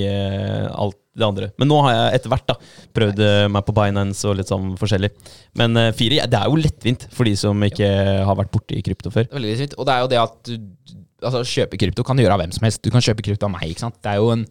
[0.71, 1.51] alt det andre.
[1.61, 2.57] Men nå har jeg etter hvert da
[2.97, 3.53] prøvd nice.
[3.53, 5.13] meg på Binance og litt sånn forskjellig.
[5.61, 7.89] Men uh, fire ja, det er jo lettvint for de som ikke
[8.29, 9.29] har vært borti krypto før.
[9.35, 12.37] Veldig lettvint, Og det er jo det at du, altså, kjøpe krypto kan du gjøre
[12.39, 12.83] av hvem som helst.
[12.85, 13.69] Du kan kjøpe krypto av meg.
[13.71, 13.99] ikke sant?
[14.03, 14.45] Det er jo en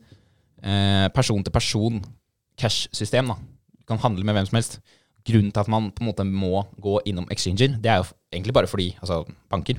[0.62, 2.02] eh, person-til-person
[2.62, 3.34] cash-system.
[3.34, 3.38] da.
[3.82, 4.80] Du kan handle med hvem som helst.
[5.28, 8.56] Grunnen til at man på en måte må gå innom exchanger, det er jo egentlig
[8.58, 9.78] bare fordi, altså banker,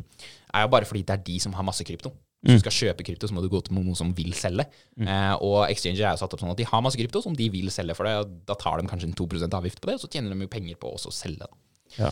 [0.55, 2.13] er jo bare fordi det er de som har masse krypto.
[2.43, 4.67] Hvis du skal kjøpe krypto, så må du gå til noen som vil selge.
[4.99, 7.47] Eh, og exchanger er jo satt opp sånn at de har masse krypto som de
[7.55, 8.17] vil selge for det.
[8.19, 10.53] og Da tar de kanskje en 2% avgift på det, og så tjener de jo
[10.53, 11.47] penger på å selge.
[11.47, 12.11] da.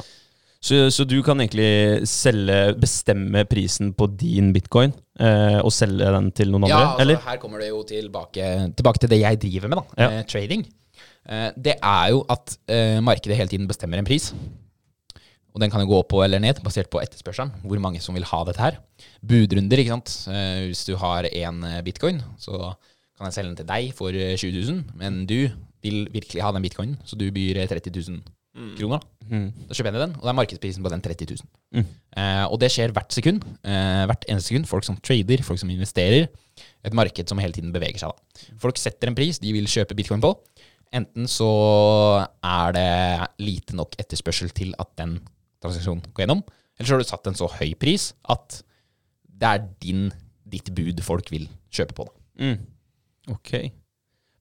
[0.61, 6.29] Så, så du kan egentlig selge, bestemme prisen på din bitcoin eh, og selge den
[6.37, 6.77] til noen andre?
[6.77, 7.23] Ja, altså, eller?
[7.25, 10.03] her kommer det jo tilbake, tilbake til det jeg driver med, da.
[10.05, 10.11] Ja.
[10.19, 10.67] Eh, trading.
[11.25, 14.35] Eh, det er jo at eh, markedet hele tiden bestemmer en pris.
[15.51, 17.53] Og den kan jo gå opp eller ned, basert på etterspørselen.
[17.67, 18.79] Hvor mange som vil ha dette her.
[19.27, 20.15] Budrunder, ikke sant.
[20.31, 22.75] Eh, hvis du har én bitcoin, så
[23.21, 25.51] kan jeg selge den til deg for eh, 20 000, men du
[25.85, 28.23] vil virkelig ha den bitcoinen, så du byr eh, 30 000
[28.79, 28.99] kroner.
[28.99, 29.41] da.
[29.69, 31.51] Da kjøper jeg den, og det er markedsprisen på den 30 000.
[31.77, 31.91] Mm.
[32.17, 33.45] Eh, og det skjer hvert sekund.
[33.63, 34.69] Eh, hvert eneste sekund.
[34.71, 36.31] Folk som trader, folk som investerer.
[36.85, 38.11] Et marked som hele tiden beveger seg.
[38.17, 38.49] da.
[38.61, 40.33] Folk setter en pris de vil kjøpe bitcoin på.
[40.97, 41.51] Enten så
[42.43, 42.89] er det
[43.45, 45.21] lite nok etterspørsel til at den
[45.63, 46.43] transaksjonen går gjennom,
[46.79, 48.63] eller så har du satt en så høy pris at
[49.41, 50.07] det er din,
[50.49, 52.05] ditt bud folk vil kjøpe på.
[52.09, 52.45] Da.
[52.45, 52.59] Mm.
[53.37, 53.53] Ok.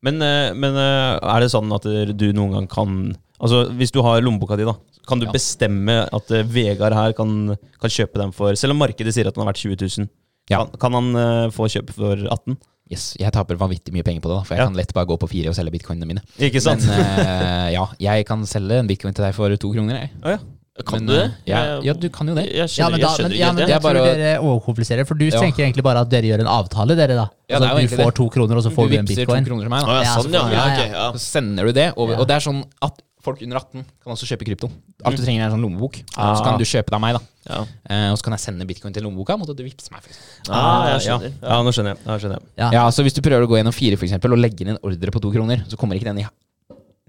[0.03, 1.83] Men, eh, men eh, er det sånn at
[2.15, 2.93] du noen gang kan
[3.39, 4.73] Altså Hvis du har lommeboka di, da,
[5.07, 5.31] kan du Ja.
[5.31, 9.35] bestemme at eh, Vegard her kan, kan kjøpe den for Selv om markedet sier at
[9.35, 10.09] den har vært 20 000,
[10.51, 10.65] Ja.
[10.65, 12.57] kan, kan han få kjøpe for 18
[12.89, 14.67] Yes, jeg taper vanvittig mye penger på det, da, for jeg Ja.
[14.71, 16.23] kan lett bare gå på fire og selge bitcoinene mine.
[16.41, 16.81] Ikke sant?
[16.89, 20.09] Men uh, ja, jeg kan selge en bitcoin til deg for to kroner, jeg.
[20.23, 20.39] Oh, ja.
[20.85, 21.23] Kan Men, du det?
[21.25, 22.45] eh, Ja, ja, du kan jo det.
[22.47, 24.39] Jeg Ja, skjønner, men, da, jeg skjønner men, ikke ja, men er jeg tror dere
[24.39, 25.39] overkompliserer, for du Ja.
[25.41, 27.27] tenker egentlig bare at dere gjør en avtale, dere da.
[27.49, 28.15] Ja, altså, ja, du får det.
[28.15, 29.43] to kroner, og så får du du en bitcoin.
[29.43, 29.87] to kroner til meg, da.
[29.87, 30.49] ja, Ja, sånn, ja.
[30.49, 30.91] ja, Ja, ja.
[30.91, 31.11] ja.
[31.13, 34.25] Så sender du det og, Og det er sånn at folk under 18 kan også
[34.25, 34.69] kjøpe krypto.
[35.03, 35.99] Alt du trenger er en sånn lommebok.
[36.15, 36.35] Ah.
[36.35, 37.21] Så kan du kjøpe det av meg, da.
[37.49, 37.59] Ja.
[37.89, 40.01] Uh, og så kan jeg sende bitcoin til lommeboka mot at du vippser meg.
[40.07, 40.55] Eksempel.
[40.55, 41.33] Ah, jeg skjønner.
[41.43, 41.99] ja, nå skjønner jeg.
[42.05, 42.43] Ja, skjønner jeg.
[42.57, 42.69] Ja.
[42.71, 44.77] ja, så hvis du prøver å gå gjennom fire for eksempel, og legge inn en
[44.81, 46.27] ordre på to kroner, så kommer ikke den i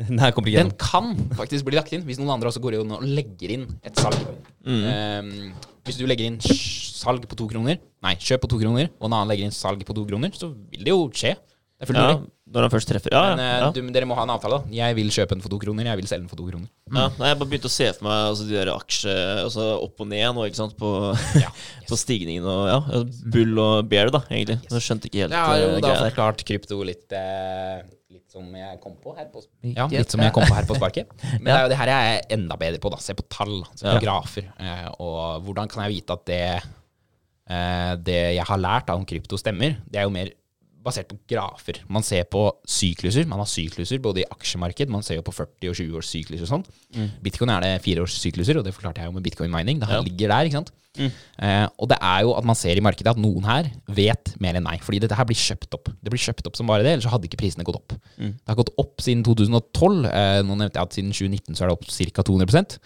[0.09, 2.95] Nei, kommer ikke Den kan faktisk bli lagt inn hvis noen andre også går inn
[2.97, 4.17] og legger inn et salg.
[4.65, 5.53] Ehm,
[5.85, 9.15] hvis du legger inn salg på to kroner, nei, kjøp på to kroner, og en
[9.19, 11.37] annen legger inn salg på to kroner, så vil det jo skje.
[11.81, 12.17] Det er fullt Ja,
[12.53, 13.13] når han først treffer.
[13.15, 13.69] Ja, Men ja, eh, ja.
[13.73, 14.59] du, dere må ha en avtale.
[14.61, 16.67] da Jeg vil kjøpe den for to kroner, jeg vil selge den for to kroner.
[16.93, 17.07] ja.
[17.17, 19.15] Nei, Jeg bare begynte å se for meg altså, de der aksje
[19.47, 20.91] altså, opp og ned nå, ikke sant, på,
[21.41, 21.49] Ja.
[21.89, 24.59] på stigningen og ja, bull og bear, da, egentlig.
[24.69, 26.05] Jeg skjønte ikke helt har jo eh, da greia.
[26.11, 27.81] forklart krypto litt eh,
[28.11, 29.77] Litt som jeg kom på her på sparket.
[29.77, 29.87] Ja.
[29.87, 31.13] litt som jeg kom på her på sparket.
[31.43, 32.91] Men det er jo det her jeg er enda bedre på.
[32.91, 34.01] da Se på tall, se på Ja.
[34.03, 34.49] grafer.
[34.59, 36.41] Eh, og hvordan kan jeg vite at det,
[37.51, 39.77] eh, det jeg har lært om krypto, stemmer?
[39.87, 40.33] Det er jo mer
[40.83, 41.83] basert på grafer.
[41.93, 43.27] Man ser på sykluser.
[43.29, 46.47] Man har sykluser både i aksjemarked, man ser jo på 40 og 20 års sykluser
[46.49, 47.11] og sånn.
[47.23, 49.79] Bitcoin er det fireårssykluser, sykluser, og det forklarte jeg jo med bitcoin mining.
[49.79, 50.01] Det Ja.
[50.01, 50.73] ligger der, ikke sant.
[50.99, 54.59] Eh, og det er jo at man ser i markedet at noen her vet mer
[54.59, 54.82] enn meg.
[54.84, 55.93] Fordi dette her blir kjøpt opp.
[56.03, 57.95] Det blir kjøpt opp som bare det, ellers så hadde ikke prisene gått opp.
[58.18, 60.09] Det har gått opp siden 2012.
[60.11, 62.26] Eh, nå nevnte jeg at siden 2019 så er det opp ca.
[62.26, 62.80] 200%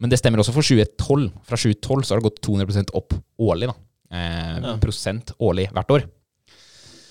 [0.00, 1.28] Men det stemmer også for 2012.
[1.44, 3.68] Fra 2012 så har det gått 200 opp årlig.
[3.68, 3.76] da.
[4.16, 6.08] Eh, Prosent årlig hvert år.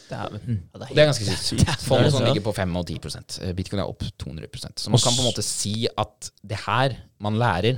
[0.09, 0.63] Dæven.
[0.73, 1.69] Ja, Det er ganske sykt.
[1.85, 4.99] Fondet er sånn ligger på 5 og 10 Eh, Bitcoin er opp 200% Så man
[4.99, 7.77] kan på en måte si at det her man lærer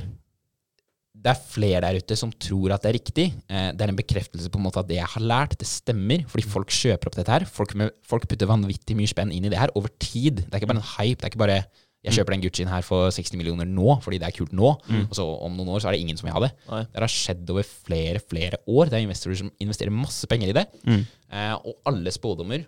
[1.21, 3.25] Det er flere der ute som tror at det er riktig.
[3.47, 6.23] Eh, Det er en bekreftelse på en måte at det jeg har lært, det stemmer.
[6.27, 7.45] Fordi folk kjøper opp dette her.
[7.45, 10.41] Folk, med, folk putter vanvittig mye spenn inn i det her over tid.
[10.47, 11.19] Det er ikke bare en hype.
[11.21, 11.61] Det er ikke bare
[12.01, 14.71] jeg kjøper den Guccien her for 60 millioner nå fordi det er kult nå,
[15.05, 16.49] og så om noen år så er det ingen som vil ha det.
[16.65, 16.79] Nei.
[16.89, 18.89] Det har skjedd over flere flere år.
[18.89, 20.63] Det er investorer som investerer masse penger i det.
[20.89, 22.65] Eh, og alle spådommer,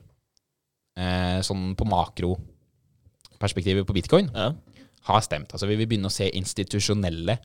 [1.02, 4.54] eh, sånn på makroperspektivet på bitcoin, Ja.
[5.10, 5.50] har stemt.
[5.52, 7.40] Altså Vi vil begynne å se institusjonelle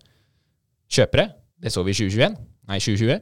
[0.93, 1.29] kjøpere.
[1.59, 2.39] Det så vi i 2021.
[2.69, 3.21] Nei, 2020.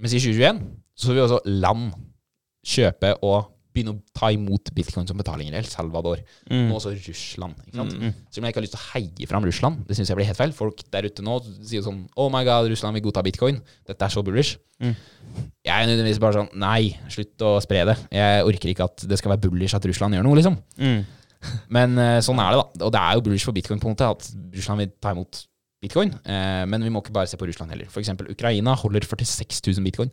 [0.00, 0.60] Mens i 2021
[1.00, 1.90] så så vi også land
[2.66, 5.54] kjøpe og begynne å ta imot bitcoin som betalinger.
[5.60, 6.20] El Salvador.
[6.50, 7.54] Nå også Russland.
[7.66, 7.94] ikke sant?
[7.94, 9.84] Selv om jeg ikke har lyst til å heie fram Russland.
[9.86, 10.52] Det syns jeg blir helt feil.
[10.56, 13.60] Folk der ute nå sier sånn Oh my god, Russland vil godta bitcoin.
[13.88, 14.58] Dette er så bullish.
[14.80, 17.96] Jeg er nødvendigvis bare sånn Nei, slutt å spre det.
[18.16, 20.58] Jeg orker ikke at det skal være bullish at Russland gjør noe, liksom.
[20.80, 21.00] Mm.
[21.72, 22.88] Men eh, sånn er det, da.
[22.88, 24.26] Og det er jo bullish for bitcoin på en måte at
[24.58, 25.44] Russland vil ta imot
[25.82, 26.12] bitcoin.
[26.24, 27.88] Eh, men vi må ikke bare se på Russland heller.
[28.00, 30.12] Eksempel Ukraina holder 46 000 bitcoin.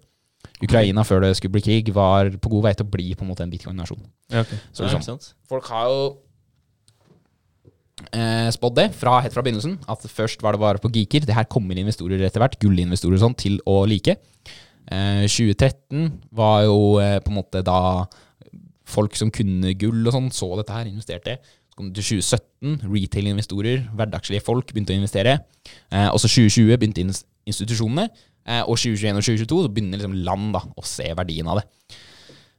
[0.64, 3.32] Ukraina før det skulle bli krig, var på god vei til å bli på en
[3.32, 4.00] måte en bitcoin-nasjon.
[4.32, 4.54] Ja, ok.
[4.72, 6.00] Så Ja, liksom, ikke folk har jo
[8.14, 9.78] eh, spådd det fra, helt fra begynnelsen.
[9.90, 11.26] At først var det bare på geeker.
[11.28, 14.18] Det her kommer investorer etter hvert, gullinvestorer og sånn, til å like.
[14.88, 18.06] Eh, 2013 var jo eh, på en måte da
[18.88, 21.38] folk som kunne gull og sånn, så dette her, investerte.
[21.78, 25.36] Til 2017, retail-investorer, hverdagslige folk begynte å investere.
[25.94, 27.06] Eh, også 2020 begynte
[27.48, 28.08] institusjonene.
[28.48, 31.68] Eh, og 2021 og 2022 så begynner liksom land da, å se verdien av det.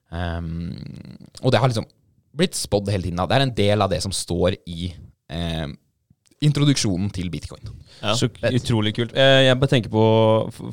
[0.09, 0.71] Um,
[1.43, 1.85] og det har liksom
[2.39, 3.19] blitt spådd hele tiden.
[3.21, 3.27] Da.
[3.29, 4.93] Det er en del av det som står i
[5.33, 5.66] eh,
[6.45, 7.66] introduksjonen til bitcoin.
[8.01, 8.14] Ja.
[8.16, 9.14] Så utrolig kult.
[9.19, 10.05] Eh, Jeg bare tenker på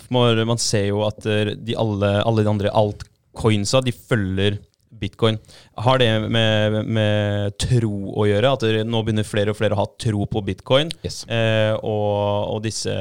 [0.06, 5.39] for Man ser jo at eh, de alle, alle de andre altcoinsa De følger bitcoin.
[5.86, 8.53] Har det med, med tro å gjøre?
[8.55, 10.91] At nå begynner flere og flere å ha tro på bitcoin?
[11.05, 11.23] Yes.
[11.27, 12.95] Eh, og, og disse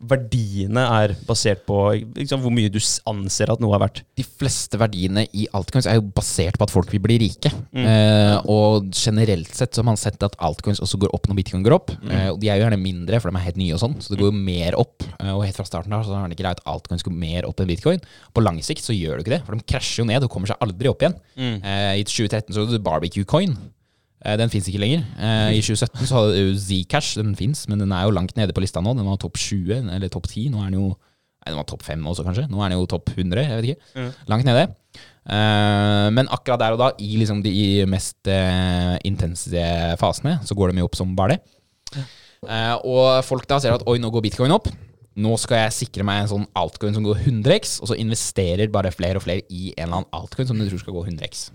[0.00, 1.76] verdiene er basert på
[2.16, 2.78] liksom, hvor mye du
[3.10, 4.02] anser at noe er verdt.
[4.18, 7.52] De fleste verdiene i altcoins er jo basert på at folk vil bli rike.
[7.76, 11.64] Eh, og generelt sett så har man sett at altcoins også går opp når bitcoin
[11.66, 11.92] går opp.
[12.08, 14.12] Eh, og de er jo gjerne mindre, for de er helt nye og sånn, så
[14.14, 15.04] det går jo mer opp.
[15.18, 17.48] Eh, og helt fra starten av så har det ikke greit at altcoins går mer
[17.48, 18.00] opp enn bitcoin.
[18.36, 20.50] På lang sikt så gjør det ikke det, for de krasjer jo ned og kommer
[20.52, 21.18] seg aldri opp igjen.
[21.60, 23.56] Eh, I 2013 så var det barbecue coin.
[24.24, 25.04] Eh, Den fins ikke lenger.
[25.18, 28.52] Eh, I 2017 så hadde du Zcash, den fins, men den er jo langt nede
[28.56, 28.92] på lista nå.
[28.98, 30.50] Den var topp 20, eller topp 10.
[30.52, 30.90] Nå er den jo
[31.40, 32.42] Nei, den var topp 5 også, kanskje.
[32.52, 34.02] Nå er den jo topp 100, jeg vet ikke.
[34.28, 34.66] Langt nede.
[35.24, 37.54] Eh, men akkurat der og da, i liksom de
[37.88, 38.28] mest
[39.08, 39.62] intense
[40.02, 42.04] fasene, så går de jo opp som bare det.
[42.84, 44.68] Og folk da ser at oi, nå går bitcoin opp.
[45.20, 48.92] Nå skal jeg sikre meg en sånn altcoin som går 100x, og så investerer bare
[48.94, 51.46] flere og flere i en eller annen altcoin som du tror skal gå 100x.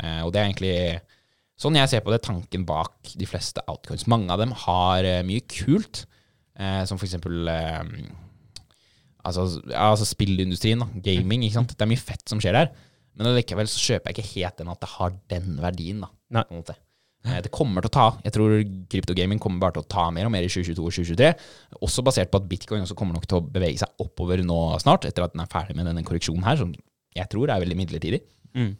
[0.00, 0.74] Eh, og det er egentlig
[1.62, 4.08] sånn jeg ser på det, tanken bak de fleste altcoins.
[4.10, 6.04] Mange av dem har eh, mye kult,
[6.58, 7.82] eh, som for eksempel eh,
[9.28, 10.88] altså, altså spillindustrien, da.
[11.04, 11.44] gaming.
[11.46, 11.74] ikke sant?
[11.76, 12.72] Det er mye fett som skjer der.
[13.18, 16.00] Men likevel så kjøper jeg ikke helt den at det har den verdien.
[16.04, 16.44] da, Nei.
[16.48, 16.76] på en måte.
[17.26, 18.06] Eh, Det kommer til å ta.
[18.24, 18.54] Jeg tror
[18.90, 21.28] kryptogaming kommer bare til å ta mer og mer i 2022 og 2023.
[21.84, 25.06] Også basert på at bitcoin også kommer nok til å bevege seg oppover nå snart,
[25.06, 26.72] etter at den er ferdig med denne korreksjonen her, som
[27.12, 28.22] jeg tror er veldig midlertidig.
[28.56, 28.72] Mm.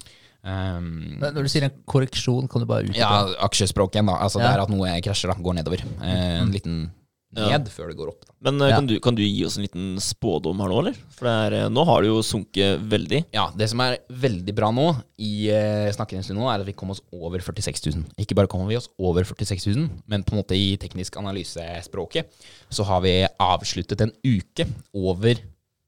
[0.42, 2.98] Um, Når du sier en korreksjon, kan du bare utdype?
[2.98, 4.16] ja, aksjespråket igjen, da.
[4.24, 4.48] Altså Ja.
[4.48, 5.38] det er at noe krasjer, da.
[5.42, 5.84] Går nedover.
[6.02, 6.90] Eh, en liten
[7.32, 8.24] ned før det går opp.
[8.26, 8.32] Da.
[8.50, 8.80] Men kan, Ja.
[8.80, 10.94] du, kan du gi oss en liten spådom her nå, eller?
[11.14, 13.24] For det er, eh, nå har det jo sunket veldig.
[13.32, 16.66] Ja, det som er veldig bra nå, i snakken snakker en stund nå, er at
[16.66, 18.04] vi kom oss over 46 000.
[18.18, 22.26] Ikke bare kommer vi oss over 46 000, men på en måte i teknisk analysespråket
[22.68, 25.36] så har vi avsluttet en uke over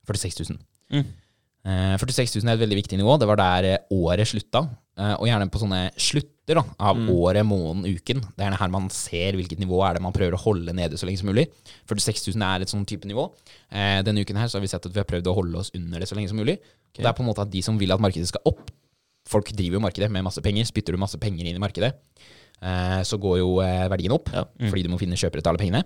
[0.06, 0.58] 46 000.
[0.92, 1.04] Mm.
[1.64, 3.16] Eh, 46 000 er et veldig viktig nivå.
[3.20, 4.66] Det var der eh, året slutta.
[4.94, 8.20] Eh, og gjerne på sånne slutter da, av året, måneden, uken.
[8.20, 11.00] Det er gjerne her man ser hvilket nivå er det man prøver å holde nede
[11.00, 11.48] så lenge som mulig.
[11.90, 13.26] 46 000 er et sånn type nivå.
[13.72, 15.72] Eh, denne uken her så har vi sett at vi har prøvd å holde oss
[15.74, 16.60] under det så lenge som mulig.
[16.94, 18.68] Det er på en måte at de som vil at markedet skal opp
[19.24, 20.66] Folk driver jo markedet med masse penger.
[20.68, 21.94] Spytter du masse penger inn i markedet,
[22.60, 24.28] eh, så går jo eh, verdien opp.
[24.28, 24.44] Ja.
[24.68, 25.80] Fordi du må finne kjøpere til alle pengene.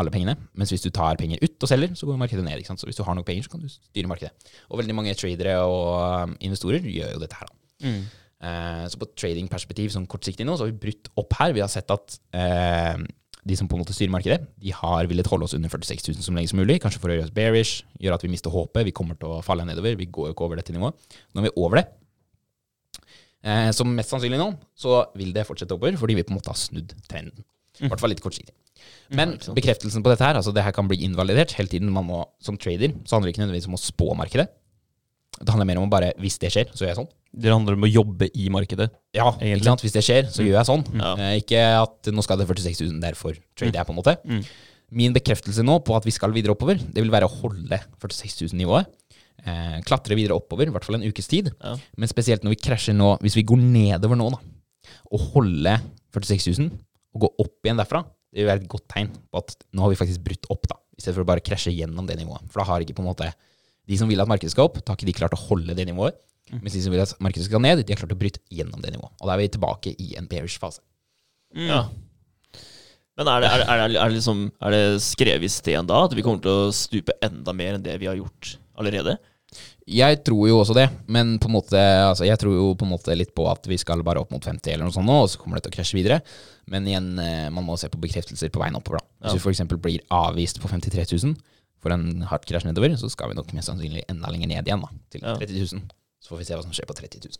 [0.00, 0.34] Alle pengene.
[0.58, 2.58] Mens hvis du tar penger ut og selger, så går markedet ned.
[2.58, 2.82] Ikke sant?
[2.82, 4.52] Så hvis du har nok penger, så kan du styre markedet.
[4.70, 7.52] Og veldig mange tradere og um, investorer gjør jo dette her.
[7.84, 8.00] Mm.
[8.44, 11.54] Eh, så på tradingperspektiv sånn kortsiktig nå, så har vi brutt opp her.
[11.56, 13.04] Vi har sett at eh,
[13.44, 16.26] de som på en måte styrer markedet, de har villet holde oss under 46 000
[16.26, 16.80] som lenge som mulig.
[16.82, 18.86] Kanskje for å gjøre oss bearish, gjøre at vi mister håpet.
[18.88, 19.96] Vi kommer til å falle nedover.
[20.00, 20.98] Vi går jo ikke over dette nivået.
[21.32, 21.86] Nå er vi over det.
[23.44, 26.52] Eh, så mest sannsynlig nå så vil det fortsette oppover, fordi vi på en måte
[26.52, 27.44] har snudd trenden.
[27.82, 28.54] I hvert fall litt kortsiktig.
[29.14, 31.92] Men ja, bekreftelsen på dette her, altså det her kan bli invalidert hele tiden.
[31.92, 34.48] Man må, som trader så handler det ikke nødvendigvis om å spå markedet.
[35.34, 37.08] Det handler mer om å bare Hvis det skjer, så gjør jeg sånn.
[37.34, 38.86] Det handler om å jobbe i markedet.
[39.16, 39.56] Ja, Egentlig.
[39.58, 39.82] ikke sant?
[39.82, 40.84] Hvis det skjer, så gjør jeg sånn.
[41.00, 41.14] Ja.
[41.18, 44.14] Eh, ikke at nå skal det 46 000, derfor trader jeg, på en måte.
[44.22, 44.44] Mm.
[44.94, 48.44] Min bekreftelse nå på at vi skal videre oppover, det vil være å holde 46
[48.44, 48.92] 000-nivået.
[49.44, 51.50] Eh, klatre videre oppover, i hvert fall en ukes tid.
[51.58, 51.74] Ja.
[51.98, 54.38] Men spesielt når vi krasjer nå, hvis vi går nedover nå, da,
[55.10, 55.74] og holde
[56.14, 56.70] 46 000,
[57.14, 58.04] og gå opp igjen derfra,
[58.34, 60.78] det vil være et godt tegn på at nå har vi faktisk brutt opp, da.
[60.98, 62.46] I stedet for å bare krasje gjennom det nivået.
[62.50, 63.28] For da har ikke på en måte
[63.84, 65.86] de som vil at markedet skal opp, da har ikke de klart å holde det
[65.86, 66.18] nivået.
[66.52, 68.92] Mens de som vil at markedet skal ned, de har klart å bryte gjennom det
[68.94, 69.14] nivået.
[69.20, 70.82] Og da er vi tilbake i en bearish fase.
[71.54, 71.84] Ja.
[73.14, 75.86] Men er det, er, det, er, det, er, det liksom, er det skrevet i sten
[75.86, 79.16] da at vi kommer til å stupe enda mer enn det vi har gjort allerede?
[79.86, 82.92] Jeg tror jo også det, men på en måte, altså jeg tror jo på en
[82.94, 85.28] måte litt på at vi skal bare opp mot 50 eller noe sånt nå, og
[85.28, 86.20] så kommer det til å krasje videre.
[86.72, 89.02] Men igjen, eh, man må se på bekreftelser på veien oppover.
[89.02, 89.28] da.
[89.28, 89.50] Hvis Ja.
[89.50, 89.80] vi f.eks.
[89.84, 91.36] blir avvist på 53 000
[91.84, 94.80] for en hardt krasj nedover, så skal vi nok mest sannsynlig enda lenger ned igjen,
[94.80, 95.36] da, til Ja.
[95.36, 95.82] 30 000.
[96.24, 97.36] Så får vi se hva som skjer på 30 000.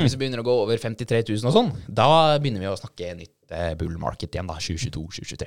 [0.00, 3.12] Hvis vi begynner å gå over 53 000 og sånn, da begynner vi å snakke
[3.18, 4.54] nytt eh, bull market igjen, da.
[4.56, 5.44] 2022-2023.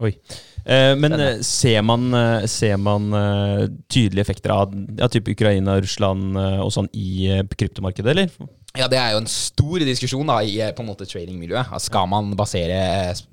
[0.00, 0.14] Oi.
[0.64, 5.76] Eh, men eh, ser man, eh, ser man eh, tydelige effekter av ja, type Ukraina,
[5.80, 8.50] Russland og sånn i kryptomarkedet, eller?
[8.78, 11.72] Ja, det er jo en stor diskusjon da i på en måte tradingmiljøet.
[11.74, 12.78] Altså, Skal man basere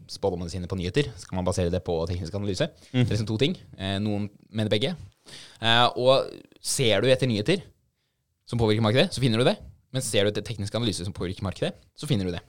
[0.09, 1.11] spådommene sine på nyheter?
[1.21, 2.67] Skal man basere det på teknisk analyse?
[2.89, 3.53] Det er liksom to ting.
[4.01, 4.95] Noen mener begge.
[5.61, 6.25] Eh, Og
[6.63, 7.61] ser du etter nyheter
[8.49, 9.55] som påvirker markedet, så finner du det.
[9.93, 12.41] Men ser du etter teknisk analyse som påvirker markedet, så finner du det.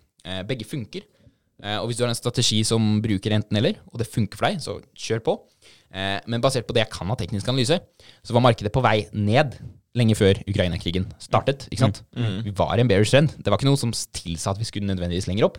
[0.49, 1.05] Begge funker.
[1.63, 4.61] Eh, Og hvis du har en strategi som bruker enten-eller, og det funker for deg,
[4.63, 5.39] så kjør på.
[5.93, 7.81] Eh, Men basert på det jeg kan av teknisk analyse,
[8.23, 9.59] så var markedet på vei ned
[9.97, 11.67] lenge før Ukraina-krigen startet.
[11.73, 12.03] ikke sant?
[12.45, 13.35] Vi var i en bearish trend.
[13.43, 15.59] Det var ikke noe som tilsa at vi skulle nødvendigvis lenger opp.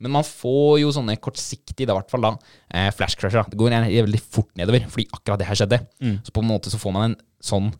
[0.00, 2.32] Men man får jo sånne kortsiktige, da, i hvert fall da,
[2.70, 3.44] eh, flash crusher.
[3.50, 5.86] Det går veldig fort nedover, fordi akkurat det her skjedde.
[6.24, 7.72] Så på en måte så får man en sånn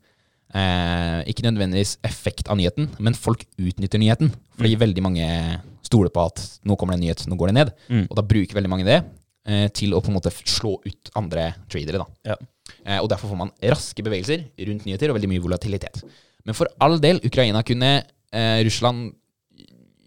[0.55, 4.33] eh, Ikke nødvendigvis effekt av nyheten, men folk utnytter nyheten.
[4.57, 5.29] Fordi veldig mange
[5.87, 7.75] stoler på at nå kommer det en nyhet, nå går det ned.
[8.11, 8.99] Og da bruker veldig mange det
[9.49, 12.03] eh, til å på en måte slå ut andre tradere.
[12.05, 12.35] da.
[12.35, 12.37] Ja.
[12.85, 16.03] Eh, og derfor får man raske bevegelser rundt nyheter og veldig mye volatilitet.
[16.45, 17.95] Men for all del, Ukraina kunne
[18.33, 19.15] eh, Russland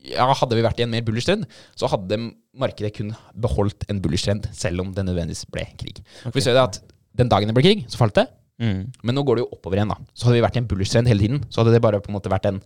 [0.01, 1.43] ja, Hadde vi vært i en mer bullish trend,
[1.77, 2.17] så hadde
[2.57, 5.99] markedet kun beholdt en bullish trend, selv om det nødvendigvis ble krig.
[6.23, 6.79] For vi ser det at
[7.13, 8.23] Den dagen det ble krig, så falt det.
[8.61, 8.81] Mm.
[9.03, 9.89] Men nå går det jo oppover igjen.
[9.89, 11.97] da Så hadde vi vært i en bullish trend hele tiden, så hadde det bare
[12.03, 12.59] på en måte vært en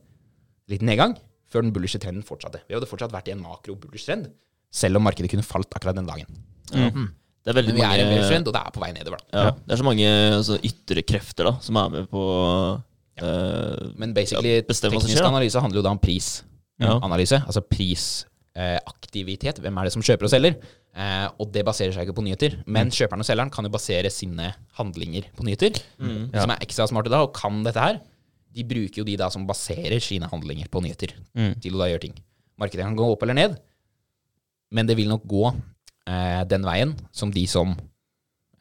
[0.72, 1.14] liten nedgang.
[1.48, 2.60] før den bullishe trenden fortsatte.
[2.68, 4.26] Vi hadde fortsatt vært i en makro-bullish trend,
[4.74, 6.26] selv om markedet kunne falt akkurat den dagen.
[7.46, 8.90] Det er veldig Men vi er i en bullish trend, og det er på vei
[8.92, 9.20] nedover.
[9.32, 9.44] da.
[9.46, 10.08] ja, Det er så mange
[10.40, 12.22] altså, ytre krefter da som er med på
[13.22, 17.38] eh, Men basically, Ja, teknisk skjer, analyse handler jo da om prisanalyse.
[17.40, 17.46] Ja.
[17.46, 19.62] Altså prisaktivitet.
[19.62, 20.58] Hvem er det som kjøper og selger?
[20.96, 22.54] Eh, og det baserer seg ikke på nyheter.
[22.72, 25.76] Men kjøperen og selgeren kan jo basere sine handlinger på nyheter.
[26.00, 26.30] mm.
[26.40, 28.00] Som er ekstra smarte da, og kan dette her.
[28.56, 31.60] De bruker jo de da som baserer sine handlinger på nyheter, Mm.
[31.60, 32.16] til å da gjøre ting.
[32.58, 33.58] Markedet kan gå opp eller ned,
[34.72, 35.44] men det vil nok gå
[36.08, 37.76] eh, den veien som de som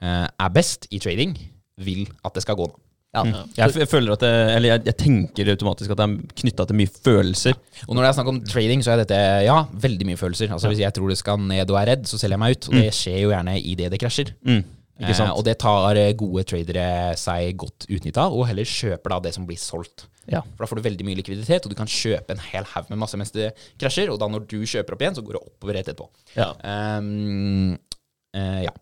[0.02, 1.36] eh, er best i trading,
[1.78, 2.66] vil at det skal gå.
[2.66, 2.74] da.
[3.14, 3.34] Mm.
[3.54, 6.78] Jeg, jeg føler at det, eller jeg, jeg tenker automatisk at det er knytta til
[6.80, 7.58] mye følelser.
[7.86, 10.50] Og når det er snakk om trading, så er dette ja, veldig mye følelser.
[10.56, 12.70] Altså Hvis jeg tror det skal ned og er redd, så selger jeg meg ut.
[12.70, 14.34] Og det skjer jo gjerne idet det krasjer.
[14.42, 14.64] Mm.
[15.02, 15.32] Ikke sant?
[15.32, 19.32] Eh, og det tar eh, gode tradere seg godt utnytta, og heller kjøper da det
[19.34, 20.06] som blir solgt.
[20.30, 20.40] Ja.
[20.54, 23.00] For da får du veldig mye likviditet, og du kan kjøpe en hel haug med
[23.02, 23.50] masse mens det
[23.80, 24.12] krasjer.
[24.12, 26.06] Og da når du kjøper opp igjen, så går det oppover rett etterpå.
[26.38, 26.52] Ja.
[26.62, 27.74] Um,
[28.36, 28.74] eh, ja.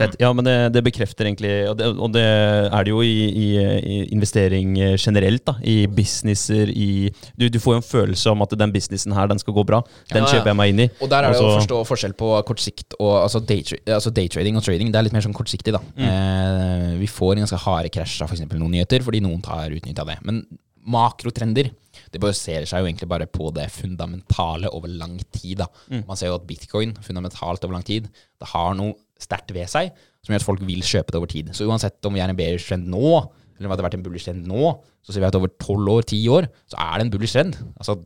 [0.00, 0.16] Fett.
[0.22, 3.46] Ja, men det, det bekrefter egentlig Og det, og det er det jo i, i,
[3.60, 5.54] i investering eh, generelt, da.
[5.60, 9.40] I businesser, i du, du får jo en følelse om at den businessen her, den
[9.42, 9.82] skal gå bra.
[10.10, 10.32] Den Ja, ja.
[10.34, 10.88] kjøper jeg meg inn i.
[11.04, 14.56] Og der er det å forstå forskjell på kort sikt og altså daytrading altså daytrading
[14.58, 14.90] og trading.
[14.92, 15.82] Det er litt mer sånn kortsiktig, da.
[16.00, 18.46] Eh, vi får en ganske harde krasj av f.eks.
[18.56, 20.18] noen nyheter, fordi noen tar utnytt av det.
[20.26, 20.42] Men
[20.90, 21.70] makrotrender
[22.10, 25.60] det baserer seg jo egentlig bare på det fundamentale over lang tid.
[25.62, 25.68] da.
[26.08, 28.08] Man ser jo at bitcoin fundamentalt over lang tid,
[28.40, 31.52] det har noe sterkt ved seg som gjør at folk vil kjøpe det over tid.
[31.56, 33.20] Så uansett om vi er en bearish trend nå,
[33.56, 34.72] eller om det hadde vært en bullish trend nå,
[35.04, 37.58] så ser vi at over tolv år, ti år, så er det en bullish trend.
[37.76, 37.98] Altså,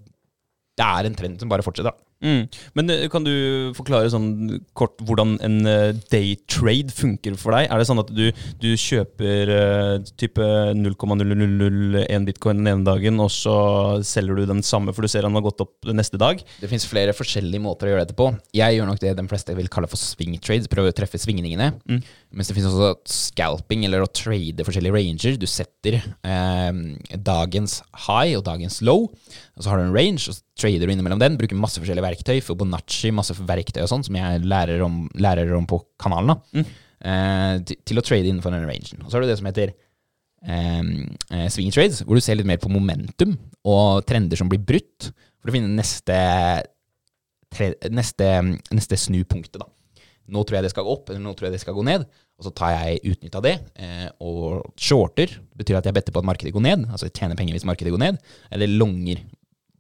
[0.75, 1.95] det er en trend som bare fortsetter.
[1.95, 2.11] da.
[2.25, 2.43] Mm.
[2.79, 3.35] Men eh, kan du
[3.77, 5.61] forklare sånn kort hvordan en
[6.11, 7.69] day daytrade funker for deg?
[7.69, 8.25] Er det sånn at du,
[8.61, 10.45] du kjøper eh, type
[10.79, 13.57] 0,0001 bitcoin den ene dagen, og så
[14.07, 16.41] selger du den samme for du ser den har gått opp neste dag?
[16.61, 18.31] Det finnes flere forskjellige måter å gjøre dette på.
[18.57, 21.73] Jeg gjør nok det de fleste vil kalle for swing trades, prøver å treffe svingningene.
[21.89, 22.01] Mm.
[22.35, 25.39] Mens det finnes også scalping, eller å trade forskjellige ranger.
[25.41, 26.73] Du setter eh,
[27.15, 29.09] dagens high og dagens low,
[29.55, 31.39] og så har du en range, og så trader du innimellom den.
[31.39, 35.67] Bruker masse forskjellige verktøy, Fibonacci, masse verktøy og sånn, som jeg lærer om, lærer om
[35.69, 36.39] på kanalen.
[36.55, 36.69] Mm.
[37.05, 39.03] Eh, til, til å trade innenfor den rangen.
[39.05, 40.83] Og så har du det som heter eh,
[41.35, 43.37] eh, swing trades, hvor du ser litt mer på momentum
[43.67, 45.11] og trender som blir brutt,
[45.43, 46.17] for å finne neste,
[47.53, 48.29] tre, neste,
[48.73, 49.61] neste snupunktet.
[49.61, 49.69] da.
[50.33, 52.07] Nå tror jeg det skal gå opp, eller nå tror jeg det skal gå ned.
[52.41, 53.55] Og så tar jeg utnytt av det.
[53.77, 57.39] Eh, og shorter betyr at jeg better på at markedet går ned, altså jeg tjener
[57.39, 58.21] penger hvis markedet går ned.
[58.55, 59.21] Eller longer.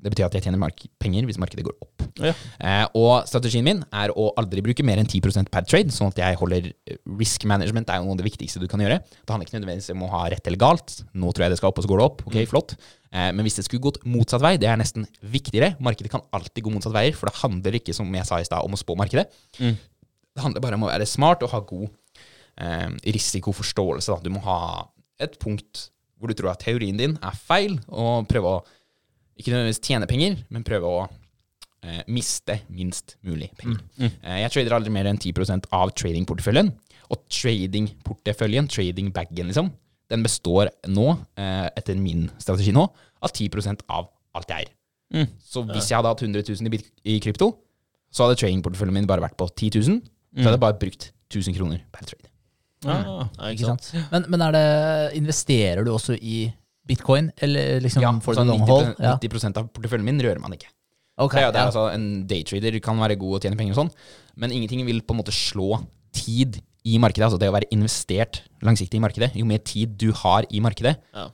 [0.04, 2.04] Det betyr at jeg tjener mark penger hvis markedet går opp.
[2.20, 2.34] Ja.
[2.60, 6.20] Eh, og strategien min er å aldri bruke mer enn 10% per trade, sånn at
[6.20, 9.00] jeg holder eh, risk management Det er jo noe av det viktigste du kan gjøre.
[9.00, 10.98] Det handler ikke nødvendigvis om å ha rett eller galt.
[11.16, 12.22] Nå tror jeg det skal opp, og så går det opp.
[12.28, 12.76] Ok, flott.
[13.14, 15.72] Eh, men hvis det skulle gått motsatt vei, det er nesten viktigere.
[15.82, 18.60] Markedet kan alltid gå motsatt veier, for det handler ikke, som jeg sa i stad,
[18.66, 19.26] om å spå markedet.
[19.58, 19.74] Mm.
[20.34, 21.88] Det handler bare om å være smart og ha god
[22.60, 24.12] eh, risikoforståelse.
[24.12, 24.20] Da.
[24.24, 24.60] Du må ha
[25.22, 28.62] et punkt hvor du tror at teorien din er feil, og prøve å
[29.38, 33.80] ikke nødvendigvis tjene penger, men prøve å eh, miste minst mulig penger.
[34.00, 36.70] Eh, jeg trader aldri mer enn 10% av tradingporteføljen.
[37.12, 39.72] Og tradingporteføljen, tradingbagen, liksom,
[40.12, 42.86] den består nå, eh, etter min strategi nå,
[43.24, 44.72] av 10% av alt jeg eier.
[45.14, 45.28] Mm.
[45.46, 46.80] Så hvis jeg hadde hatt 100 000 i,
[47.14, 47.52] i krypto,
[48.14, 50.00] så hadde tradingporteføljen min bare vært på 10 000.
[50.34, 52.30] Så hadde jeg bare brukt 1000 kroner per trade.
[52.84, 53.26] Ah.
[53.38, 53.86] Ja, Ikke sant?
[54.12, 54.66] Men, men er det,
[55.18, 56.46] investerer du også i
[56.88, 58.88] bitcoin, eller liksom Ja, for sånn 90, haul?
[58.98, 59.16] Ja.
[59.22, 60.68] 90 av porteføljen min rører man ikke.
[61.14, 61.70] Okay, det er, det er ja.
[61.70, 63.92] altså, en daytrader kan være god og tjene penger og sånn,
[64.42, 65.78] men ingenting vil på en måte slå
[66.14, 67.28] tid i markedet.
[67.28, 69.30] Altså det å være investert langsiktig i markedet.
[69.38, 71.28] Jo mer tid du har i markedet, Ja.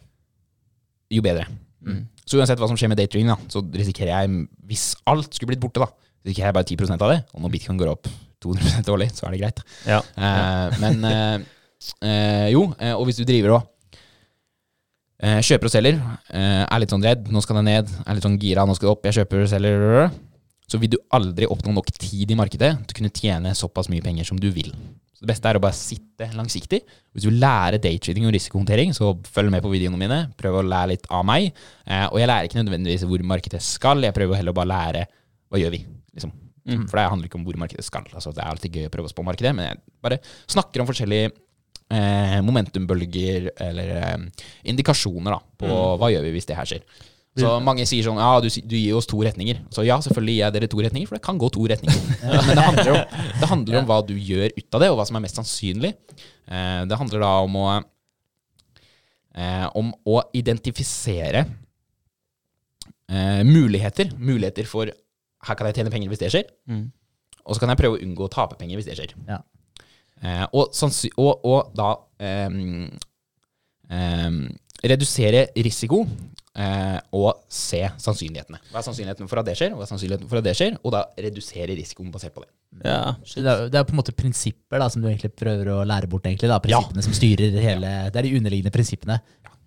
[1.11, 1.49] jo bedre.
[1.81, 2.05] Mm.
[2.29, 5.65] Så uansett hva som skjer med daytrading, da, så risikerer jeg, hvis alt skulle blitt
[5.65, 5.89] borte, da,
[6.29, 7.19] risikerer jeg bare 10% av det.
[7.35, 8.07] Og når bitcoin går opp
[8.45, 9.63] 200% årlig, så er det greit.
[9.89, 9.99] Ja.
[10.15, 11.49] Eh, men eh,
[12.07, 13.69] eh, jo, og hvis du driver og
[15.23, 16.01] eh, kjøper og selger,
[16.33, 18.89] eh, er litt sånn redd, nå skal det ned, er litt sånn gira, nå skal
[18.89, 20.11] det opp, jeg kjøper og selger,
[20.71, 24.05] så vil du aldri oppnå nok tid i markedet til å kunne tjene såpass mye
[24.05, 24.71] penger som du vil.
[25.21, 26.79] Så det beste er å bare sitte langsiktig.
[27.13, 30.21] Hvis du vil lære daytrading og risikohåndtering, så følg med på videoene mine.
[30.39, 31.51] Prøv å lære litt av meg.
[31.85, 35.03] Eh, og jeg lærer ikke nødvendigvis hvor markedet skal, jeg prøver heller å bare lære
[35.51, 35.83] hva gjør vi,
[36.15, 36.33] liksom.
[36.71, 36.87] Mm.
[36.89, 38.07] For det handler ikke om hvor markedet skal.
[38.15, 40.21] Altså, det er alltid gøy å prøve å spå markedet, men jeg bare
[40.55, 41.35] snakker om forskjellige
[41.93, 44.19] eh, momentumbølger eller eh,
[44.73, 46.85] indikasjoner da, på hva gjør vi hvis det her skjer.
[47.39, 49.61] Så mange sier sånn Ja, du, du gir oss to retninger.
[49.71, 52.01] Så ja, selvfølgelig gir jeg dere to retninger, for det kan gå to retninger.
[52.49, 55.07] Men det handler, om, det handler om hva du gjør ut av det, og hva
[55.09, 55.93] som er mest sannsynlig.
[56.51, 57.67] Eh, det handler da om å
[59.39, 61.45] eh, Om å identifisere
[63.07, 64.11] eh, muligheter.
[64.19, 66.51] Muligheter for her kan jeg tjene penger hvis det skjer.
[66.69, 66.89] Mm.
[67.47, 69.15] Og så kan jeg prøve å unngå å tape penger hvis det skjer.
[69.31, 69.41] Ja.
[70.21, 70.75] Eh, og,
[71.17, 72.59] og, og da eh,
[73.97, 74.43] ehm,
[74.85, 78.61] redusere risiko eh, og se sannsynlighetene.
[78.71, 80.77] Hva er sannsynligheten for at det skjer, og hva er sannsynligheten for at det skjer,
[80.83, 82.51] og da redusere risikoen basert på det.
[82.85, 85.81] Ja, Det er, det er på en måte prinsipper da, som du egentlig prøver å
[85.89, 86.29] lære bort.
[86.29, 89.19] egentlig da, Prinsippene som styrer hele Det er de underliggende prinsippene.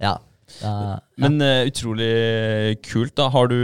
[0.01, 0.17] Ja.
[0.61, 0.99] Da, ja.
[1.23, 2.11] Men uh, utrolig
[2.85, 3.15] kult.
[3.17, 3.57] da Har du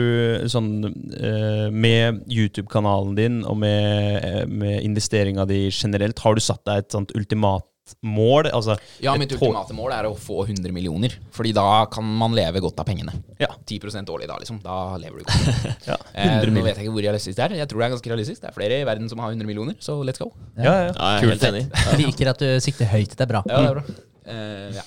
[0.52, 6.64] sånn uh, Med YouTube-kanalen din og med, eh, med investeringa di generelt, har du satt
[6.68, 7.66] deg et sånt ultimat
[8.06, 8.50] mål?
[8.54, 12.62] Altså, Ja, mitt ultimate mål er å få 100 millioner, Fordi da kan man leve
[12.62, 13.14] godt av pengene.
[13.42, 13.48] Ja.
[13.66, 14.60] 10% årlig da, liksom.
[14.62, 15.66] Da lever du godt.
[15.90, 16.68] Ja, Eh, 100 nå millioner.
[16.68, 17.58] vet jeg ikke hvor realistisk det er.
[17.64, 18.42] Jeg tror det er ganske realistisk.
[18.44, 20.30] Det er flere i verden som har 100 millioner, så let's go.
[20.58, 20.94] Ja, ja.
[20.94, 21.66] Ja, jeg er helt enig.
[22.04, 23.16] Liker at du sikter høyt.
[23.18, 23.44] Det er bra.
[23.50, 24.00] Ja, det er bra.
[24.30, 24.86] Eh, ja.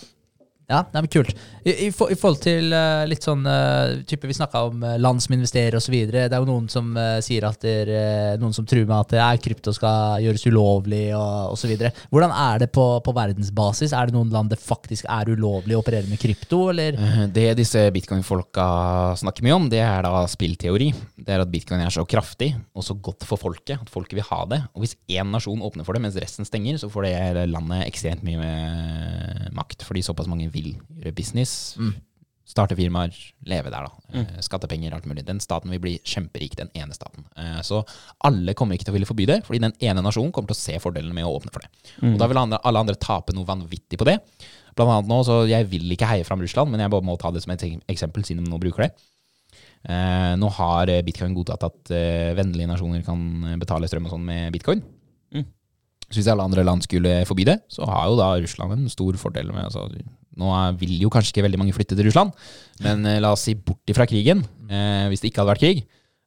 [0.72, 1.34] Ja, nei, men Kult.
[1.62, 5.20] I, i, I forhold til uh, litt sånn uh, type Vi snakka om uh, land
[5.22, 5.94] som investerer osv.
[6.08, 9.40] Det er jo noen som sier at er, eh, noen som truer med at eh,
[9.42, 11.72] krypto skal gjøres ulovlig og osv.
[12.12, 13.94] Hvordan er det på, på verdensbasis?
[13.96, 16.98] Er det noen land det faktisk er ulovlig å operere med krypto, eller?
[17.32, 18.66] Det disse bitcoin-folka
[19.20, 20.90] snakker mye om, det er da spillteori.
[21.16, 24.28] Det er at bitcoin er så kraftig og så godt for folket at folket vil
[24.28, 24.60] ha det.
[24.76, 28.24] Og hvis én nasjon åpner for det, mens resten stenger, så får det landet ekstremt
[28.26, 29.86] mye makt.
[29.86, 31.52] Fordi såpass mange vil gjøre business.
[32.52, 33.14] Starte firmaer,
[33.48, 34.00] leve der, da.
[34.12, 34.40] Mm.
[34.44, 35.22] Skattepenger, alt mulig.
[35.24, 37.24] Den staten vil bli kjemperik, den ene staten.
[37.38, 37.78] Eh, Så
[38.28, 40.62] alle kommer ikke til å ville forby det, fordi den ene nasjonen kommer til å
[40.62, 41.70] se fordelene med å åpne for det.
[42.10, 44.18] Og da vil alle andre tape noe vanvittig på det.
[44.76, 47.30] Blant annet nå, så jeg vil ikke heie fram Russland, men jeg bare må ta
[47.32, 48.92] det som et eksempel, siden de nå bruker det.
[49.82, 54.14] Eh, nå har eh, bitcoin godtatt at eh, vennlige nasjoner kan eh, betale strøm og
[54.14, 54.82] sånn med bitcoin.
[55.34, 55.46] Mm.
[56.08, 59.18] Så hvis alle andre land skulle forby det, så har jo da Russland en stor
[59.20, 59.88] fordel med altså,
[60.40, 62.32] Nå vil jo kanskje ikke veldig mange flytte til Russland,
[62.84, 64.44] men eh, la oss si bort ifra krigen.
[64.68, 65.82] Eh, hvis det ikke hadde vært krig,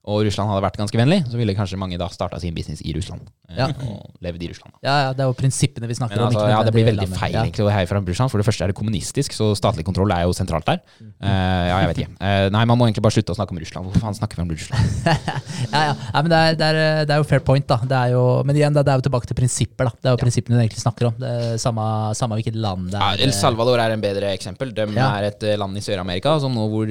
[0.06, 2.94] og Russland hadde vært ganske vennlig, så ville kanskje mange da starta sin business i
[2.94, 3.22] Russland.
[3.50, 3.68] eh, Ja.
[3.90, 4.74] Og levd i Russland.
[4.84, 6.34] Ja, ja, det er jo prinsippene vi snakker Men om.
[6.36, 8.30] altså, ja, det blir veldig feil egentlig å heie fram Russland.
[8.32, 10.80] For det første er det kommunistisk, så statlig kontroll er jo sentralt der.
[11.02, 12.12] Eh, ja, jeg vet ikke.
[12.22, 13.86] Uh, nei, man må egentlig bare slutte å snakke om Russland.
[13.90, 14.82] Hvorfor faen snakker vi om Russland?
[15.76, 15.94] Ja, ja.
[16.14, 17.78] Nei, men det er, det, er, det er jo fair point, da.
[17.90, 19.90] Det er jo, men igjen, det er jo tilbake til prinsipper.
[19.90, 19.92] da.
[20.02, 21.16] Det er jo prinsippene du egentlig snakker om.
[21.20, 21.86] Det er samme,
[22.18, 23.18] samme hvilket land det er.
[23.20, 23.26] Ja.
[23.26, 24.74] El Salvador er en bedre eksempel.
[24.76, 25.10] De Ja.
[25.18, 26.86] er et land i Sør-Amerika som nå hvor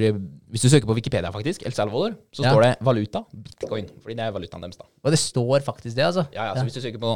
[0.55, 2.51] Hvis du søker på Wikipedia, faktisk, El Salvador, så Ja.
[2.53, 3.89] står det valuta bitcoin.
[4.01, 4.85] Fordi det er valutaen deres, da.
[5.03, 6.23] Og det står faktisk det, altså.
[6.33, 7.15] Ja, ja, så hvis du søker på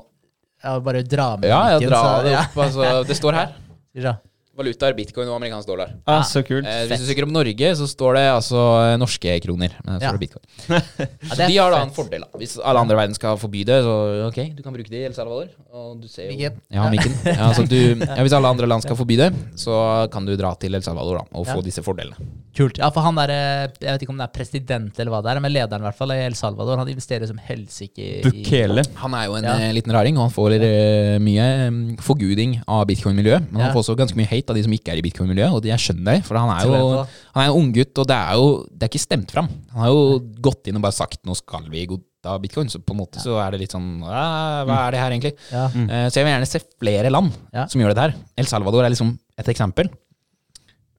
[0.63, 2.41] Ja, bare dra med Ja, ja, dra så- det ja.
[2.43, 2.57] opp.
[2.65, 3.53] Altså, det står her.
[3.95, 4.13] Ja.
[4.59, 5.93] Valuta er bitcoin og amerikansk dollar.
[6.05, 6.67] Ah, så kult.
[6.67, 9.71] Eh, hvis du søker om Norge, så står det altså eh, norske kroner.
[9.85, 10.09] Men så Ja.
[10.11, 10.45] står det bitcoin.
[10.69, 12.21] Ja, Så det de har da en fordel.
[12.27, 13.93] da Hvis alle andre i verden skal forby det, så
[14.27, 15.47] ok, du kan bruke det i El Salvador.
[15.73, 16.59] Og du ser jo Mikken.
[16.69, 17.13] Ja, mikken.
[17.25, 20.51] Ja, altså du, ja, hvis alle andre land skal forby det, så kan du dra
[20.59, 22.17] til El Salvador da og få disse fordelene.
[22.59, 22.79] Kult.
[22.81, 25.31] Ja, for han der, eh, jeg vet ikke om det er president eller hva det
[25.31, 28.83] er, men lederen i hvert fall i El Salvador, han investerer som helsike i Bukele.
[28.99, 29.55] Han er jo en Ja.
[29.55, 33.47] eh, liten raring, og han får eh, mye eh, forguding av bitcoin-miljøet.
[33.51, 33.65] Men Ja.
[33.69, 35.79] han får også ganske mye hate av de som ikke er i bitcoin-miljøet, og jeg
[35.83, 36.25] skjønner det.
[36.27, 37.05] For han er jo
[37.35, 39.47] han er en unggutt, og det er jo det er ikke stemt fram.
[39.73, 42.91] Han har jo gått inn og bare sagt 'nå skal vi godta bitcoin', så på
[42.93, 45.33] en måte så er det litt sånn Hva er det her, egentlig?
[45.51, 45.67] Ja.
[45.69, 45.87] Mm.
[46.09, 47.65] Så jeg vil gjerne se flere land Ja.
[47.67, 48.15] som gjør dette her.
[48.37, 49.89] El Salvador er liksom et eksempel.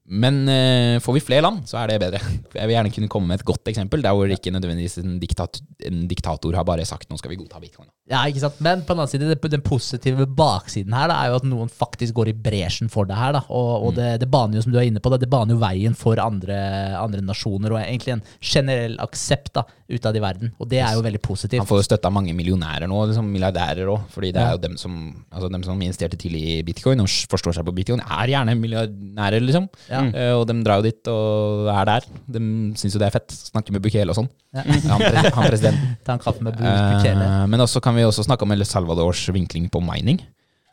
[0.09, 2.19] Men uh, får vi flere land, så er det bedre.
[2.55, 5.61] Jeg vil gjerne kunne komme med et godt eksempel, der hvor ikke nødvendigvis en, diktat,
[5.87, 7.91] en diktator har bare sagt 'nå skal vi godta bitcoin'.
[8.11, 8.57] Ja, ikke sant?
[8.59, 12.17] Men på den annen side, den positive baksiden her da, er jo at noen faktisk
[12.17, 13.37] går i bresjen for det her.
[13.37, 13.43] Da.
[13.47, 15.61] Og, og det, det baner jo, som du er inne på, da, det baner jo
[15.61, 16.57] veien for andre,
[16.99, 20.51] andre nasjoner, og egentlig en generell aksept da, utad i verden.
[20.59, 21.61] Og det er jo veldig positivt.
[21.61, 24.09] Han får jo støtte av mange millionærer nå, liksom milliardærer òg.
[24.11, 24.97] Fordi det er jo dem som,
[25.31, 29.39] altså dem som investerte tidlig i bitcoin og forstår seg på bitcoin, er gjerne milliardærer,
[29.45, 29.69] liksom.
[29.87, 30.00] Ja.
[30.09, 32.07] Eh, og de drar jo dit og er der.
[32.35, 32.41] De
[32.79, 33.33] syns jo det er fett.
[33.51, 34.29] Snakker med Bukele og sånn.
[34.55, 34.65] Ja.
[34.65, 35.03] Han,
[35.37, 35.95] han presidenten.
[36.07, 37.25] Ta en kaffe med Bukele.
[37.25, 40.21] Uh, men også kan vi også snakke om El Salvadors vinkling på mining.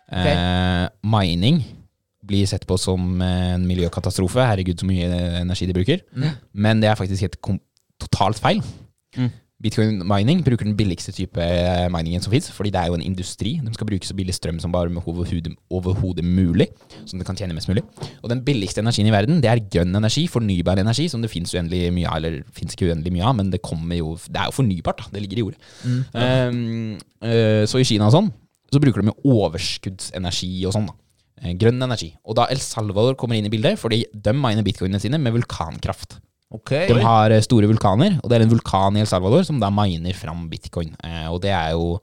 [0.08, 1.60] Eh, mining
[2.28, 4.44] blir sett på som en miljøkatastrofe.
[4.44, 5.08] Herregud, så mye
[5.42, 6.04] energi de bruker.
[6.52, 7.40] Men det er faktisk helt
[7.98, 8.62] totalt feil.
[9.16, 9.30] Mm.
[9.58, 13.02] Bitcoin mining bruker den billigste type eh, miningen som fins, fordi det er jo en
[13.02, 13.56] industri.
[13.58, 16.68] De skal bruke så billig strøm som bare med overhodet mulig,
[17.02, 17.82] så de kan tjene mest mulig.
[18.22, 21.56] Og den billigste energien i verden, det er grønn energi, fornybar energi, som det fins
[21.56, 24.46] uendelig mye av, eller fins ikke uendelig mye av, men det kommer jo Det er
[24.46, 25.10] jo fornybart, da.
[25.16, 25.60] Det ligger i jordet.
[26.14, 26.94] Um,
[27.26, 28.30] eh, så i Kina og sånn,
[28.70, 30.94] så bruker de jo overskuddsenergi og sånn, da.
[31.42, 32.12] Eh, Grønn energi.
[32.30, 36.20] Og da El Salvador kommer inn i bildet, fordi de miner bitcoinene sine med vulkankraft.
[36.54, 36.72] Ok.
[36.88, 39.68] De har eh, store vulkaner, og det er en vulkan i El Salvador som da
[39.74, 40.94] miner fram bitcoin.
[41.04, 41.98] Eh, og det er jo,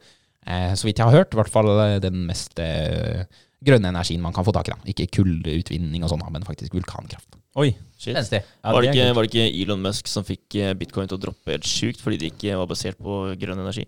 [0.46, 1.72] eh, så vidt jeg har hørt, i hvert fall
[2.04, 3.26] den mest eh,
[3.66, 4.76] grønne energien man kan få tak i.
[4.76, 4.94] da.
[4.94, 7.40] Ikke kullutvinning og sånn, men faktisk vulkankraft.
[7.58, 7.72] Oi.
[7.98, 8.14] Shit.
[8.14, 11.54] Ja, var, det ikke, var det ikke Elon Musk som fikk bitcoin til å droppe
[11.56, 13.86] helt sjukt fordi det ikke var basert på grønn energi?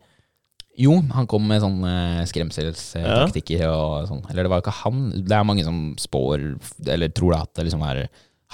[0.78, 4.24] Jo, han kom med sånne skremselstaktikker og sånn.
[4.30, 5.04] Eller det var jo ikke han.
[5.18, 6.44] Det er mange som spår,
[6.94, 8.04] eller tror da at det liksom er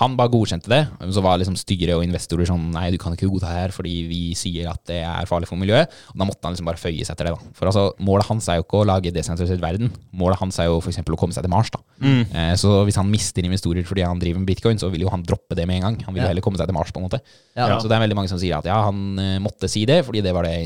[0.01, 0.79] Han bare godkjente det.
[1.13, 3.91] Så var liksom styret og investorer sånn Nei, du kan ikke godta det her fordi
[4.09, 5.91] vi sier at det er farlig for miljøet.
[6.09, 7.51] Og da måtte han liksom bare føye seg etter det, da.
[7.59, 9.91] For altså, målet hans er jo ikke å lage desentralisert verden.
[10.17, 10.97] Målet hans er jo f.eks.
[11.03, 11.81] å komme seg til Mars, da.
[12.01, 12.23] Mm.
[12.25, 15.21] Eh, så hvis han mister investorer fordi han driver med bitcoin, så vil jo han
[15.29, 15.99] droppe det med en gang.
[16.07, 16.31] Han vil jo Ja.
[16.33, 17.21] heller komme seg til Mars, på en måte.
[17.53, 17.69] Ja.
[17.77, 20.23] Så det er veldig mange som sier at ja, han eh, måtte si det, fordi
[20.25, 20.57] det var det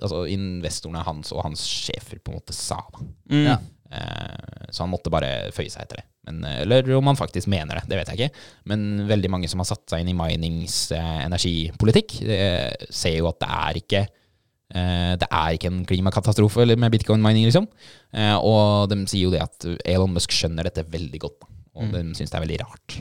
[0.00, 2.80] altså, investorene hans og hans sjefer på en måte sa.
[2.90, 3.06] da.
[3.30, 3.46] Mm.
[3.46, 3.56] Ja.
[3.94, 6.08] Eh, så han måtte bare føye seg etter det.
[6.26, 8.44] Men, eh, eller om han faktisk mener det, det vet jeg ikke.
[8.70, 13.30] Men veldig mange som har satt seg inn i minings eh, energipolitikk, eh, ser jo
[13.30, 17.68] at det er ikke eh, det er ikke en klimakatastrofe eller med bitcoin-mining, liksom.
[18.14, 21.50] Eh, og de sier jo det at Elon Musk skjønner dette veldig godt.
[21.74, 22.92] Og de syns det er veldig rart.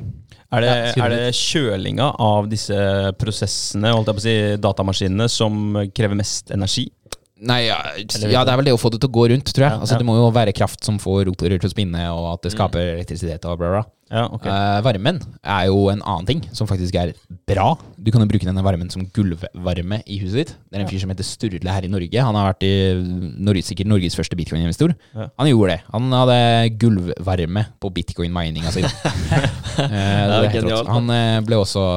[0.54, 2.78] Er det, Ja, er det kjølinga av disse
[3.22, 5.60] prosessene, holdt jeg på å si, datamaskinene, som
[5.94, 6.88] krever mest energi?
[7.44, 9.66] Nei, ja, ja, det er vel det å få det til å gå rundt, tror
[9.66, 9.76] jeg.
[9.76, 10.02] Ja, altså, ja.
[10.02, 12.94] Det må jo være kraft som får rotorer til å spinne, og at det skaper
[12.96, 13.84] elektrisitet og bla, bla.
[14.14, 14.44] Ja, ok.
[14.46, 17.16] Eh, varmen er jo en annen ting som faktisk er
[17.50, 17.72] bra.
[17.98, 20.54] Du kan jo bruke denne varmen som gulvvarme i huset ditt.
[20.70, 22.26] Det er en fyr som heter Sturle her i Norge.
[22.28, 22.74] Han har vært i
[23.42, 24.94] Norge, sikkert Norges første bitcoin-investor.
[25.18, 25.80] Han gjorde det.
[25.96, 26.38] Han hadde
[26.84, 28.86] gulvvarme på bitcoin-mininga si.
[28.88, 31.88] uh, han uh, ble også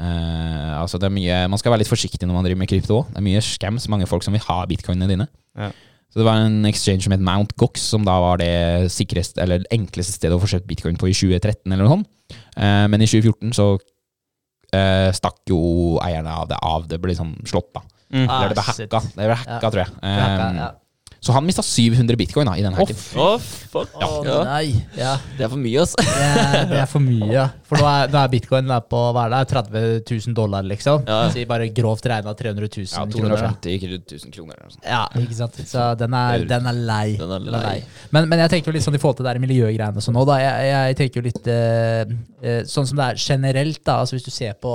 [0.00, 3.02] eh, altså det er mye, Man skal være litt forsiktig når man driver med krypto
[3.02, 3.12] òg.
[3.12, 5.28] Det er mye scams, mange folk som vil ha bitcoinene dine.
[5.58, 5.70] Ja.
[6.10, 9.62] Så det var en exchange som het Mount Gox, som da var det sikreste, eller
[9.70, 12.10] enkleste stedet å få kjøpt bitcoin på i 2013, eller noe sånt.
[12.58, 15.60] Uh, men i 2014 så uh, stakk jo
[16.02, 16.88] eierne av det av.
[16.90, 17.84] Det ble liksom slått, da.
[18.10, 18.24] Mm.
[18.26, 19.70] Ah, Eller det ble hacka, det ble hacka Ja.
[19.70, 19.92] tror jeg.
[20.02, 20.70] Eh, ja.
[21.20, 22.96] Så han mista 700 bitcoin da, i den hacken.
[23.20, 23.90] Å, fuck.
[24.00, 24.06] Ja.
[24.08, 24.70] Oh, nei.
[24.96, 25.18] Ja.
[25.36, 26.00] det er for mye, altså.
[26.00, 27.42] Det det er for mye, ja.
[27.68, 31.04] For nå er, nå er bitcoin er på hva er det, 30 000 dollar, liksom.
[31.04, 31.18] Ja.
[31.34, 33.36] Si bare grovt regna 300 000 Ja, kroner.
[33.36, 33.52] da.
[33.68, 34.64] 250 000 kroner.
[34.64, 34.80] Eller.
[34.88, 35.60] Ja, ikke sant.
[35.68, 37.06] Så den er, er- den er lei.
[37.20, 37.76] Den er lei.
[38.16, 40.24] Men, men jeg tenker jo litt sånn i forhold til det der miljøgreiene sånn nå,
[40.32, 40.40] da.
[40.40, 44.00] Jeg, jeg tenker jo litt eh, eh, sånn som det er generelt, da.
[44.06, 44.72] Altså hvis du ser på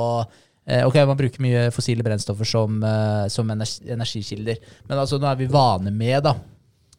[0.66, 4.58] Ok, man bruker mye fossile brennstoffer som, eh, som energikilder.
[4.90, 6.34] Men altså nå er vi vane med, da.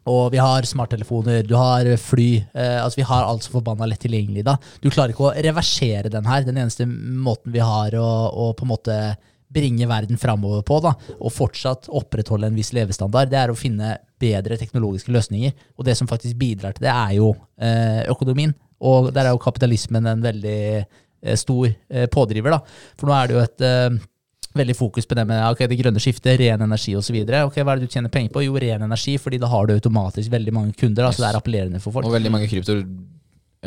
[0.07, 2.29] Og vi har smarttelefoner, du har fly.
[2.55, 4.43] Eh, altså Vi har alt så forbanna lett tilgjengelig.
[4.45, 4.57] da.
[4.81, 6.43] Du klarer ikke å reversere den her.
[6.43, 9.17] Den eneste måten vi har å, å på en måte
[9.47, 10.91] bringe verden framover på, da,
[11.21, 15.53] og fortsatt opprettholde en viss levestandard, det er å finne bedre teknologiske løsninger.
[15.77, 18.51] Og det som faktisk bidrar til det, er jo eh, økonomien.
[18.83, 20.83] Og der er jo kapitalismen en veldig eh,
[21.35, 22.55] stor eh, pådriver.
[22.55, 22.61] da.
[22.97, 23.97] For nå er det jo et eh,
[24.57, 27.17] veldig fokus på det med ok, det grønne skiftet, ren energi osv.
[27.17, 28.45] Okay, hva er det du tjener penger på?
[28.47, 31.05] Jo, ren energi, fordi da har du automatisk veldig mange kunder.
[31.05, 32.07] Da, så Det er appellerende for folk.
[32.07, 32.83] Og veldig mange kryptoer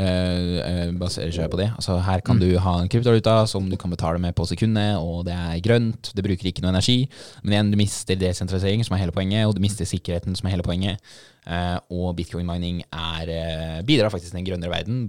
[0.01, 1.71] eh, eh, baserer seg på det.
[1.77, 5.25] Altså Her kan du ha en kryptovaluta som du kan betale med på sekundet, og
[5.29, 7.03] det er grønt, det bruker ikke noe energi.
[7.43, 10.57] Men igjen, du mister desentralisering, som er hele poenget, og du mister sikkerheten, som er
[10.57, 11.13] hele poenget.
[11.47, 15.05] Eh, og bitcoin-mining er, eh, bidrar faktisk til en grønnere verden,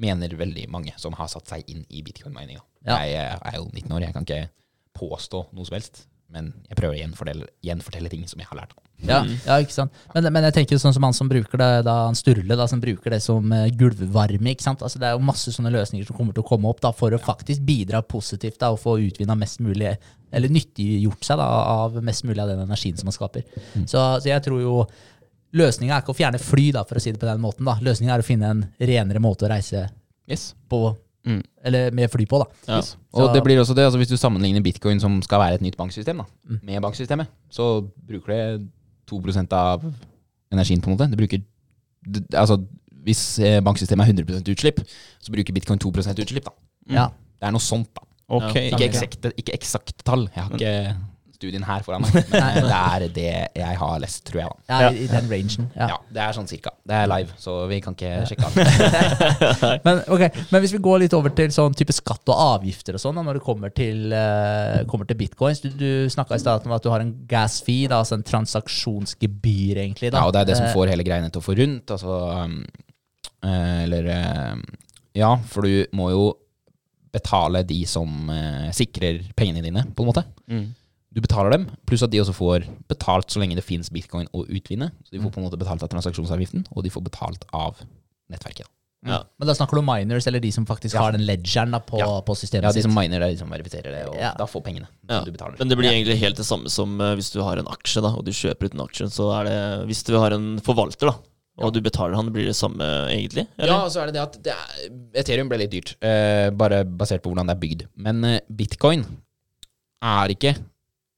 [0.00, 2.58] mener veldig mange som har satt seg inn i bitcoin-mining.
[2.84, 2.98] Ja.
[3.04, 4.42] Jeg eh, er jo 19 år, jeg kan ikke
[4.94, 6.04] påstå noe som helst.
[6.34, 8.74] Men jeg prøver å gjenfortelle, gjenfortelle ting som jeg har lært.
[9.04, 9.94] Ja, ja, ikke sant.
[10.14, 12.80] Men, men jeg tenker sånn som han som bruker det, da han Sturle, da, som
[12.82, 14.54] bruker det som uh, gulvvarme.
[14.54, 14.82] ikke sant?
[14.86, 17.14] Altså Det er jo masse sånne løsninger som kommer til å komme opp da, for
[17.14, 19.92] å faktisk bidra positivt da, og få utvinna mest mulig,
[20.34, 21.48] eller nyttiggjort seg da,
[21.84, 23.44] av mest mulig av den energien som man skaper.
[23.84, 24.78] Så, så jeg tror jo
[25.54, 27.64] løsninga er ikke å fjerne fly, da, for å si det på den måten.
[27.64, 27.76] da.
[27.80, 29.88] Løsninga er å finne en renere måte å reise
[30.28, 30.54] Yes.
[30.68, 31.42] på, Mm.
[31.64, 32.38] eller med fly på.
[32.38, 32.46] da.
[32.68, 32.82] Ja.
[33.14, 35.76] Og det blir også det, altså hvis du sammenligner bitcoin som skal være et nytt
[35.76, 36.60] banksystem, da, Mm.
[36.62, 38.26] med banksystemet, så bruker
[38.58, 38.68] det
[39.06, 39.82] 2% av
[40.52, 41.10] energien på en måte.
[41.10, 41.42] Det bruker,
[42.34, 42.64] altså
[43.04, 44.78] Hvis eh, banksystemet er 100% utslipp,
[45.20, 46.44] så bruker bitcoin 2% utslipp.
[46.44, 46.52] da.
[46.88, 47.08] Ja.
[47.38, 48.00] Det er noe sånt, da.
[48.30, 48.70] Okay.
[48.70, 48.76] Ja.
[48.78, 50.22] Ikke eksakte, ikke eksakte tall.
[50.34, 50.96] Jeg har ikke
[51.36, 53.28] studien her foran meg, men det er det
[53.60, 54.50] jeg har lest, tror jeg.
[54.68, 54.80] da.
[54.84, 55.68] Ja, i, i den rangen.
[55.76, 55.88] Ja.
[55.94, 56.74] Ja, Det er sånn cirka.
[56.84, 59.78] Det er live, så vi kan ikke sjekke av.
[59.86, 60.44] Men, okay.
[60.50, 63.38] men hvis vi går litt over til sånn type skatt og avgifter og sånn, når
[63.38, 66.90] det kommer til, uh, kommer til bitcoins Du, du snakka i stad om at du
[66.92, 70.10] har en gas fee, da, altså en transaksjonsgebyr, egentlig.
[70.10, 70.22] Da.
[70.22, 71.92] Ja, og det er det som Eh, får hele greiene til å få rundt.
[71.94, 72.62] Altså, um,
[73.44, 74.10] eh, eller
[74.54, 74.64] um,
[75.14, 76.24] Ja, for du må jo
[77.14, 80.24] betale de som uh, sikrer pengene dine, på en måte.
[80.50, 80.64] Mm.
[81.14, 84.42] Du betaler dem, pluss at de også får betalt så lenge det fins bitcoin å
[84.50, 84.90] utvinne.
[85.06, 87.78] Så de får på en måte betalt av transaksjonsavgiften, og de får betalt av
[88.32, 88.66] nettverket.
[89.06, 89.18] Ja.
[89.38, 91.02] Men da snakker du om miners, eller de som faktisk Ja.
[91.04, 92.20] har den ledgeren da, på, Ja.
[92.24, 92.82] på systemet Ja, de sitt?
[92.88, 94.32] som miner, det de som verifiserer det, og Ja.
[94.34, 94.88] da får pengene.
[95.08, 95.58] Ja, du betaler.
[95.58, 98.08] Men det blir egentlig helt det samme som eh, hvis du har en aksje, da,
[98.08, 99.06] og du kjøper ut en aksje.
[99.12, 101.18] Så er det Hvis du har en forvalter, da,
[101.62, 102.80] Og du betaler han, blir det samme
[103.12, 103.46] egentlig?
[103.58, 103.68] Eller?
[103.72, 107.22] Ja, så er det det at det er, Ethereum ble litt dyrt, eh, bare basert
[107.22, 107.86] på hvordan det er bygd.
[107.96, 109.04] Men eh, bitcoin
[110.02, 110.56] er ikke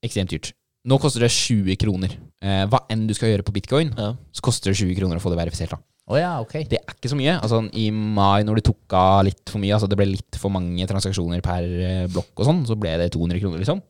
[0.07, 0.53] ekstremt dyrt.
[0.87, 2.13] Nå koster det 20 kroner.
[2.41, 4.13] Eh, hva enn du skal gjøre på bitcoin, Ja.
[4.31, 5.71] så koster det 20 kroner å få det verifisert.
[5.75, 5.79] da.
[6.07, 6.53] Oh, ja, ok.
[6.71, 7.33] Det er ikke så mye.
[7.43, 10.49] Altså, I mai, når det tok av litt for mye, altså det ble litt for
[10.53, 13.81] mange transaksjoner per eh, blokk og sånn, så ble det 200 kroner, liksom.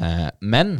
[0.00, 0.78] Eh, men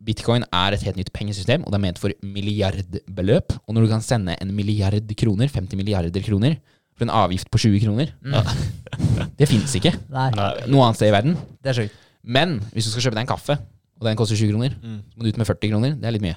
[0.00, 3.52] bitcoin er et helt nytt pengesystem, og det er ment for milliardbeløp.
[3.68, 6.56] Og når du kan sende en milliard kroner, 50 milliarder kroner,
[6.96, 8.08] for en avgift på 20 kroner
[9.38, 10.30] Det fins ikke Nei,
[10.66, 11.36] noe annet sted i verden.
[11.62, 11.94] det er sjukt.
[12.26, 13.54] Men hvis du skal kjøpe deg en kaffe,
[13.98, 15.96] og den koster 20 kroner, så må du ut med 40 kroner.
[15.98, 16.36] Det er litt mye.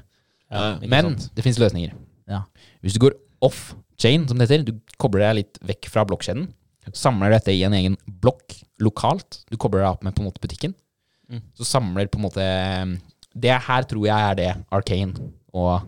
[0.51, 1.29] Ja, Men sant?
[1.35, 1.93] det fins løsninger.
[2.27, 2.43] Ja.
[2.81, 6.49] Hvis du går off-chain, som det heter, du kobler deg litt vekk fra blokkjeden,
[6.97, 10.41] samler dette i en egen blokk lokalt, du kobler deg opp med på en måte
[10.43, 10.75] butikken,
[11.31, 11.39] Mm.
[11.55, 12.45] så samler på en måte
[13.39, 15.13] Det her tror jeg er det Arcane
[15.53, 15.85] og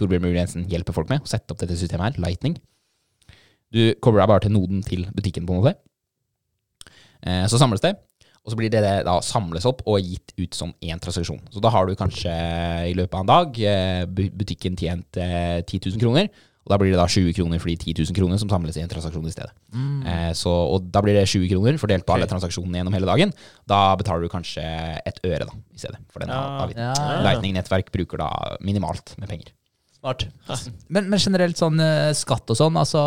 [0.00, 2.56] Torbjørn Mulig Jensen hjelper folk med, å sette opp dette systemet her, Lightning.
[3.70, 5.74] Du kobler deg bare til noden til butikken, på en måte.
[7.22, 7.92] Eh, så samles det,
[8.42, 11.38] og så blir det da samles opp og gitt ut som én transaksjon.
[11.54, 12.32] Så da har du kanskje
[12.90, 16.26] i løpet av en dag eh, butikken tjent eh, 10 000 kroner,
[16.62, 18.82] og da blir det da 20 kroner for de 10 000 kroner som samles i
[18.84, 19.50] en transaksjon i stedet.
[20.06, 23.32] Eh, så, og da blir det 20 kroner fordelt på alle transaksjonene gjennom hele dagen.
[23.66, 24.62] Da betaler du kanskje
[25.06, 26.42] et øre da, i stedet for den Ja.
[26.66, 26.86] avgiften.
[26.86, 27.18] Ja.
[27.26, 28.30] Lightning-nettverk bruker da
[28.62, 29.50] minimalt med penger.
[30.02, 30.24] Smart.
[30.90, 32.98] Men, men generelt sånn eh, skatt og sånn, altså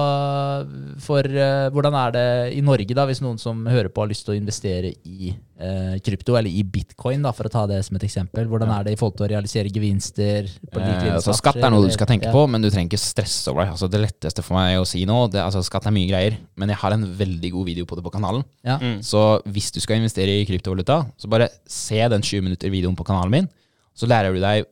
[1.04, 4.24] for uh, hvordan er det i Norge, da, hvis noen som hører på har lyst
[4.24, 8.00] til å investere i uh, krypto, eller i bitcoin, da, for å ta det som
[8.00, 8.48] et eksempel.
[8.48, 10.48] Hvordan er det i forhold til å realisere gevinster?
[10.72, 13.52] på Eh, altså, skatt er noe du skal tenke på, men du trenger ikke stresse
[13.52, 13.74] over det.
[13.76, 16.72] Altså, det letteste for meg å si nå det, altså, Skatt er mye greier, men
[16.72, 18.46] jeg har en veldig god video på det på kanalen.
[18.64, 18.78] Ja.
[18.80, 19.02] Mm.
[19.04, 23.08] Så hvis du skal investere i kryptovaluta, så bare se den 20 minutter videoen på
[23.08, 23.52] kanalen min.
[23.96, 24.64] Så lærer du deg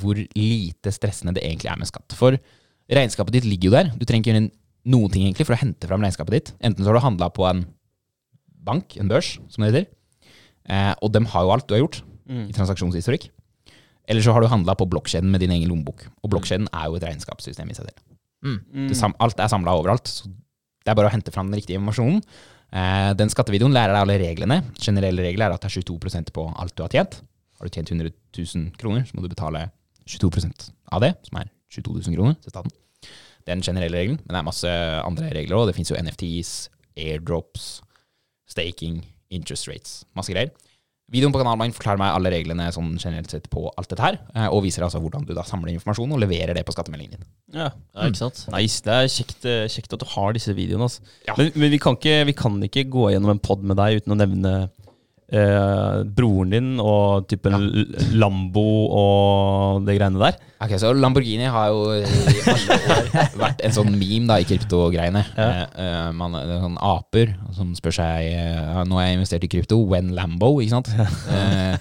[0.00, 2.14] hvor lite stressende det egentlig er med skatt.
[2.18, 2.36] For
[2.88, 3.90] regnskapet ditt ligger jo der.
[3.98, 4.50] Du trenger ikke gjøre
[4.88, 6.52] noen ting egentlig for å hente fram regnskapet ditt.
[6.64, 7.64] Enten så har du handla på en
[8.68, 9.86] bank, en børs, som det heter,
[10.68, 12.50] eh, og dem har jo alt du har gjort Mm.
[12.50, 13.30] i transaksjonshistorikk.
[14.06, 16.02] Eller så har du handla på blokkjeden med din egen lommebok.
[16.22, 18.02] Og blokkjeden er jo et regnskapssystem i seg selv.
[18.44, 18.94] Mm.
[18.94, 20.04] Sam alt er samla overalt.
[20.04, 22.20] Så det er bare å hente fram den riktige informasjonen.
[22.70, 24.58] Eh, den skattevideoen lærer deg alle reglene.
[24.76, 27.22] Generelle regler er at det er 22% på alt du har tjent.
[27.58, 29.70] Har du tjent 100 000 kroner, så må du betale
[30.08, 32.72] 22 av det, som er 22 000 kroner til staten.
[33.02, 34.72] Det er den generelle regelen, men det er masse
[35.04, 35.68] andre regler òg.
[35.70, 36.54] Det fins jo NFTs,
[37.00, 37.68] airdrops,
[38.48, 39.02] staking,
[39.32, 40.52] interest rates, masse greier.
[41.08, 44.18] Videoen på kanalen min forklarer meg alle reglene sånn generelt sett på alt dette her,
[44.34, 47.28] eh, og viser altså hvordan du da samler informasjon og leverer det på skattemeldingen din.
[47.56, 47.70] Ja.
[47.96, 48.42] Ja, ikke sant?
[48.52, 48.82] Nice.
[48.84, 50.84] Det er kjekt, eh, kjekt at du har disse videoene.
[50.84, 51.00] Altså.
[51.24, 51.32] Ja.
[51.38, 54.12] Men, men vi, kan ikke, vi kan ikke gå gjennom en pod med deg uten
[54.12, 54.52] å nevne
[55.32, 57.84] eh, broren din og typen ja.
[58.18, 60.38] Lambo og det greiene der.
[60.58, 62.02] Ok, så Lamborghini har jo i
[62.50, 63.08] alle år
[63.42, 65.22] vært en sånn meme da i kryptogreiene.
[65.36, 66.10] Ja.
[66.16, 69.78] Man, det er sånn aper som spør seg uh, Nå har jeg investert i krypto,
[69.86, 70.50] when Lambo?
[70.62, 70.90] Ikke sant?
[71.28, 71.78] Uh,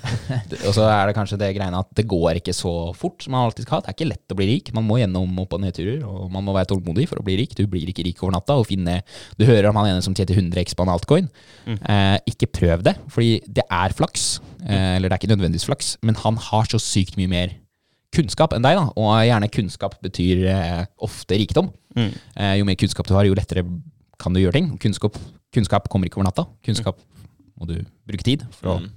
[0.68, 3.48] og så er det kanskje det greiene at det går ikke så fort som man
[3.48, 3.82] alltid skal.
[3.82, 4.74] Det er ikke lett å bli rik.
[4.78, 7.58] Man må gjennom opp- og nedturer, og man må være tålmodig for å bli rik.
[7.58, 8.60] Du blir ikke rik over natta.
[8.62, 9.00] Og finne,
[9.40, 11.32] du hører om han ene som tjente 100 x på en altcoin.
[11.66, 14.38] Uh, ikke prøv det, fordi det er flaks.
[14.66, 17.56] Eh, eller det er ikke nødvendigvis flaks, men han har så sykt mye mer
[18.16, 18.88] kunnskap enn deg, da.
[18.98, 21.72] Og gjerne kunnskap betyr eh, ofte rikdom.
[21.98, 22.12] Mm.
[22.38, 23.66] Eh, jo mer kunnskap du har, jo lettere
[24.22, 24.70] kan du gjøre ting.
[24.82, 25.18] Kunnskap,
[25.54, 26.48] kunnskap kommer ikke over natta.
[26.66, 27.02] Kunnskap
[27.58, 27.76] må du
[28.08, 28.90] bruke tid for å Mm.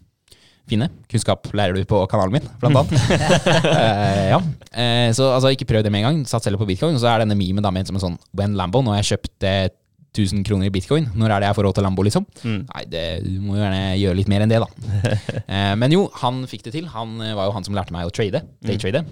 [0.71, 0.87] finne.
[1.11, 2.93] Kunnskap lærer du på kanalen min, blant annet.
[3.67, 4.39] eh, ja.
[4.71, 6.21] eh, så altså, ikke prøv det med en gang.
[6.31, 6.95] Sats heller på bitcoin.
[6.95, 9.17] Og så er denne memen da ment som en sånn When Lambo, nå har jeg
[9.17, 9.65] kjøpt eh,
[10.11, 11.07] 1000 kroner i bitcoin.
[11.15, 12.27] Når er det jeg får råd til Lambo, liksom?
[12.43, 12.61] Mm.
[12.67, 14.69] Nei, det, du må jo gjerne gjøre litt mer enn det, da.
[15.55, 16.91] eh, men jo, han fikk det til.
[16.91, 18.43] Han eh, var jo han som lærte meg å trade.
[18.67, 19.05] Daytrade.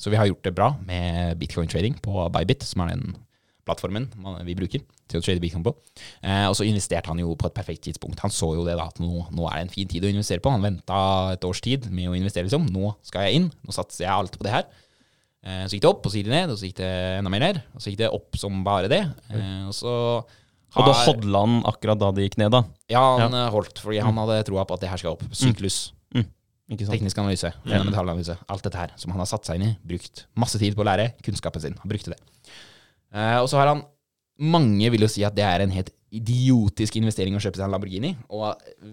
[0.00, 3.14] Så vi har gjort det bra med bitcoin-trading på Bybit, som er den
[3.66, 4.06] plattformen
[4.46, 5.74] vi bruker til å trade bitcoin på.
[6.22, 8.22] Eh, og så investerte han jo på et perfekt tidspunkt.
[8.24, 10.40] Han så jo det da, at nå, nå er det en fin tid å investere
[10.40, 10.52] på.
[10.54, 10.98] Han venta
[11.34, 12.68] et års tid med å investere, liksom.
[12.72, 13.52] Nå skal jeg inn.
[13.66, 14.68] Nå satser jeg alt på det her.
[15.46, 16.88] Så gikk det opp, og så gikk det ned, og så gikk det
[17.20, 17.58] enda mer ned.
[17.76, 19.04] Og så gikk det opp som bare det.
[19.68, 19.92] Og så
[20.76, 22.62] Og da hodla han akkurat da det gikk ned, da.
[22.92, 23.46] ja, han ja.
[23.54, 25.24] holdt, fordi han hadde troa på at det her skal opp.
[25.32, 25.78] Syklus,
[26.66, 26.96] Ikke sant?
[26.96, 28.36] teknisk analyse, fundamental analyse.
[28.50, 29.74] Alt dette her som han har satt seg inn i.
[29.86, 31.76] Brukt masse tid på å lære kunnskapen sin.
[31.82, 32.18] Han brukte det.
[33.14, 33.84] Eh, og så har han
[34.36, 37.72] Mange vil jo si at det er en helt idiotisk investering å kjøpe seg en
[37.72, 38.10] Lamborghini.
[38.28, 38.50] Og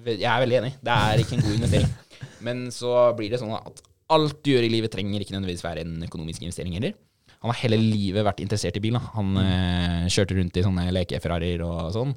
[0.08, 0.70] jeg er veldig enig.
[0.80, 1.90] Det er ikke en god investering.
[2.48, 3.82] Men så blir det sånn at
[4.14, 6.96] alt du gjør i livet, trenger ikke nødvendigvis være en økonomisk investering heller.
[7.44, 8.96] Han har hele livet vært interessert i bil.
[8.96, 9.02] Da.
[9.18, 12.14] Han eh, kjørte rundt i sånne leke-Ferrarier og sånn.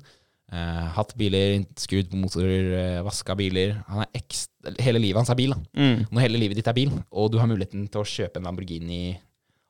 [0.54, 3.72] Eh, hatt biler, skrudd på motorer, uh, vaska biler.
[4.06, 5.56] Er hele livet hans er bil.
[5.56, 5.58] Da.
[5.74, 6.04] Mm.
[6.14, 9.00] Når hele livet ditt er bil, og du har muligheten til å kjøpe en Lamborghini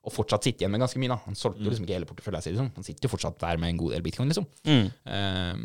[0.07, 1.11] og fortsatt sitte igjen med ganske mye.
[1.15, 1.17] da.
[1.25, 2.53] Han solgte jo liksom ikke hele porteføljen sin.
[2.55, 2.69] Liksom.
[2.77, 4.29] Han sitter jo fortsatt der med en god del bitcoin.
[4.31, 4.45] liksom.
[4.69, 4.85] Mm.
[5.17, 5.65] Ehm,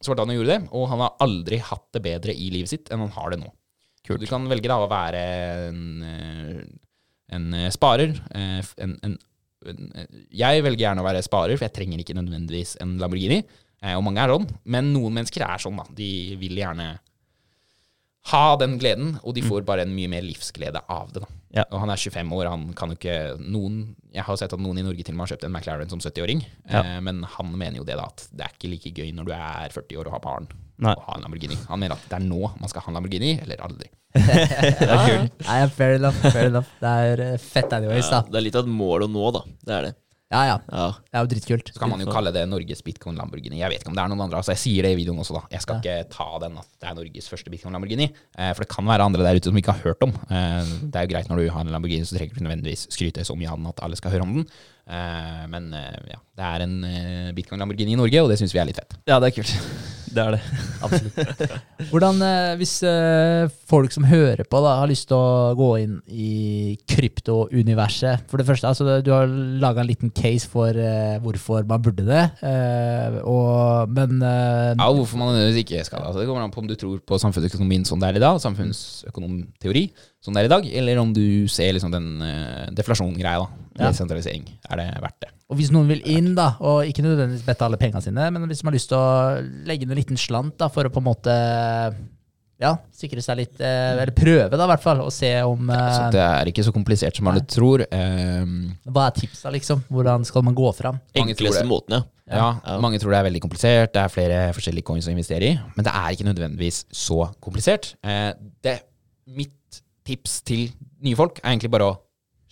[0.00, 2.70] så var det han gjorde det, og han har aldri hatt det bedre i livet
[2.72, 3.50] sitt enn han har det nå.
[4.06, 4.22] Kult.
[4.22, 5.20] Du kan velge da å være
[5.68, 6.62] en, eh,
[7.36, 8.14] en eh, sparer.
[8.34, 9.28] eh, En, en, eh,
[9.64, 13.42] jeg velger gjerne å være sparer, for jeg trenger ikke nødvendigvis en Lamborghini.
[13.82, 15.76] eh, Og mange er sånn, men noen mennesker er sånn.
[15.76, 15.84] da.
[15.94, 16.98] De vil gjerne
[18.30, 21.20] ha den gleden, og de får bare en mye mer livsglede av det.
[21.24, 21.26] da.
[21.52, 21.64] Ja.
[21.72, 23.80] Og han er 25 år, han kan jo ikke noen
[24.14, 25.98] Jeg har sett at noen i Norge til og med har kjøpt en McLaren som
[26.00, 26.80] 70-åring, Ja.
[26.82, 29.32] eh, men han mener jo det da, at det er ikke like gøy når du
[29.32, 30.46] er 40 år og har barn
[30.78, 30.94] Nei.
[30.94, 31.56] å ha en Lamborghini.
[31.68, 33.88] Han mener at det er nå man skal ha en Lamborghini, eller aldri.
[34.12, 36.16] Det Ja, Nei, fair enough.
[36.32, 36.68] Fair enough.
[36.80, 38.28] Det er eh, fett anyways, Ja, da.
[38.30, 39.42] det er litt av et mål å nå, da.
[39.64, 39.92] Det er det.
[40.32, 40.56] Ja, ja.
[40.72, 40.86] Ja.
[41.12, 41.70] Det er jo dritkult.
[41.74, 43.58] Så kan man jo kalle det Norges bitcoin Lamborghini.
[43.60, 44.40] Jeg vet ikke om det er noen andre.
[44.40, 45.42] altså Jeg sier det i videoen også, da.
[45.52, 48.08] Jeg skal ikke ta den at det er Norges første bitcoin Lamborghini.
[48.38, 50.14] Eh, for det kan være andre der ute som ikke har hørt om.
[50.32, 52.86] Eh, det er jo greit når du har en Lamborghini, så trenger du ikke nødvendigvis
[52.96, 54.48] skryte så mye av den at alle skal høre om den.
[54.82, 58.54] Eh, men eh, ja, det er en eh, bitcoin Lamborghini i Norge, og det syns
[58.54, 58.96] vi er litt fett.
[59.06, 59.56] Ja, det er kult.
[60.12, 60.40] Det er det.
[60.84, 61.52] Absolutt.
[61.88, 62.18] Hvordan,
[62.60, 62.74] hvis
[63.70, 68.44] folk som hører på, da, har lyst til å gå inn i kryptouniverset For det
[68.44, 69.24] første, altså, du har
[69.62, 70.76] laga en liten case for
[71.24, 76.10] hvorfor man burde det, eh, og, men Ja, hvorfor man nødvendigvis ikke skal det.
[76.10, 78.42] Altså, det kommer an på om du tror på samfunnsøkonomien sånn det er i dag,
[78.44, 79.86] samfunnsøkonomteori
[80.22, 83.58] sånn det er i dag, eller om du ser liksom den uh, deflasjongreia, da.
[83.80, 83.88] Ja.
[83.88, 85.30] Er det verdt det?
[85.48, 88.60] Og hvis noen vil inn, da, og ikke nødvendigvis bette alle pengene sine, men hvis
[88.62, 89.38] man har lyst til å
[89.68, 91.36] legge inn en liten slant da, for å på en måte
[92.62, 95.80] ja, sikre seg litt eh, Eller prøve, da, i hvert fall, og se om ja,
[95.88, 97.84] eh, det er ikke så komplisert som alle tror.
[97.90, 98.52] Um,
[98.86, 99.82] Hva er tipsa, liksom?
[99.92, 101.00] Hvordan skal man gå fram?
[101.18, 102.04] Enkleste måten, ja.
[102.32, 102.76] Ja, Ja.
[102.80, 105.88] Mange tror det er veldig komplisert, det er flere forskjellige coins å investere i, men
[105.88, 107.92] det er ikke nødvendigvis så komplisert.
[108.06, 108.30] Eh,
[108.64, 108.78] det,
[109.26, 109.52] mitt
[110.06, 110.68] tips til
[111.02, 111.98] nye folk er egentlig bare å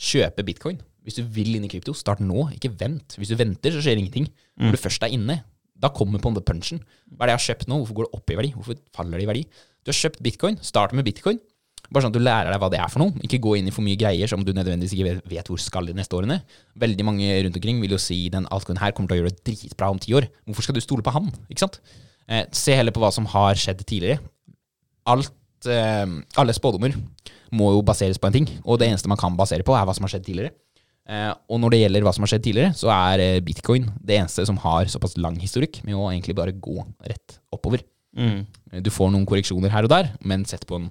[0.01, 0.81] kjøpe bitcoin.
[1.05, 3.17] Hvis du vil inn i krypto, start nå, ikke vent.
[3.19, 4.29] Hvis du venter, så skjer ingenting.
[4.61, 5.41] Når du først er inne,
[5.81, 6.83] da kommer på en punchen.
[7.15, 7.79] Hva er det jeg har kjøpt nå?
[7.81, 8.51] Hvorfor går det opp i verdi?
[8.57, 9.45] Hvorfor faller det i verdi?
[9.81, 11.41] Du har kjøpt bitcoin, start med bitcoin.
[11.91, 13.17] Bare sånn at du lærer deg hva det er for noe.
[13.25, 15.89] Ikke gå inn i for mye greier som du nødvendigvis ikke vet, vet hvor skal
[15.89, 16.37] de neste årene.
[16.79, 19.43] Veldig mange rundt omkring vil jo si den altcoinen her kommer til å gjøre det
[19.49, 20.29] dritbra om ti år.
[20.47, 21.33] Hvorfor skal du stole på han?
[21.49, 21.81] Ikke sant?
[22.31, 24.21] Eh, se heller på hva som har skjedd tidligere.
[25.11, 25.33] Alt,
[25.67, 26.07] eh,
[26.39, 26.95] alle spådommer
[27.55, 29.95] må jo baseres på en ting, og det eneste man kan basere på, er hva
[29.97, 30.55] som har skjedd tidligere.
[31.11, 34.21] Eh, og når det gjelder hva som har skjedd tidligere, så er eh, bitcoin det
[34.21, 36.79] eneste som har såpass lang historikk med å egentlig bare gå
[37.09, 37.83] rett oppover.
[38.17, 38.45] Mm.
[38.85, 40.89] Du får noen korreksjoner her og der, men sett på en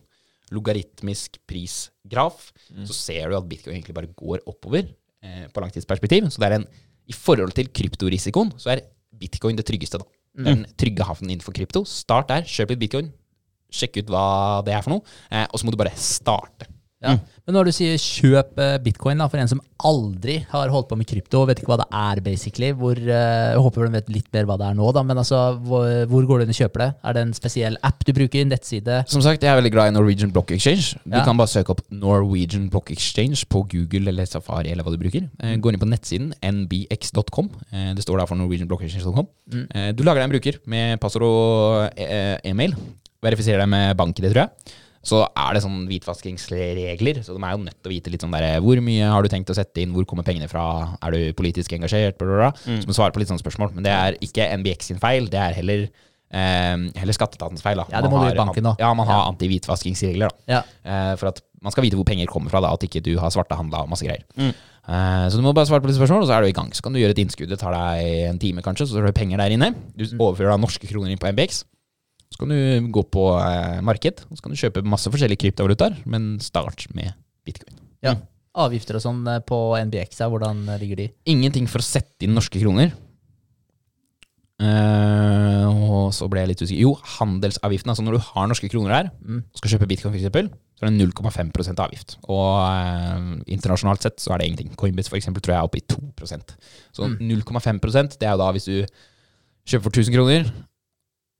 [0.55, 2.49] logaritmisk prisgraf,
[2.87, 6.29] så ser du at bitcoin egentlig bare går oppover eh, på langtidsperspektiv.
[6.33, 6.69] Så det er en,
[7.09, 8.87] i forhold til kryptorisikoen, så er
[9.19, 10.01] bitcoin det tryggeste.
[10.01, 10.09] da.
[10.39, 11.83] Er den trygge havnen innenfor krypto.
[11.87, 13.09] Start der, kjøp litt bitcoin,
[13.71, 14.25] sjekk ut hva
[14.65, 15.01] det er for noe,
[15.31, 16.67] eh, og så må du bare starte.
[16.99, 17.13] Ja.
[17.47, 20.97] Men når du sier kjøp eh, bitcoin, da, for en som aldri har holdt på
[20.99, 24.27] med krypto, vet ikke hva det er, basically, hvor, eh, jeg håper de vet litt
[24.35, 26.83] mer hva det er nå, da, men altså, hvor, hvor går du inn og kjøper
[26.83, 26.89] det?
[27.07, 28.97] Er det en spesiell app du bruker, nettside?
[29.07, 30.99] Som sagt, jeg er veldig glad i Norwegian Block Exchange.
[31.05, 31.23] Du Ja.
[31.23, 35.29] kan bare søke opp Norwegian Block Exchange på Google eller Safari eller hva du bruker.
[35.39, 37.47] Eh, Gå inn på nettsiden nbx.com.
[37.95, 39.31] Det står der for norwegianblockexchange.com.
[39.55, 39.95] Mm.
[39.95, 41.95] Du lager deg en bruker med passord og
[42.43, 42.75] e-mail.
[43.25, 44.75] Verifiserer deg med banken din, tror jeg.
[45.09, 48.33] Så er det sånn hvitvaskingsregler, så de er jo nødt til å vite litt sånn
[48.35, 50.65] der Hvor mye har du tenkt å sette inn, hvor kommer pengene fra,
[51.01, 52.51] er du politisk engasjert, bla, bla, bla.
[52.59, 53.71] Så må du svare på litt sånne spørsmål.
[53.77, 55.89] Men det er ikke NBX sin feil, det er heller
[56.29, 57.79] Eh, heller skatteetatens feil.
[57.81, 57.87] da.
[57.89, 58.75] Ja, det Man må du i banken da.
[58.77, 60.29] Ja, man har antihvitvaskingsregler.
[60.29, 60.35] da.
[60.47, 60.59] Ja.
[60.85, 63.31] Eh, for at man skal vite hvor penger kommer fra, da, at ikke du har
[63.33, 64.21] svartehandla og masse greier.
[64.37, 64.53] Mm.
[64.53, 66.69] Eh, så du må bare svare på litt spørsmål, og så er du i gang.
[66.69, 67.49] Så kan du gjøre et innskudd.
[67.49, 69.73] Det tar deg en time, kanskje, så har du penger der inne.
[69.97, 71.63] Du overfører da norske kroner inn på MBX.
[72.29, 75.95] Så kan du gå på eh, marked, og så kan du kjøpe masse forskjellige kryptovalutaer,
[76.05, 77.13] men start med
[77.47, 77.79] bitcoin.
[78.05, 78.15] Ja.
[78.59, 79.57] Avgifter og sånn eh, på
[79.89, 81.07] NBX, hvordan eh, ligger de?
[81.29, 82.93] Ingenting for å sette inn norske kroner.
[84.59, 86.81] Uh, og så ble jeg litt usikker.
[86.83, 87.91] Jo, handelsavgiften.
[87.93, 89.37] Altså når du har norske kroner der, Mm.
[89.53, 92.17] og skal kjøpe bitcoin for eksempel, så er det 0,5% avgift.
[92.27, 94.75] Og uh, internasjonalt sett så er det ingenting.
[94.75, 96.55] Coinbase for eksempel tror jeg er oppe i 2%
[96.91, 97.39] Så Mm.
[97.39, 98.85] 0,5% det er jo da hvis du
[99.65, 100.51] kjøper for 1000 kroner,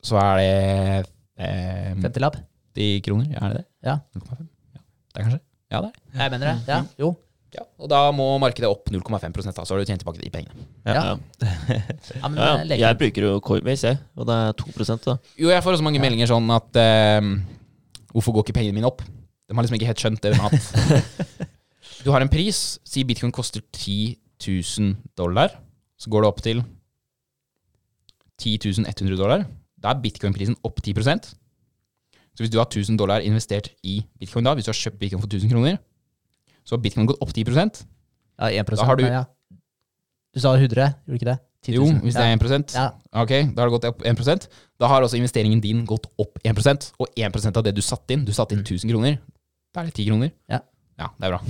[0.05, 0.51] så er det
[1.39, 2.37] eh, 50-lapp?
[2.77, 3.31] 80 kroner.
[3.33, 3.65] Ja, er det det?
[3.85, 3.97] Ja.
[4.15, 4.45] 0,5?
[4.75, 5.41] Ja, det er kanskje?
[5.69, 6.21] Ja, det er det.
[6.21, 6.55] Jeg mener det.
[6.69, 7.11] Ja, jo.
[7.49, 10.65] Ja, og da må markedet opp 0,5 da, så har du tjent tilbake de pengene.
[10.85, 10.93] Ja.
[10.93, 11.13] Ja.
[11.41, 15.15] Ja, men, Ja, eh, jeg bruker jo Coinbase, jeg, og det er 2% da.
[15.41, 17.31] Jo, jeg får også mange meldinger sånn at eh,
[18.13, 19.01] Hvorfor går ikke pengene mine opp?
[19.05, 21.49] De har liksom ikke helt skjønt det med at
[22.05, 22.77] Du har en pris.
[22.87, 24.15] Si bitcoin koster 10
[24.45, 25.51] 000 dollar.
[25.99, 26.61] Så går det opp til
[28.39, 29.43] 10 100 dollar.
[29.81, 31.29] Da er bitcoin-prisen opp 10%
[32.35, 35.21] Så hvis du har 1000 dollar investert i bitcoin da, hvis du har kjøpt bitcoin
[35.23, 35.77] for 1000 kroner,
[36.63, 37.45] så har bitcoin gått opp 10
[38.39, 39.23] Ja, 1 Da har du- ja.
[40.33, 41.39] Du sa 100, gjorde du ikke det?
[41.65, 42.89] 10 Jo, hvis det er 1% Ja.
[43.21, 44.47] Ok, da har det gått opp 1
[44.79, 48.23] Da har også investeringen din gått opp 1% og 1% av det du satte inn
[48.25, 49.17] Du satte inn 1000 kroner.
[49.73, 50.31] Da er det 10 kroner.
[50.49, 50.59] Ja.
[50.99, 51.41] Ja, det er bra.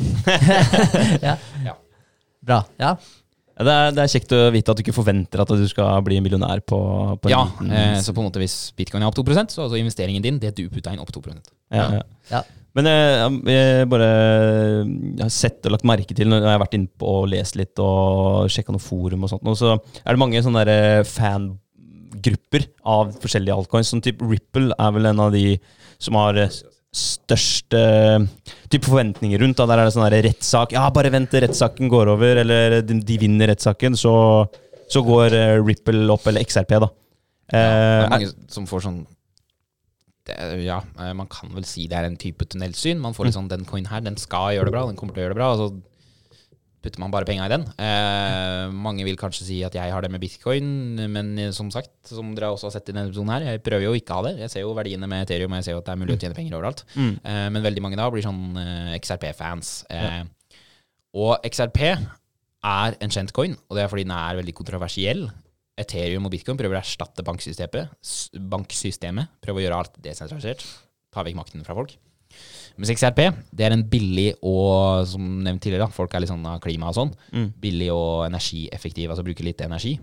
[1.27, 1.38] ja.
[1.65, 1.73] Ja.
[2.43, 2.64] Bra.
[2.80, 2.95] Ja.
[3.60, 5.99] Ja, Det er, det er kjekt å vite at du ikke forventer at du skal
[6.06, 6.80] bli millionær på,
[7.19, 9.65] på en Ja, liten eh, Så på en måte hvis bitcoin er opp 2% så
[9.65, 11.22] altså investeringen din det du putta inn, opp 2
[11.76, 12.06] Ja, ja.
[12.31, 12.41] Ja.
[12.77, 14.07] Men jeg, jeg bare
[14.86, 17.57] jeg har sett og lagt merke til når jeg har vært inne på og lest
[17.60, 22.68] litt og sjekka noe forum og sånt, og så er det mange sånne der fangrupper
[22.86, 23.90] av forskjellige altcoins.
[23.91, 25.57] Sånn type Ripple er vel en av de
[25.99, 26.38] som har
[26.89, 28.19] eh, størst eh,
[28.69, 29.57] type forventninger rundt.
[29.57, 29.65] Da.
[29.69, 30.73] Der er det sånn rettssak.
[30.73, 34.13] Ja, bare vent til rettssaken går over, eller de, de vinner rettssaken, så,
[34.89, 36.89] så går eh, Ripple opp, eller XRP, da.
[36.89, 38.97] Ja, det Eh, er mange som får sånn
[40.29, 42.99] det, Ja, eh, man kan vel si det er en type tunnelsyn.
[43.01, 45.23] Man får litt sånn Den coin her, den skal gjøre det bra, den kommer til
[45.23, 45.47] å gjøre det bra.
[45.55, 45.69] Og så
[46.84, 47.65] putter man bare penga i den.
[47.81, 50.69] Eh, mange vil kanskje si at jeg har det med bitcoin,
[51.11, 53.88] men eh, som sagt, som dere også har sett i denne episoden her, jeg prøver
[53.89, 54.35] jo ikke å ha det.
[54.45, 56.22] Jeg ser jo verdiene med Ethereum, og jeg ser jo at det er mulig å
[56.23, 56.85] tjene penger overalt.
[56.95, 57.11] Mm.
[57.19, 59.73] Eh, men veldig mange da blir sånn eh, XRP-fans.
[59.91, 60.23] Eh,
[61.19, 65.23] Og XRP er en kjent coin, og det er fordi den er veldig kontroversiell.
[65.80, 67.95] Ethereum og bitcoin prøver å erstatte banksystemet.
[68.51, 70.65] banksystemet prøver å gjøre alt desentralisert.
[71.10, 71.95] Ta vekk makten fra folk.
[72.80, 73.19] Mens XRP
[73.51, 76.95] det er en billig og, som nevnt tidligere, folk er litt sånn av klima og
[76.95, 77.49] sånn, Mm.
[77.60, 79.97] billig og energieffektiv, altså bruker litt energi.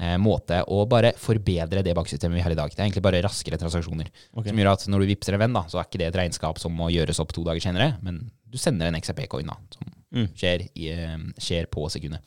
[0.00, 2.70] Eh, måte å bare forbedre det banksystemet vi har i dag.
[2.70, 4.08] Det er egentlig bare raskere transaksjoner.
[4.34, 4.50] Okay.
[4.50, 6.58] Som gjør at når du vippser en venn, da, så er ikke det et regnskap
[6.58, 10.26] som må gjøres opp to dager senere, men du sender en XRP-coin da, som Mm.
[10.36, 12.20] skjer, i, eh, skjer på sekundet.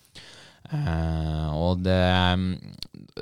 [0.74, 2.02] Eh, og det,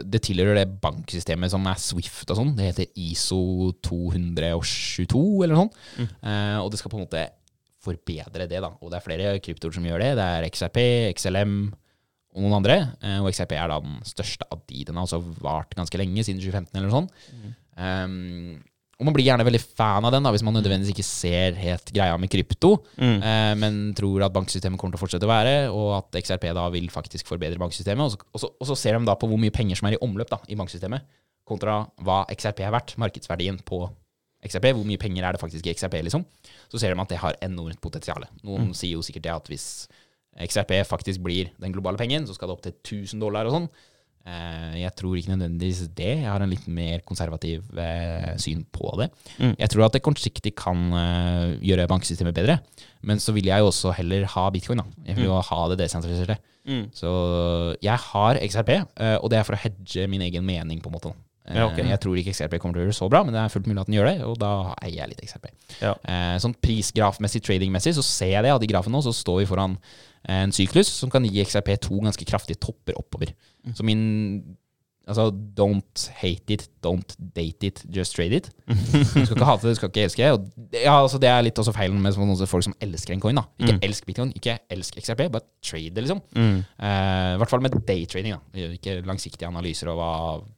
[0.08, 2.56] det tilhører det banksystemet som er Swift og sånn.
[2.58, 6.20] Det heter ISO 222 eller noe sånt.
[6.24, 7.28] Eh, og det skal på en måte
[7.84, 8.72] forbedre det, da.
[8.80, 10.12] Og det er flere kryptoer som gjør det.
[10.20, 10.80] Det er XRP,
[11.18, 11.56] XLM
[12.34, 12.78] og noen andre.
[13.04, 14.86] Uh, og XRP er da den største av de.
[14.88, 17.58] Den har også vart ganske lenge, siden 2015 eller noe sånt.
[17.74, 18.62] Um,
[19.04, 21.92] og man blir gjerne veldig fan av den da, hvis man nødvendigvis ikke ser helt
[21.92, 23.18] greia med krypto, Mm.
[23.20, 26.70] eh, men tror at banksystemet kommer til å fortsette å være, og at XRP da
[26.72, 28.00] vil faktisk forbedre banksystemet.
[28.08, 29.98] Og så, og så, og så ser de da på hvor mye penger som er
[29.98, 31.04] i omløp da, i banksystemet,
[31.44, 33.82] kontra hva XRP er verdt, markedsverdien på
[34.48, 34.72] XRP.
[34.78, 36.24] Hvor mye penger er det faktisk i XRP, liksom?
[36.72, 38.24] Så ser de at det har enormt potensial.
[38.48, 39.68] Noen sier jo sikkert det at hvis
[40.40, 42.74] XRP faktisk blir den globale pengen, så skal det opp til
[43.04, 43.68] 1000 dollar og sånn.
[44.26, 46.12] Eh, Jeg tror ikke nødvendigvis det.
[46.24, 49.10] Jeg har en litt mer konservativ eh, syn på det.
[49.40, 49.56] Mm.
[49.60, 52.60] Jeg tror at det kortsiktig kan eh, gjøre banksystemet bedre,
[53.04, 54.80] men så vil jeg jo også heller ha bitcoin.
[54.80, 54.86] da.
[55.10, 56.38] Jeg vil jo ha det desentraliserte.
[56.64, 56.86] Mm.
[56.96, 57.10] Så
[57.84, 58.70] jeg har XRP,
[59.20, 61.12] og det er for å hedge min egen mening, på en måte.
[61.46, 61.84] Eh, Ja, okay.
[61.90, 63.68] Jeg tror ikke XRP kommer til å gjøre det så bra, men det er fullt
[63.68, 64.52] mulig at den gjør det, og da
[64.82, 65.50] eier jeg litt XRP.
[65.82, 65.94] Ja.
[66.08, 69.50] Eh, sånn prisgrafmessig, tradingmessig, så ser jeg det at i grafen nå så står vi
[69.52, 69.78] foran
[70.24, 73.34] en syklus som kan gi XRP to ganske kraftige topper oppover.
[73.68, 73.74] Mm.
[73.76, 74.04] Så min
[75.06, 78.46] Altså, don't hate it, don't date it, just trade it.
[78.70, 80.30] Du skal ikke hate det, du skal ikke elske det.
[80.32, 83.36] Og ja, altså, det er litt også feilen med sånne folk som elsker en coin.
[83.36, 83.82] da Ikke Mm.
[83.84, 86.22] elsk bitcoin, ikke elsk XRP, bare trade det, liksom.
[86.38, 86.64] Mm.
[86.80, 88.38] Eh, I hvert fall med daytrading.
[88.54, 90.12] da Ikke langsiktige analyser og hva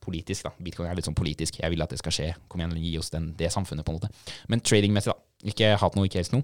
[0.05, 0.43] politisk.
[0.43, 1.57] da Bitcoin er litt sånn politisk.
[1.63, 2.35] Jeg vil at det skal skje.
[2.47, 4.09] Kom igjen, gi oss den, det samfunnet, på en måte.
[4.47, 5.17] Men tradingmessig, da.
[5.43, 6.43] Ikke hat noe, ikke helst noe.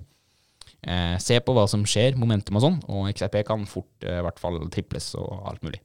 [0.84, 2.82] Eh, se på hva som skjer, momentum og sånn.
[2.90, 5.80] Og XRP kan fort eh, i hvert fall triples og alt mulig.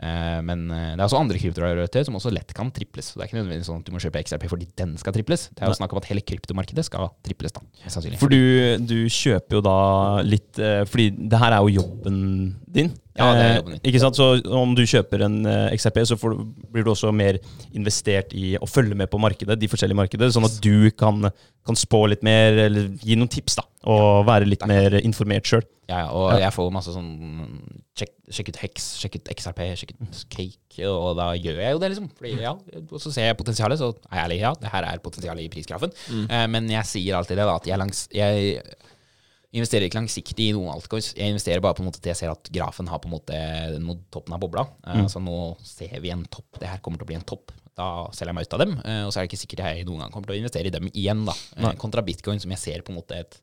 [0.00, 3.10] Eh, men eh, det er også andre kryptovaluter som også lett kan triples.
[3.10, 5.48] Så det er ikke nødvendigvis sånn at du må kjøpe XRP fordi den skal triples.
[5.52, 7.64] Det er jo snakk om at hele kryptomarkedet skal triples, da.
[7.84, 8.20] sannsynlig.
[8.22, 8.40] For du,
[8.80, 9.78] du kjøper jo da
[10.24, 12.18] litt eh, Fordi det her er jo jobben
[12.64, 12.94] din.
[13.20, 13.80] Ja, det er Eh, jobben min.
[13.90, 14.16] Ikke sant?
[14.18, 14.28] Så
[14.60, 17.38] om du kjøper en eh, XRP, så får, du- blir du også mer
[17.76, 21.28] investert i å følge med på markedet, de forskjellige markedene, sånn at du kan,
[21.66, 23.66] kan spå litt mer, eller gi noen tips, da.
[23.90, 25.62] Og være litt mer informert sjøl.
[25.90, 26.44] Ja, ja, og Ja.
[26.46, 27.08] jeg får masse sånn
[27.98, 31.80] sjekk, sjekk ut Hex, sjekk ut XRP, sjekk ut Cake, og da gjør jeg jo
[31.82, 32.10] det, liksom.
[32.16, 34.98] Fordi, ja, og så ser jeg potensialet, så er jeg ærlig, ja, det her er
[35.02, 35.90] potensialet i prisgrafen.
[36.30, 38.62] Eh, men jeg sier alltid det, da, at jeg, langs, jeg
[39.56, 41.10] investerer ikke langsiktig i noen altcoins.
[41.18, 43.40] Jeg investerer bare på en måte til jeg ser at grafen har på en måte
[43.82, 44.66] nådd toppen av bobla.
[44.86, 45.08] Mm.
[45.10, 47.54] Så nå ser vi en topp, det her kommer til å bli en topp.
[47.78, 49.86] Da selger jeg meg ut av dem, eh, og så er det ikke sikkert jeg
[49.88, 51.34] noen gang kommer til å investere i dem igjen, da.
[51.56, 51.76] Eh, Nei.
[51.80, 53.38] kontra bitcoin, som jeg ser på en måte et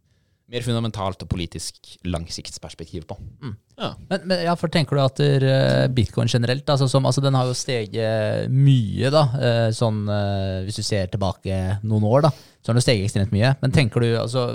[0.47, 3.17] mer fundamentalt og politisk langsiktsperspektiv på.
[3.41, 7.49] Men, men ja, for tenker du at eh, bitcoin generelt, altså, som, altså, den har
[7.49, 12.31] jo steget mye, da, eh, sånn eh, hvis du ser tilbake noen år, da,
[12.63, 13.53] så har den steget ekstremt mye.
[13.61, 14.47] Men tenker du, altså,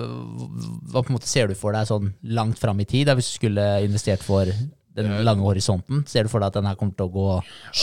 [0.92, 3.34] hva på en måte ser du for deg sånn langt fram i tid, da, hvis
[3.34, 4.48] du skulle investert for
[4.96, 6.06] den lange horisonten?
[6.08, 7.28] Ser du for deg at den her kommer til å gå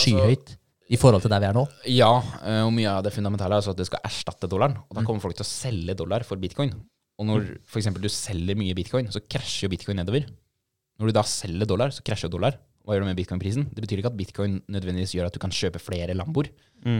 [0.02, 0.56] skyhøyt
[0.90, 1.66] i forhold til der vi er nå?
[1.94, 4.80] Ja, eh, og mye av det fundamentale er altså at det skal erstatte dollaren.
[4.88, 6.74] Og da kommer folk til å selge dollar for bitcoin.
[7.20, 10.24] Og når for eksempel du selger mye bitcoin, så krasjer jo bitcoin nedover.
[11.00, 12.56] Når du da selger dollar, så krasjer jo dollar.
[12.84, 13.66] Hva gjør du med bitcoin-prisen?
[13.76, 16.48] Det betyr ikke at bitcoin nødvendigvis gjør at du kan kjøpe flere lamboer.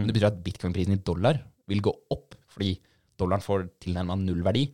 [0.01, 1.41] Men det betyr at bitcoin-prisen i dollar
[1.71, 2.75] vil gå opp, fordi
[3.17, 4.67] dollaren får tilnærma null verdi.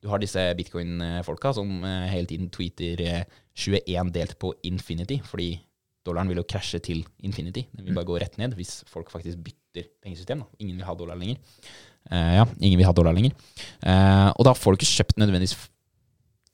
[0.00, 3.24] Du har disse bitcoin-folka som eh, hele tiden tweeter eh,
[3.56, 5.50] 21 delt på infinity, fordi
[6.06, 7.66] dollaren vil jo krasje til infinity.
[7.74, 10.44] Den vil bare gå rett ned hvis folk faktisk bytter pengesystem.
[10.44, 10.60] Da.
[10.62, 11.40] Ingen vil ha dollar lenger.
[12.10, 13.34] Eh, ja, ingen vil ha dollar lenger.
[13.82, 15.56] Eh, og da får du ikke kjøpt nødvendigvis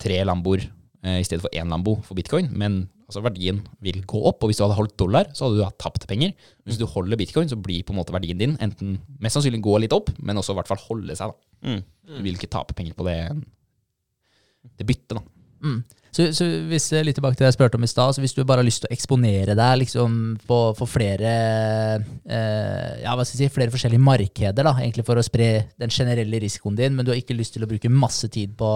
[0.03, 0.65] tre lamboer
[1.05, 4.43] eh, i stedet for én lambo for bitcoin, men altså verdien vil gå opp.
[4.43, 6.33] Og hvis du hadde holdt dollar, så hadde du hatt tapt penger.
[6.65, 9.77] Hvis du holder bitcoin, så blir på en måte verdien din enten mest sannsynlig gå
[9.85, 11.33] litt opp, men også i hvert fall holde seg.
[11.35, 11.73] da.
[11.73, 11.83] Mm.
[12.17, 13.19] Du vil ikke tape penger på det,
[14.81, 15.23] det byttet, da.
[15.63, 15.83] Mm.
[16.13, 18.61] Så, så hvis, litt tilbake til det jeg spurte om i stad, hvis du bare
[18.61, 21.31] har lyst til å eksponere deg liksom på, for flere
[21.97, 25.49] eh, ja, hva skal jeg si, flere forskjellige markeder, da, egentlig for å spre
[25.81, 28.75] den generelle risikoen din, men du har ikke lyst til å bruke masse tid på,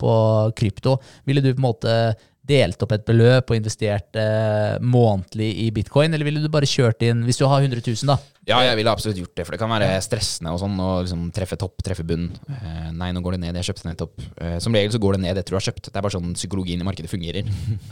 [0.00, 0.14] på
[0.56, 0.96] krypto,
[1.28, 1.98] ville du på en måte
[2.50, 7.04] delt opp et beløp og investert eh, månedlig i bitcoin, eller ville du bare kjørt
[7.06, 8.16] inn, hvis du har 100 000 da?
[8.48, 11.26] Ja, jeg ville absolutt gjort det, for det kan være stressende og sånn, å liksom
[11.36, 12.30] treffe topp, treffe bunn.
[12.56, 14.24] Eh, nei, nå går det ned, jeg kjøpte nettopp.
[14.40, 15.90] Eh, som regel så går det ned etter du har kjøpt.
[15.90, 17.46] Det er bare sånn psykologien i markedet fungerer.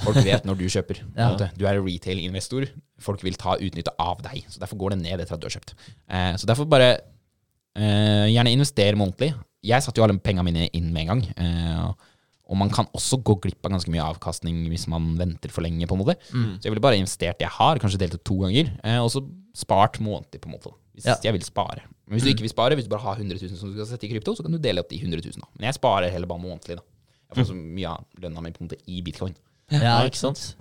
[0.07, 1.03] Folk vet når du kjøper.
[1.19, 1.31] Ja.
[1.55, 2.66] Du er en retail-investor.
[3.05, 5.59] Folk vil ta utnytte av deg, så derfor går det ned etter at du har
[5.59, 5.77] kjøpt.
[6.09, 9.35] Eh, så derfor bare eh, gjerne investere månedlig.
[9.69, 11.27] Jeg satte jo alle pengene mine inn med en gang.
[11.37, 12.15] Eh,
[12.49, 15.87] og man kan også gå glipp av ganske mye avkastning hvis man venter for lenge.
[15.87, 16.15] på en måte.
[16.33, 19.11] Så jeg ville bare investert det jeg har, kanskje delt opp to ganger, eh, og
[19.12, 19.20] så
[19.55, 20.41] spart månedlig.
[20.41, 20.73] på en måte.
[20.97, 21.15] Hvis Ja.
[21.23, 21.83] jeg vil spare.
[22.09, 23.87] Men hvis du ikke vil spare, hvis du bare har 100 000 som du skal
[23.99, 25.33] sette i krypto, så kan du dele opp de 100 000.
[25.43, 25.47] Da.
[25.59, 26.77] Men jeg sparer heller bare månedlig.
[26.81, 26.83] da.
[27.29, 29.35] Jeg får så mye av lønna mi på en måte i bitcoin.
[29.70, 30.55] Ja, ikke sant?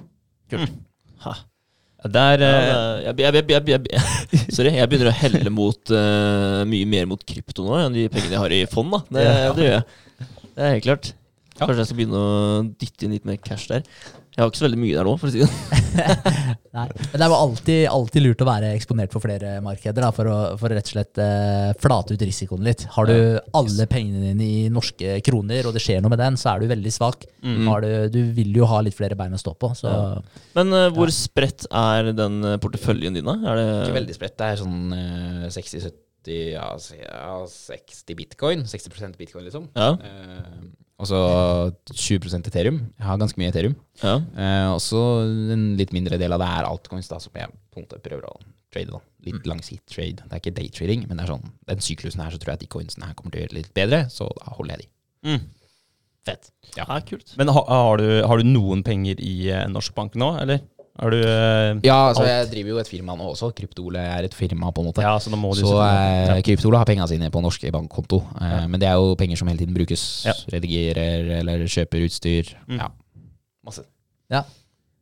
[1.24, 1.34] Ha.
[2.08, 2.48] Der, Ja,
[3.08, 6.86] eh, det- jeg, jeg, jeg, jeg, jeg, sorry, jeg begynner å helle mot uh, mye
[6.86, 8.92] mer mot krypto nå enn de pengene jeg har i fond.
[8.92, 9.54] da Det, Ja.
[9.54, 9.84] det gjør jeg.
[10.58, 11.14] Det er helt klart.
[11.58, 11.66] Ja.
[11.66, 13.86] Kanskje jeg skal begynne å dytte inn litt mer cash der.
[14.38, 15.48] Jeg har ikke så veldig mye der nå, for å si det
[16.78, 16.84] Nei.
[16.86, 20.30] Men det er jo alltid, alltid lurt å være eksponert for flere markeder da, for,
[20.30, 22.86] å, for rett og slett eh, flate ut risikoen litt.
[22.94, 23.16] Har du
[23.58, 26.70] alle pengene dine i norske kroner, og det skjer noe med den, så er du
[26.70, 27.26] veldig svak.
[27.66, 29.74] Har du, du vil jo ha litt flere bein å stå på.
[29.82, 30.06] Så Ja.
[30.60, 33.40] Men eh, hvor spredt er den eh, porteføljen din, da?
[33.42, 34.38] Er det Ikke veldig spredt.
[34.38, 35.96] Det er sånn eh, 60-70
[36.28, 36.68] ja,
[37.48, 38.68] 60 bitcoin.
[38.70, 39.72] 60% bitcoin, liksom.
[39.74, 39.96] Ja.
[39.98, 40.68] Eh,
[40.98, 41.18] og så
[41.94, 42.80] 20% Ethereum.
[42.98, 43.76] Jeg har ganske mye Ethereum.
[44.02, 44.16] ja.
[44.18, 45.02] Eh, og så
[45.54, 48.38] en litt mindre del av det er altcoins, da, som jeg på prøver å
[48.74, 48.90] trade.
[48.92, 49.02] da.
[49.28, 50.24] Litt langsikt trade.
[50.24, 52.66] Det er ikke daytrading, men det er sånn, den syklusen her så tror jeg at
[52.66, 54.92] de coinsene her kommer til å gjøre det litt bedre, så da holder jeg de.
[55.30, 55.46] mm.
[56.28, 56.50] Fett.
[56.76, 57.30] ja, kult.
[57.40, 60.60] Men ha, har, du, har du noen penger i en norsk bank nå, eller?
[60.98, 62.30] Har du eh, Ja, altså Alt.
[62.32, 63.52] jeg driver jo et firma nå også.
[63.56, 65.04] Kryptole er et firma, på en måte.
[65.06, 68.24] Ja, så nå må du Så eh, Kryptole har pengene sine på norske bankkonto.
[68.42, 68.68] Eh, Ja.
[68.68, 70.26] Men det er jo penger som hele tiden brukes.
[70.26, 70.34] Ja.
[70.54, 72.56] Redigerer eller kjøper utstyr.
[72.68, 72.80] Mm.
[72.82, 72.90] Ja,
[73.66, 73.86] masse.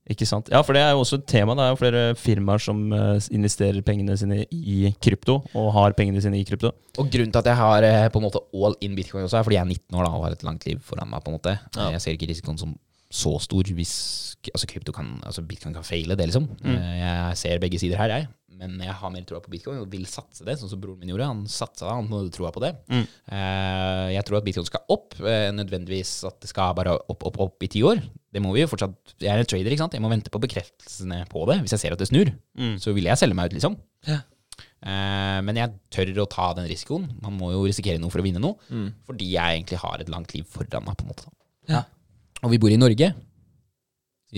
[0.06, 0.52] Ikke sant?
[0.54, 1.56] Ja, for det er jo også et tema.
[1.58, 6.22] Det er jo flere firmaer som eh, investerer pengene sine i krypto, og har pengene
[6.22, 6.70] sine i krypto.
[7.02, 9.48] Og grunnen til at jeg har eh, på en måte all in bitcoin også, er
[9.48, 11.24] fordi jeg er 19 år da, og har et langt liv foran meg.
[11.26, 11.56] på en måte.
[11.74, 11.88] Ja.
[11.96, 12.76] Jeg ser ikke risikoen som
[13.10, 16.46] så stor hvis altså krypto kan, altså bitcoin kan feile det, liksom.
[16.62, 16.76] Mm.
[16.76, 18.28] Eh, Jeg ser begge sider her, jeg.
[18.56, 21.10] Men jeg har mer troa på bitcoin og vil satse det, sånn som broren min
[21.12, 21.26] gjorde.
[21.28, 22.70] Han satsa han hadde troa på det.
[22.88, 23.02] Mm.
[23.36, 27.40] Eh, Jeg tror at bitcoin skal opp, eh, nødvendigvis at det skal bare opp, opp,
[27.40, 28.00] opp i ti år.
[28.32, 29.94] Det må vi jo fortsatt Jeg er en trader, ikke sant.
[29.94, 31.60] Jeg må vente på bekreftelsene på det.
[31.66, 32.78] Hvis jeg ser at det snur, Mm.
[32.80, 33.76] så vil jeg selge meg ut, liksom.
[34.08, 34.22] Ja.
[34.86, 37.10] Men jeg tør å ta den risikoen.
[37.22, 38.56] Man må jo risikere noe for å vinne noe.
[38.70, 38.94] Mm.
[39.08, 40.96] Fordi jeg egentlig har et langt liv foran meg.
[40.98, 41.28] på en måte.
[41.68, 41.84] Ja.
[42.44, 43.14] Og vi bor i Norge.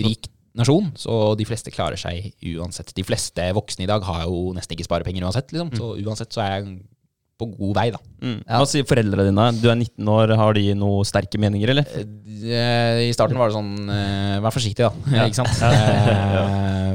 [0.06, 2.90] Rik nasjon, så de fleste klarer seg uansett.
[2.98, 5.52] De fleste voksne i dag har jo nesten ikke sparepenger uansett.
[5.54, 5.70] Liksom.
[5.78, 6.80] Så uansett så er jeg
[7.38, 8.00] på god vei, da.
[8.26, 8.40] Mm.
[8.48, 8.58] Ja.
[8.58, 9.44] Hva sier foreldrene dine?
[9.62, 11.86] Du er 19 år, har de noen sterke meninger, eller?
[11.94, 15.22] Eh, I starten var det sånn eh, Vær forsiktig, da.
[15.28, 15.62] ikke sant?
[16.34, 16.42] ja.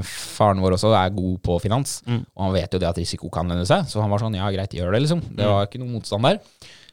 [0.02, 2.24] faren vår også er god på finans, Mm.
[2.34, 3.86] og han vet jo det at risiko kan lønne seg.
[3.86, 5.22] Så han var sånn ja, greit, gjør det, liksom.
[5.38, 6.42] Det var ikke noen motstand der.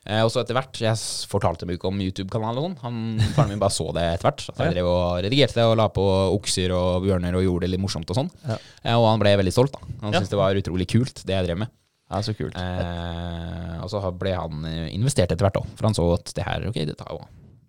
[0.09, 0.97] Eh, og så etter hvert, jeg
[1.29, 2.77] fortalte dem ikke om YouTube-kanalen og sånn.
[2.81, 2.95] Han,
[3.35, 4.45] Faren min bare så det etter hvert.
[4.55, 7.83] At jeg drev og redigerte og la på okser og bjørner og gjorde det litt
[7.83, 8.31] morsomt og sånn.
[8.47, 8.57] Ja.
[8.83, 9.83] Eh, og han ble veldig stolt, da.
[10.01, 10.19] Han Ja.
[10.19, 11.69] syntes det var utrolig kult, det jeg drev med.
[12.09, 12.55] Ja, så kult.
[12.57, 16.45] Eh, og så ble han eh, investert etter hvert òg, for han så at det
[16.47, 17.21] her, ok, det tar jo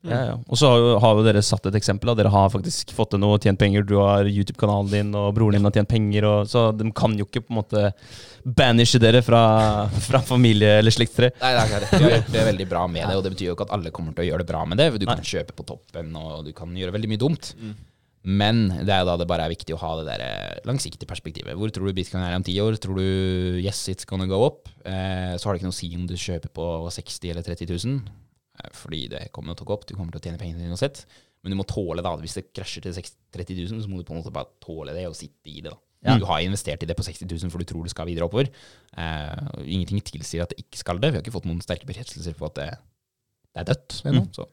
[0.07, 0.37] Ja, ja.
[0.49, 2.09] Og så har jo, har jo dere satt et eksempel.
[2.11, 2.17] Da.
[2.23, 3.85] Dere har faktisk fått til noe, tjent penger.
[3.85, 6.27] Du har YouTube-kanalen din, og broren din har tjent penger.
[6.29, 7.85] Og, så de kan jo ikke på en måte
[8.45, 9.43] banishe dere fra,
[10.09, 11.33] fra familie eller slektstre.
[11.43, 11.93] Nei, det er klart.
[11.93, 13.93] Vi har gjort det veldig bra med det, og det betyr jo ikke at alle
[13.95, 14.91] kommer til å gjøre det bra med det.
[15.03, 17.53] Du kan kjøpe på toppen, og du kan gjøre veldig mye dumt.
[18.21, 21.09] Men det er jo da det bare er viktig å ha det der eh, langsiktige
[21.09, 21.57] perspektivet.
[21.57, 22.77] Hvor tror du bitcoin er om ti år?
[22.77, 24.69] Tror du yes, it's gonna go up?
[24.85, 27.73] Eh, så har det ikke noe å si om du kjøper på 60 eller 30
[27.73, 28.03] 000.
[28.61, 30.77] eh, Fordi det kommer til å gå opp, du kommer til å tjene pengene dine
[30.77, 31.05] uansett.
[31.41, 34.13] Men du må tåle da, hvis det krasjer til 30 000, så må du på
[34.13, 35.73] en måte bare tåle det og sitte i det.
[35.73, 35.79] da.
[36.01, 36.17] Ja.
[36.17, 38.49] Du har investert i det på 60 000 for du tror det skal videre oppover.
[38.97, 41.13] Eh, ingenting tilsier at det ikke skal det.
[41.13, 42.69] Vi har ikke fått noen sterke bekreftelser på at det,
[43.53, 44.25] det er dødt ennå.
[44.37, 44.47] Så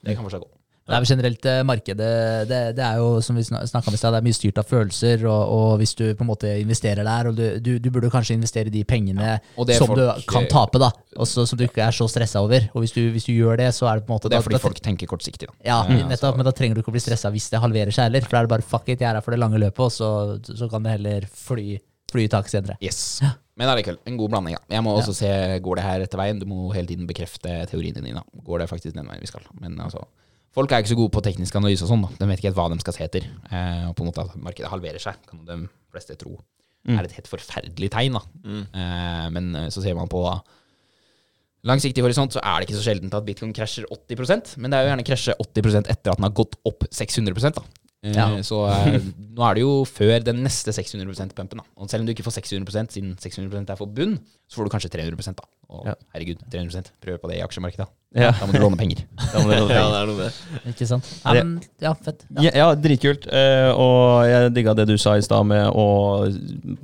[0.00, 0.55] det kan fortsatt gå.
[0.86, 2.08] Det er jo generelt eh, markedet
[2.46, 4.68] det, det er jo som vi snakka om i sted, det er mye styrt av
[4.70, 5.24] følelser.
[5.26, 8.36] Og, og hvis du på en måte investerer der, og du, du, du burde kanskje
[8.38, 11.90] investere de pengene det som folk- du kan tape, da, også, som du ikke er
[11.96, 12.68] så stressa over.
[12.72, 14.46] Og hvis du, hvis du gjør det, så er det på en måte det er
[14.46, 15.48] fordi da- folk tenker kortsiktig.
[15.50, 15.56] da.
[15.66, 18.06] Ja, Eh, nettopp, men da trenger du ikke å bli stressa hvis det halverer seg
[18.06, 18.22] heller.
[18.22, 19.90] For da er det bare fuck it, jeg er her for det lange løpet, og
[19.90, 20.10] så,
[20.54, 21.80] så kan det heller fly,
[22.12, 22.76] fly i taket senere.
[22.84, 23.22] Yes.
[23.58, 24.54] Men allikevel, en god blanding.
[24.54, 24.62] da.
[24.76, 25.32] Jeg må også se,
[25.64, 26.38] går det her etter veien?
[26.38, 28.20] Du må hele tiden bekrefte teoriene dine.
[28.22, 28.42] da.
[28.46, 29.42] Går det faktisk den veien vi skal?
[29.58, 30.04] Men altså,
[30.56, 32.02] folk er ikke så gode på teknisk analyse og sånn.
[32.06, 32.10] da.
[32.16, 33.28] De vet ikke helt hva de skal se etter.
[33.52, 35.62] Eh, og på en måte at markedet halverer seg, kan de
[35.92, 36.38] fleste tro
[36.86, 38.14] er et helt forferdelig tegn.
[38.14, 38.20] da.
[38.46, 40.20] Eh, men eh, så ser man på
[41.66, 44.84] langsiktig horisont, så er det ikke så sjeldent at bitcoin krasjer 80% men det er
[44.86, 47.64] jo gjerne krasje 80% etter at den har gått opp 600 da.
[48.06, 48.28] Eh, Ja.
[48.46, 49.00] Så eh,
[49.34, 51.64] nå er det jo før den neste 600 %-pumpen.
[51.76, 54.74] Og selv om du ikke får 600% siden 600% er for bunn, så får du
[54.76, 55.46] kanskje 300 da.
[55.68, 55.94] Og Ja.
[56.14, 57.88] herregud, 300% prøv på det i aksjemarkedet.
[58.16, 58.30] Ja.
[58.30, 59.00] Da må du låne penger.
[59.32, 60.32] Da må dere- Ja, det er noe med.
[60.70, 61.08] Ikke sant?
[61.24, 62.22] Ja, Det- ja fett.
[62.30, 62.42] Ja.
[62.46, 63.26] Ja, ja dritkult.
[63.26, 66.30] Uh, og jeg digga det du sa i stad med å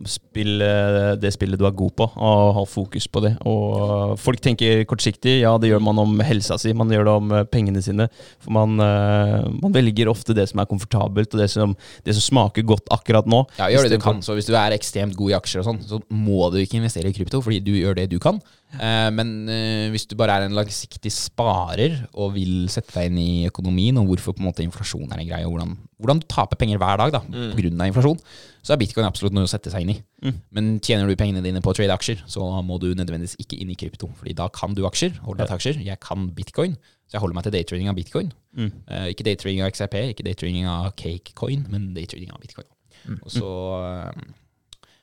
[0.05, 3.32] spille det spillet du er god på, og ha fokus på det.
[3.48, 5.39] Og folk tenker kortsiktig.
[5.44, 8.09] Ja, det gjør man om helsa si, man gjør det om eh, pengene sine.
[8.43, 12.26] For man, uh, man velger ofte det som er komfortabelt, og det som, det som
[12.26, 13.44] smaker godt akkurat nå.
[13.60, 14.20] Ja, gjør det du kan.
[14.26, 17.09] Så hvis du er ekstremt god i aksjer og sånn, så må du ikke investere
[17.09, 18.41] i krypto, fordi du gjør det du kan.
[18.73, 23.19] Eh, men eh, hvis du bare er en langsiktig sparer og vil sette deg inn
[23.20, 26.27] i økonomien, og hvorfor på en måte inflasjon er en greie, og hvordan, hvordan du
[26.33, 27.20] taper penger hver dag da,
[27.53, 28.23] på grunn av inflasjon,
[28.62, 29.99] så er bitcoin absolutt noe å sette seg inn i.
[30.55, 33.73] Men tjener du pengene dine på å trade aksjer, så må du nødvendigvis ikke inn
[33.74, 35.19] i krypto, fordi da kan du aksjer,
[35.59, 35.83] aksjer.
[35.85, 36.79] Jeg kan bitcoin,
[37.11, 38.31] så jeg holder meg til daytrading av bitcoin.
[38.87, 42.70] Eh, ikke daytrading av XRP, ikke daytrading av cakecoin, men daytrading av bitcoin.
[43.19, 43.51] Og så
[43.83, 44.23] eh,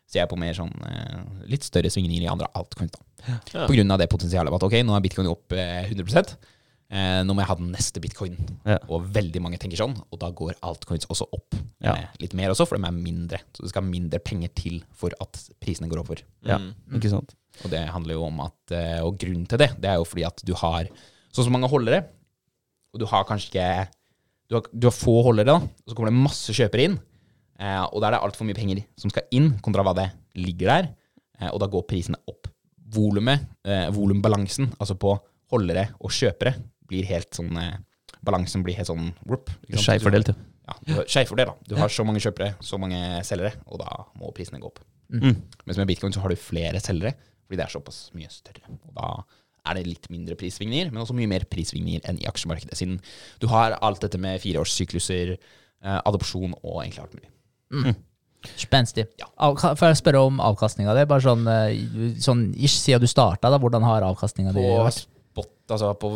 [0.09, 1.19] ser jeg på mer sånn eh,
[1.51, 2.97] litt større svingninger i andre altcoins.
[3.27, 3.65] Ja.
[3.67, 6.23] På grunn av det potensialet at ok, nå er bitcoin opp eh, 100
[6.89, 8.37] eh, Nå må jeg ha den neste bitcoin.
[8.65, 8.77] Ja.
[8.89, 11.57] Og veldig mange tenker sånn, og da går altcoins også opp.
[11.83, 11.93] Ja.
[11.97, 13.41] Eh, litt mer også, for de er mindre.
[13.53, 16.23] Så det skal mindre penger til for at prisene går oppover.
[16.47, 16.73] Ja, Mm.
[16.97, 17.35] ikke sant?
[17.65, 20.23] Og det handler jo om at eh, Og grunnen til det, det er jo fordi
[20.25, 20.87] at du har
[21.33, 22.05] så som mange holdere,
[22.93, 23.87] og du har kanskje ikke
[24.49, 26.95] Du har, du har få holdere, da, og så kommer det masse kjøpere inn.
[27.59, 30.09] Eh, og da er det altfor mye penger som skal inn, kontra hva det
[30.39, 30.91] ligger der.
[31.39, 32.49] Eh, og da går prisene opp.
[32.89, 35.13] Volumet, eh, volumbalansen, altså på
[35.51, 36.55] holdere og kjøpere,
[36.89, 37.77] blir helt sånn eh,
[38.25, 39.47] Balansen blir helt sånn whoop?
[39.71, 40.49] Skjevfordelt, ja.
[40.89, 41.55] Ja, Skeivfordel, da.
[41.69, 44.81] Du har så mange kjøpere, så mange selgere, og da må prisene gå opp.
[45.09, 45.33] Mm.
[45.65, 47.15] Mens med bitcoin så har du flere selgere,
[47.45, 48.75] fordi det er såpass mye større.
[48.89, 49.07] Og da
[49.69, 52.99] er det litt mindre prissvingninger, men også mye mer prissvingninger enn i aksjemarkedet, siden
[53.41, 57.33] du har alt dette med fireårssykluser, eh, adopsjon og egentlig alt mulig.
[58.55, 59.05] Spenstig.
[59.19, 59.27] Ja.
[59.35, 61.05] Får jeg spørre om avkastninga di?
[61.09, 65.07] Bare sånn, eh, sånn ish, siden du starta, da, hvordan har avkastninga di vært?
[65.29, 66.09] spot, altså på,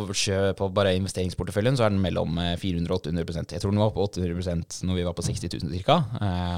[0.58, 3.92] på bare investeringsporteføljen så er den mellom eh, 400 og 800% Jeg tror den var
[3.94, 6.00] på 800% når vi var på 60 000 ca.,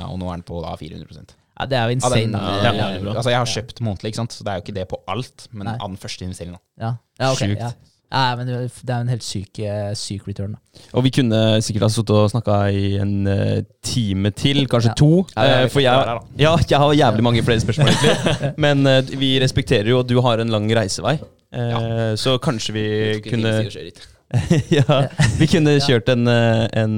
[0.09, 2.23] og nå er den på da 400 Ja, det er jo insane.
[2.23, 4.89] eh, Ja, den, ja, altså jeg har kjøpt månedlig, så det er jo ikke det
[4.89, 5.77] på alt, men Nei.
[5.77, 6.61] av den første investeringen.
[6.81, 7.45] Ja, ja ok.
[7.45, 7.93] Sjukt.
[8.13, 8.31] Ja.
[8.31, 9.59] Ja, men det er jo en helt syk,
[9.99, 10.55] syk return.
[10.55, 10.83] Da.
[10.95, 14.99] Og vi kunne sikkert ha sittet og snakka i en eh, time til, kanskje Ja.
[14.99, 15.11] to.
[15.35, 18.53] Ja, er eh, for jeg, ja, jeg har jævlig mange flere spørsmål, egentlig.
[18.65, 21.17] Men eh, vi respekterer jo at du har en lang reisevei.
[21.53, 22.87] Eh, Så kanskje vi
[23.27, 23.57] kunne
[24.75, 25.03] ja,
[25.39, 26.97] Vi kunne kjørt en, en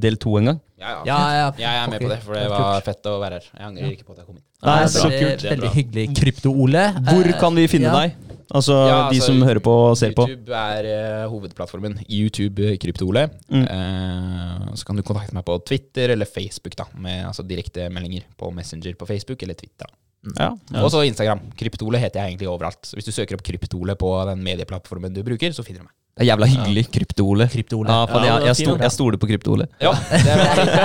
[0.00, 0.58] del to en gang.
[0.76, 1.00] Ja, ja.
[1.08, 1.46] Ja, ja.
[1.58, 3.48] Jeg er med på det, for det var fett å være her.
[3.52, 4.44] Jeg angrer ikke på at jeg kom hit.
[4.66, 5.44] Nei, Nei, så kult.
[5.52, 6.06] Veldig hyggelig.
[6.16, 6.84] Krypto-Ole.
[7.08, 8.02] Hvor kan vi finne ja.
[8.04, 8.35] deg?
[8.54, 10.26] Altså Ja, de altså, som hører på og ser på.
[10.30, 11.98] YouTube er uh, hovedplattformen.
[12.06, 13.26] YouTube eh, Kryptole.
[13.50, 13.64] Mm.
[13.66, 18.28] Uh, så kan du kontakte meg på Twitter eller Facebook, da, med altså, direkte meldinger
[18.38, 19.90] på Messenger på Facebook eller Twitter.
[20.38, 20.52] Ja.
[20.82, 21.42] Og så Instagram.
[21.58, 22.82] Kryptole heter jeg egentlig overalt.
[22.86, 25.94] Så hvis du søker opp Kryptole på den medieplattformen du bruker, så finner du meg.
[26.16, 26.82] Det er jævla hyggelig.
[26.94, 27.46] Krypto-Ole.
[27.52, 27.92] Krypto-Ole.
[27.92, 29.66] Ja, faen, Ja, jeg, jeg, fint, sto, jeg stoler på Krypto-Ole.
[29.84, 30.36] Ja, det det,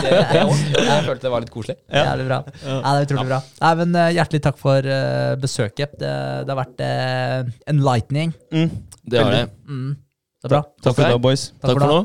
[0.04, 0.66] det, det også.
[0.76, 1.78] Jeg følte det var litt koselig.
[1.88, 2.40] Jævlig bra.
[2.66, 3.40] Ja, det er utrolig bra.
[3.62, 5.96] Nei, men eh, Hjertelig takk for uh, besøket.
[6.04, 6.12] Det,
[6.44, 8.36] det har vært uh, enlightening.
[8.52, 8.70] Mm.
[9.08, 9.44] Det har det.
[9.72, 9.90] Mm.
[9.96, 10.64] Det er bra.
[10.84, 11.48] Takk for det, boys.
[11.64, 12.04] Takk for nå.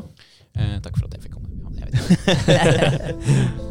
[0.55, 1.47] Eh, takk for at jeg fikk komme.
[1.83, 3.63] Jeg vet ikke.